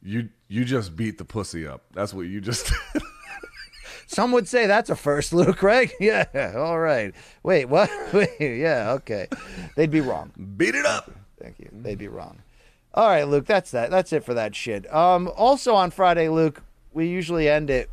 [0.00, 1.86] You you just beat the pussy up.
[1.92, 3.02] That's what you just did.
[4.06, 5.90] Some would say that's a first, Luke, right?
[6.00, 7.12] Yeah, all right.
[7.42, 7.90] Wait, what?
[8.12, 9.26] Wait, yeah, okay.
[9.74, 10.30] They'd be wrong.
[10.56, 11.10] beat it up.
[11.42, 11.68] Thank you.
[11.72, 12.42] They'd be wrong.
[12.94, 13.90] All right, Luke, that's that.
[13.90, 14.86] That's it for that shit.
[14.94, 16.62] Um, also on Friday, Luke,
[16.92, 17.90] we usually end it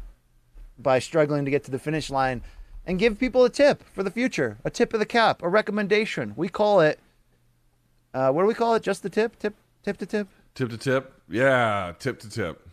[0.84, 2.42] by struggling to get to the finish line
[2.86, 6.34] and give people a tip for the future, a tip of the cap, a recommendation.
[6.36, 7.00] We call it,
[8.14, 8.84] uh, what do we call it?
[8.84, 9.40] Just the tip?
[9.40, 10.28] Tip, tip to tip?
[10.54, 11.14] Tip to tip.
[11.30, 12.68] Yeah, tip to tip.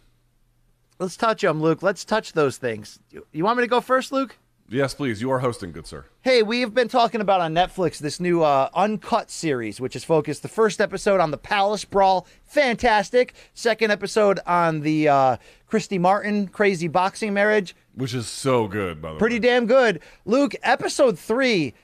[0.99, 1.83] Let's touch them, Luke.
[1.83, 2.99] Let's touch those things.
[3.11, 4.37] You, you want me to go first, Luke?
[4.69, 5.21] Yes, please.
[5.21, 6.05] You are hosting, good sir.
[6.21, 10.43] Hey, we've been talking about on Netflix this new uh, Untold series, which is focused
[10.43, 13.35] the first episode on the Palace Brawl, fantastic.
[13.53, 19.13] Second episode on the uh, Christy Martin crazy boxing marriage, Which is so good, by
[19.13, 19.41] the pretty way.
[19.41, 20.01] Pretty damn good.
[20.25, 21.75] Luke, episode three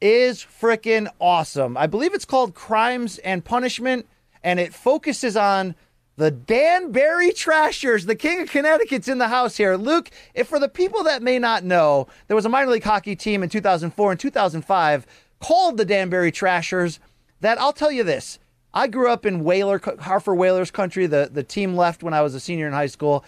[0.00, 1.76] is freaking awesome.
[1.76, 4.06] I believe it's called Crimes and Punishment,
[4.42, 5.74] and it focuses on
[6.16, 8.06] the Danbury Trashers.
[8.06, 9.76] The King of Connecticut's in the house here.
[9.76, 13.16] Luke, if for the people that may not know, there was a minor league hockey
[13.16, 15.06] team in 2004 and 2005
[15.40, 16.98] called the Danbury Trashers.
[17.40, 18.38] That I'll tell you this.
[18.74, 21.06] I grew up in Whaler, Hartford Whalers country.
[21.06, 23.24] The, the team left when I was a senior in high school.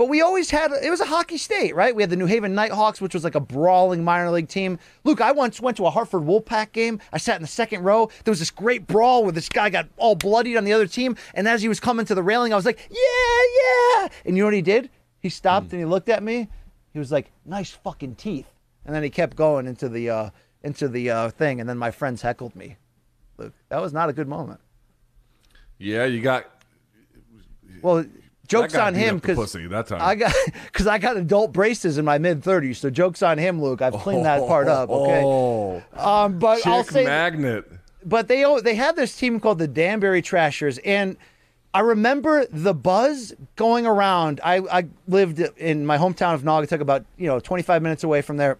[0.00, 1.94] But we always had it was a hockey state, right?
[1.94, 4.78] We had the New Haven Nighthawks, which was like a brawling minor league team.
[5.04, 7.00] Luke, I once went to a Hartford Wolfpack game.
[7.12, 8.08] I sat in the second row.
[8.24, 11.16] There was this great brawl where this guy got all bloodied on the other team,
[11.34, 14.42] and as he was coming to the railing, I was like, "Yeah, yeah!" And you
[14.42, 14.88] know what he did?
[15.18, 16.48] He stopped and he looked at me.
[16.94, 18.48] He was like, "Nice fucking teeth,"
[18.86, 20.30] and then he kept going into the uh,
[20.62, 22.78] into the uh, thing, and then my friends heckled me.
[23.36, 24.60] Luke, that was not a good moment.
[25.76, 26.46] Yeah, you got
[27.82, 28.06] Well,
[28.50, 30.00] jokes on him because pussy that time.
[30.02, 30.34] I got
[30.66, 32.78] because I got adult braces in my mid thirties.
[32.78, 33.80] So jokes on him, Luke.
[33.80, 34.88] I've cleaned that part up.
[35.00, 35.22] Okay.
[35.24, 37.64] Oh, Um, but I'll say, magnet.
[38.04, 41.16] but they they had this team called the Danbury Trashers, and
[41.72, 44.40] I remember the buzz going around.
[44.44, 48.20] I I lived in my hometown of Naugatuck, about you know twenty five minutes away
[48.22, 48.58] from there.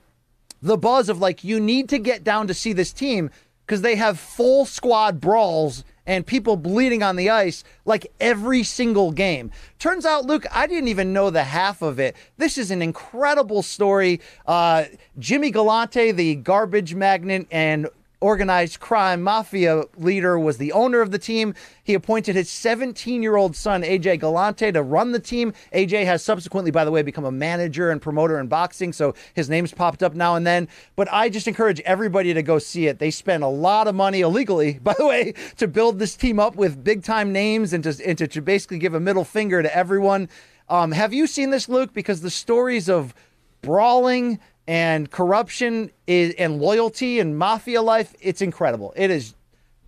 [0.62, 3.31] The buzz of like you need to get down to see this team
[3.67, 9.12] because they have full squad brawls and people bleeding on the ice like every single
[9.12, 9.53] game.
[9.78, 12.16] Turns out, Luke, I didn't even know the half of it.
[12.37, 14.20] This is an incredible story.
[14.45, 14.87] Uh,
[15.20, 17.89] Jimmy Galante, the garbage magnate and
[18.20, 21.55] organized crime mafia leader was the owner of the team.
[21.82, 25.52] He appointed his 17 year old son, AJ Galante, to run the team.
[25.72, 29.48] AJ has subsequently, by the way, become a manager and promoter in boxing, so his
[29.48, 30.68] name's popped up now and then.
[30.97, 32.98] But I just encourage everybody to go see it.
[32.98, 36.56] They spent a lot of money illegally, by the way, to build this team up
[36.56, 39.74] with big time names and to, and to, to basically give a middle finger to
[39.74, 40.28] everyone.
[40.68, 41.92] Um, have you seen this, Luke?
[41.92, 43.14] Because the stories of
[43.62, 44.38] brawling
[44.70, 49.34] and corruption is and loyalty and mafia life it's incredible it is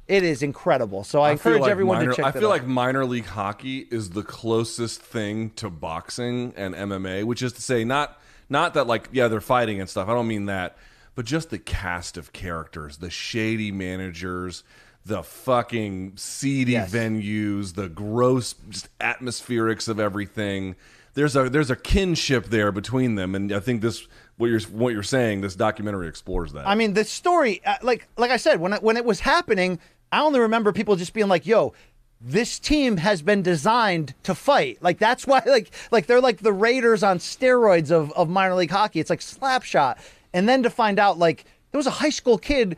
[0.09, 2.51] it is incredible so i, I encourage like everyone minor, to check I feel out.
[2.51, 7.63] like minor league hockey is the closest thing to boxing and MMA, which is to
[7.63, 8.19] say, not
[8.51, 10.09] not that like yeah they're fighting and stuff.
[10.09, 10.77] I don't mean that,
[11.15, 14.65] but just the cast of characters, the shady managers,
[15.07, 16.91] the fucking seedy Yes.
[16.93, 20.75] venues, the gross just atmospherics of everything.
[21.15, 24.07] There's a there's a kinship there between them, and I think this
[24.37, 25.41] what you're what you're saying.
[25.41, 26.67] This documentary explores that.
[26.67, 29.79] I mean, the story, uh, like like I said, when when it was happening,
[30.11, 31.75] I only remember people just being like, "Yo,
[32.21, 36.53] this team has been designed to fight." Like that's why, like like they're like the
[36.53, 39.01] Raiders on steroids of of minor league hockey.
[39.01, 39.99] It's like slapshot,
[40.33, 42.77] and then to find out like there was a high school kid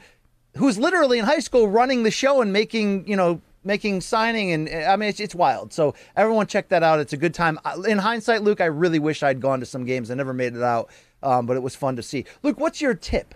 [0.57, 4.53] who was literally in high school running the show and making you know making signing
[4.53, 5.73] and I mean it's, it's wild.
[5.73, 7.01] So everyone check that out.
[7.01, 7.59] It's a good time.
[7.87, 10.11] In hindsight, Luke, I really wish I'd gone to some games.
[10.11, 10.91] I never made it out,
[11.25, 12.25] um, but it was fun to see.
[12.43, 13.35] Luke, what's your tip?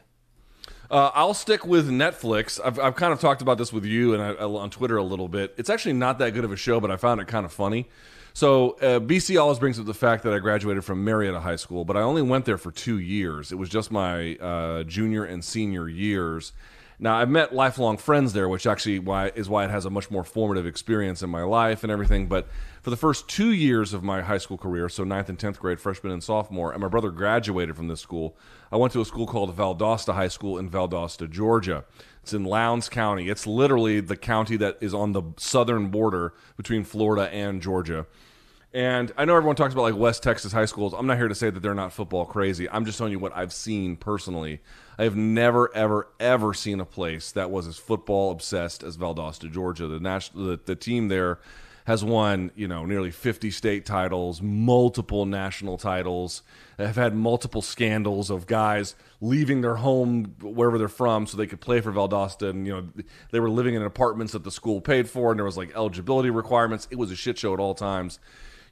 [0.90, 2.58] Uh, I'll stick with Netflix.
[2.64, 5.02] I've, I've kind of talked about this with you and I, I- on Twitter a
[5.02, 5.54] little bit.
[5.58, 7.88] It's actually not that good of a show, but I found it kind of funny.
[8.32, 11.84] So uh, BC always brings up the fact that I graduated from Marietta High School,
[11.84, 13.50] but I only went there for two years.
[13.52, 16.52] It was just my uh, junior and senior years.
[17.00, 20.10] Now I've met lifelong friends there, which actually why is why it has a much
[20.10, 22.26] more formative experience in my life and everything.
[22.26, 22.48] But
[22.82, 25.80] for the first two years of my high school career, so ninth and tenth grade,
[25.80, 28.36] freshman and sophomore, and my brother graduated from this school.
[28.72, 31.84] I went to a school called Valdosta High School in Valdosta, Georgia.
[32.22, 33.28] It's in Lowndes County.
[33.28, 38.06] It's literally the county that is on the southern border between Florida and Georgia.
[38.74, 40.92] And I know everyone talks about like West Texas high schools.
[40.92, 42.68] I'm not here to say that they're not football crazy.
[42.68, 44.60] I'm just telling you what I've seen personally.
[44.98, 49.50] I have never, ever, ever seen a place that was as football obsessed as Valdosta,
[49.50, 49.86] Georgia.
[49.86, 51.38] The national, the, the team there
[51.86, 56.42] has won, you know, nearly 50 state titles, multiple national titles.
[56.78, 61.60] Have had multiple scandals of guys leaving their home wherever they're from so they could
[61.60, 62.88] play for Valdosta, and you know
[63.30, 66.30] they were living in apartments that the school paid for, and there was like eligibility
[66.30, 66.86] requirements.
[66.90, 68.20] It was a shit show at all times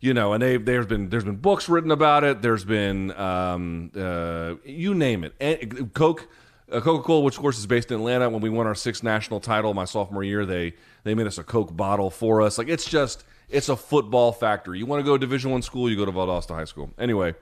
[0.00, 2.42] you know, and they there's been there's been books written about it.
[2.42, 5.34] There's been um, uh, you name it.
[5.40, 6.28] And Coke,
[6.70, 8.28] uh, Coca Cola, which of course is based in Atlanta.
[8.28, 10.74] When we won our sixth national title my sophomore year, they
[11.04, 12.58] they made us a Coke bottle for us.
[12.58, 14.78] Like it's just it's a football factory.
[14.78, 16.90] You want to go to Division One school, you go to Valdosta High School.
[16.98, 17.34] Anyway,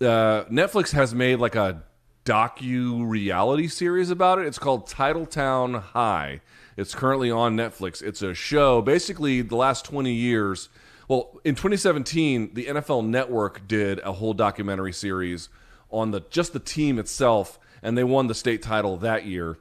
[0.00, 1.82] uh, Netflix has made like a
[2.24, 4.46] docu reality series about it.
[4.46, 6.40] It's called Titletown High.
[6.76, 8.02] It's currently on Netflix.
[8.02, 8.82] It's a show.
[8.82, 10.68] Basically, the last 20 years.
[11.08, 15.48] Well, in 2017, the NFL Network did a whole documentary series
[15.90, 19.58] on the just the team itself, and they won the state title that year.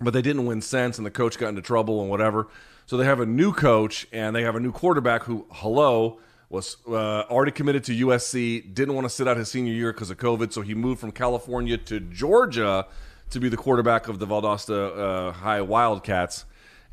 [0.00, 2.46] But they didn't win since, and the coach got into trouble and whatever.
[2.86, 6.76] So they have a new coach, and they have a new quarterback who, hello, was
[6.86, 10.16] uh, already committed to USC, didn't want to sit out his senior year because of
[10.16, 12.86] COVID, so he moved from California to Georgia
[13.30, 14.96] to be the quarterback of the Valdosta
[15.28, 16.44] uh, High Wildcats.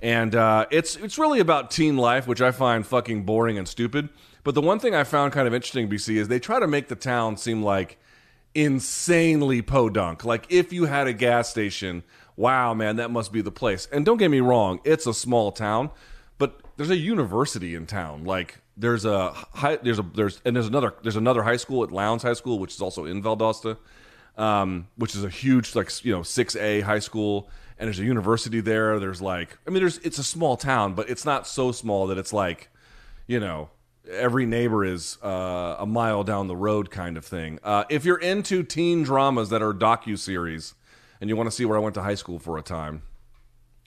[0.01, 4.09] And uh, it's it's really about teen life, which I find fucking boring and stupid.
[4.43, 6.87] But the one thing I found kind of interesting, BC, is they try to make
[6.87, 7.97] the town seem like
[8.53, 10.23] insanely podunk.
[10.23, 12.03] Like if you had a gas station,
[12.35, 13.87] wow, man, that must be the place.
[13.91, 15.91] And don't get me wrong, it's a small town,
[16.37, 18.23] but there's a university in town.
[18.23, 21.91] Like there's a high, there's a there's and there's another there's another high school at
[21.91, 23.77] Lowndes High School, which is also in Valdosta,
[24.37, 27.49] um, which is a huge like you know six A high school.
[27.77, 28.99] And there's a university there.
[28.99, 32.17] There's like, I mean, there's it's a small town, but it's not so small that
[32.17, 32.69] it's like,
[33.27, 33.69] you know,
[34.09, 37.59] every neighbor is uh, a mile down the road kind of thing.
[37.63, 40.73] Uh, if you're into teen dramas that are docu series,
[41.19, 43.01] and you want to see where I went to high school for a time,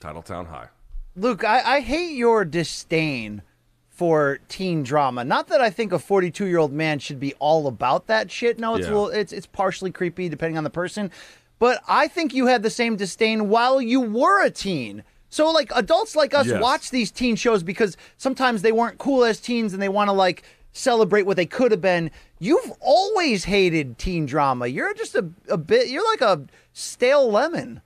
[0.01, 0.67] Titletown High.
[1.15, 3.41] Luke, I, I hate your disdain
[3.89, 5.23] for teen drama.
[5.25, 8.57] Not that I think a 42 year old man should be all about that shit.
[8.59, 8.93] No, it's Yeah.
[8.93, 11.11] a little, it's it's partially creepy depending on the person.
[11.59, 15.03] But I think you had the same disdain while you were a teen.
[15.29, 16.61] So like adults like us Yes.
[16.61, 20.13] watch these teen shows because sometimes they weren't cool as teens and they want to
[20.13, 22.09] like celebrate what they could have been.
[22.39, 24.67] You've always hated teen drama.
[24.67, 25.89] You're just a, a bit.
[25.89, 27.81] You're like a stale lemon.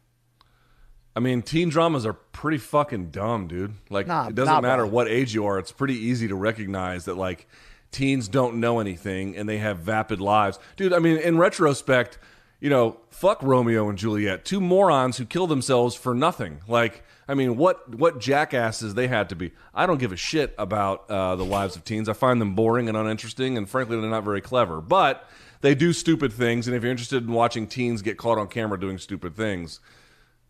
[1.15, 3.73] I mean, teen dramas are pretty fucking dumb, dude.
[3.89, 5.59] Like, Nah, it doesn't matter what age you are.
[5.59, 7.47] It's pretty easy to recognize that, like,
[7.91, 10.57] teens don't know anything and they have vapid lives.
[10.75, 12.17] Dude, I mean, in retrospect,
[12.63, 14.45] you know, fuck Romeo and Juliet.
[14.45, 16.61] Two morons who kill themselves for nothing.
[16.65, 19.51] Like, I mean, what what jackasses they had to be.
[19.73, 22.07] I don't give a shit about uh, the lives of teens.
[22.07, 24.79] I find them boring and uninteresting, and frankly, they're not very clever.
[24.79, 25.27] But
[25.59, 28.79] they do stupid things, and if you're interested in watching teens get caught on camera
[28.79, 29.81] doing stupid things,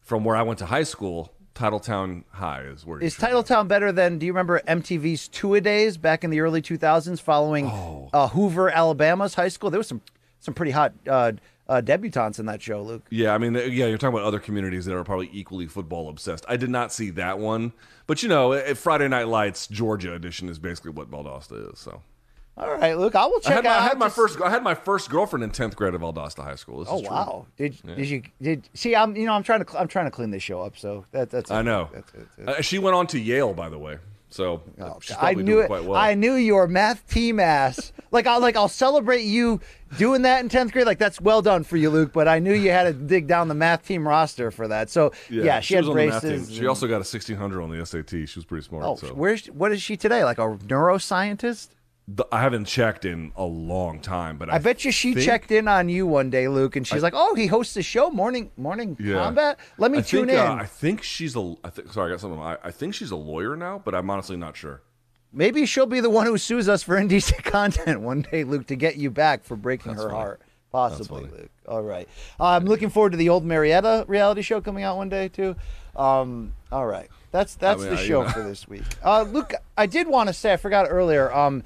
[0.03, 2.99] from where I went to high school, Titletown High is where.
[2.99, 3.17] Is.
[3.17, 4.19] Titletown better than?
[4.19, 8.09] Do you remember MTV's Two a Days back in the early 2000s, following Oh.
[8.13, 9.71] uh, Hoover, Alabama's high school?
[9.71, 10.01] There was some
[10.39, 11.31] some pretty hot uh,
[11.67, 13.05] uh, debutantes in that show, Luke.
[13.09, 16.45] Yeah, I mean, yeah, you're talking about other communities that are probably equally football obsessed.
[16.47, 17.73] I did not see that one,
[18.07, 21.79] but you know, Friday Night Lights Georgia edition is basically what Valdosta is.
[21.79, 22.01] So
[22.57, 23.79] All right, Luke, I will I check had, my, out.
[23.79, 26.55] I had my first, I had my first girlfriend in tenth grade at Valdosta High
[26.55, 26.79] School.
[26.79, 27.47] This Oh wow!
[27.57, 28.95] Did did you did see?
[28.95, 30.77] I'm you know I'm trying to I'm trying to clean this show up.
[30.77, 31.89] So that that's I know.
[31.93, 33.97] That's, that's, that's, Uh, she went on to Yale, by the way.
[34.33, 35.67] So uh, she's I knew it.
[35.67, 35.95] quite well.
[35.95, 37.93] I knew your math team ass.
[38.11, 39.61] like I'll like I'll celebrate you
[39.99, 40.87] doing that in tenth grade.
[40.87, 42.11] Like that's well done for you, Luke.
[42.13, 44.89] But I knew you had to dig down the math team roster for that.
[44.89, 46.51] So yeah, she, had was on the math braces.
[46.51, 48.09] She also got a 1600 on the SAT.
[48.09, 48.85] She was pretty smart.
[48.85, 49.13] oh, so.
[49.13, 50.23] where's what is she today?
[50.23, 51.67] Like a neuroscientist?
[52.07, 55.25] The- I haven't checked in a long time, but I, I bet you she think-
[55.25, 58.09] checked in on you one day, Luke, and she's like, "Oh, he hosts a show,
[58.09, 59.15] morning morning Yeah.
[59.23, 59.57] combat.
[59.77, 61.55] Let me I tune think, in." uh, I think she's a.
[61.63, 62.41] I think, sorry, I got something.
[62.41, 64.81] I, I think she's a lawyer now, but I'm honestly not sure.
[65.31, 68.75] Maybe she'll be the one who sues us for indecent content one day, Luke, to
[68.75, 70.13] get you back for breaking her funny.
[70.13, 70.41] heart.
[70.73, 71.21] Possibly.
[71.23, 71.51] Luke.
[71.67, 72.09] All right.
[72.39, 75.55] Uh, I'm looking forward to the old Marietta reality show coming out one day too.
[75.95, 77.07] Um, all right.
[77.31, 78.29] That's that's mean, the I- you show know.
[78.29, 78.83] for this week.
[79.03, 81.31] Uh, Luke, I did want to say I forgot earlier.
[81.33, 81.63] Um,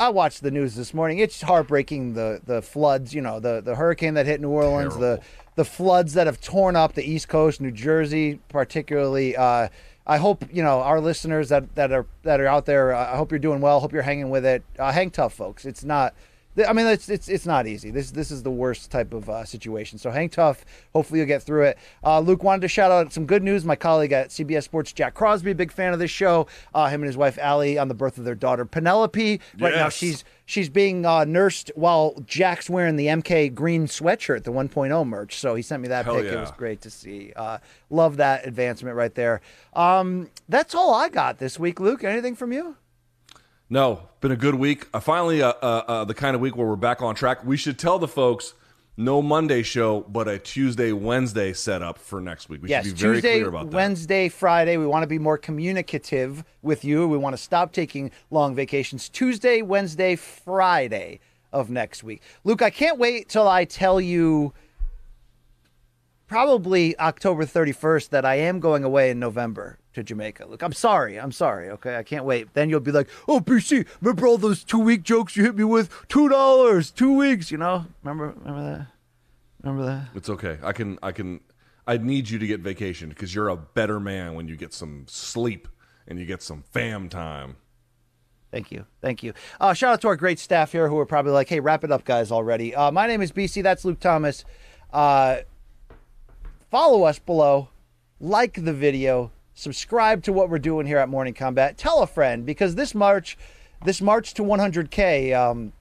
[0.00, 1.18] I watched the news this morning.
[1.18, 3.12] It's heartbreaking the the floods.
[3.14, 4.94] You know the the hurricane that hit New Orleans.
[4.94, 5.24] The Terrible.
[5.56, 9.36] the floods that have torn up the East Coast, New Jersey, particularly.
[9.36, 9.68] Uh,
[10.06, 12.94] I hope you know our listeners that, that are that are out there.
[12.94, 13.78] Uh, I hope you're doing well.
[13.80, 14.62] Hope you're hanging with it.
[14.78, 15.66] Uh, hang tough, folks.
[15.66, 16.14] It's not.
[16.66, 17.90] I mean, it's it's it's not easy.
[17.90, 19.98] This this is the worst type of uh, situation.
[19.98, 20.64] So hang tough.
[20.92, 21.78] Hopefully you'll get through it.
[22.04, 23.64] Uh, Luke wanted to shout out some good news.
[23.64, 26.48] My colleague at CBS Sports, Jack Crosby, big fan of this show.
[26.74, 29.40] Uh, him and his wife Allie on the birth of their daughter Penelope.
[29.58, 34.50] Right now she's she's being uh, nursed while Jack's wearing the MK green sweatshirt, the
[34.52, 35.38] 1.0 merch.
[35.38, 36.26] So he sent me that Hell pic.
[36.26, 37.32] It was great to see.
[37.36, 37.58] Uh,
[37.90, 39.40] love that advancement right there.
[39.74, 42.02] Um, that's all I got this week, Luke.
[42.02, 42.76] Anything from you?
[43.72, 44.88] No, been a good week.
[44.92, 47.44] Uh, finally, uh, uh, uh, the kind of week where we're back on track.
[47.44, 48.54] We should tell the folks
[48.96, 52.62] no Monday show, but a Tuesday, Wednesday setup for next week.
[52.62, 53.76] We yes, should be very Tuesday, clear about that.
[53.76, 54.76] Wednesday, Friday.
[54.76, 57.06] We want to be more communicative with you.
[57.06, 59.08] We want to stop taking long vacations.
[59.08, 61.20] Tuesday, Wednesday, Friday
[61.52, 62.22] of next week.
[62.42, 64.52] Luke, I can't wait till I tell you
[66.26, 70.46] probably October 31st that I am going away in November to Jamaica.
[70.46, 71.18] Look, I'm sorry.
[71.18, 71.70] I'm sorry.
[71.70, 71.96] Okay.
[71.96, 72.54] I can't wait.
[72.54, 75.64] Then you'll be like, oh, BC, remember all those two week jokes you hit me
[75.64, 75.90] with?
[76.08, 77.86] $2, two weeks, you know?
[78.02, 78.86] Remember, remember that?
[79.62, 80.08] Remember that?
[80.14, 80.58] It's okay.
[80.62, 80.98] I can.
[81.02, 81.40] I can.
[81.86, 85.04] I need you to get vacation because you're a better man when you get some
[85.08, 85.68] sleep
[86.06, 87.56] and you get some fam time.
[88.50, 88.86] Thank you.
[89.00, 89.32] Thank you.
[89.60, 91.92] Uh, shout out to our great staff here who are probably like, hey, wrap it
[91.92, 92.74] up, guys, already.
[92.74, 93.62] Uh, my name is BC.
[93.62, 94.44] That's Luke Thomas.
[94.92, 95.38] Uh,
[96.70, 97.68] follow us below,
[98.18, 99.30] like the video,
[99.60, 101.76] subscribe to what we're doing here at Morning Combat.
[101.76, 103.36] Tell a friend because this March,
[103.84, 105.72] this March to 100K, um,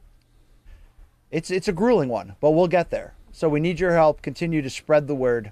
[1.31, 3.14] it's it's a grueling one, but we'll get there.
[3.31, 4.22] So we need your help.
[4.22, 5.51] Continue to spread the word.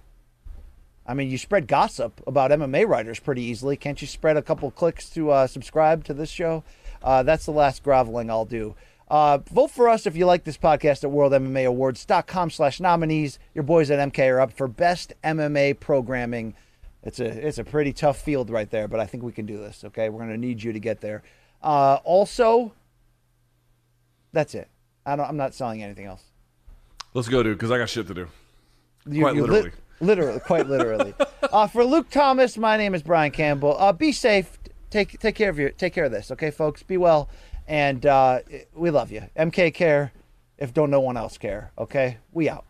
[1.06, 3.78] I mean, you spread gossip about MMA writers pretty easily.
[3.78, 6.64] Can't you spread a couple clicks to uh, subscribe to this show?
[7.02, 8.76] Uh, that's the last groveling I'll do.
[9.10, 13.40] Uh, vote for us if you like this podcast at worldmmaawards.com slash nominees.
[13.54, 16.56] Your boys at MK are up for best MMA programming.
[17.08, 19.58] It's a it's a pretty tough field right there, but I think we can do
[19.58, 19.86] this.
[19.86, 21.24] Okay, we're gonna need you to get there.
[21.64, 22.74] Uh, also,
[24.34, 24.68] that's it.
[25.06, 26.22] I don't, I'm not selling anything else.
[27.14, 28.28] Let's go, dude, because I got shit to do.
[29.10, 29.72] You- Quite you lit- literally.
[30.02, 31.14] literally, quite literally.
[31.44, 33.78] uh, for Luke Thomas, my name is Brian Campbell.
[33.80, 34.60] Uh, be safe.
[34.90, 36.84] Take take care of your take care of this, okay, folks.
[36.84, 37.30] Be well,
[37.70, 38.40] and uh,
[38.76, 39.24] we love you.
[39.38, 40.12] MK care.
[40.58, 42.18] If don't no one else care, okay.
[42.34, 42.66] We out.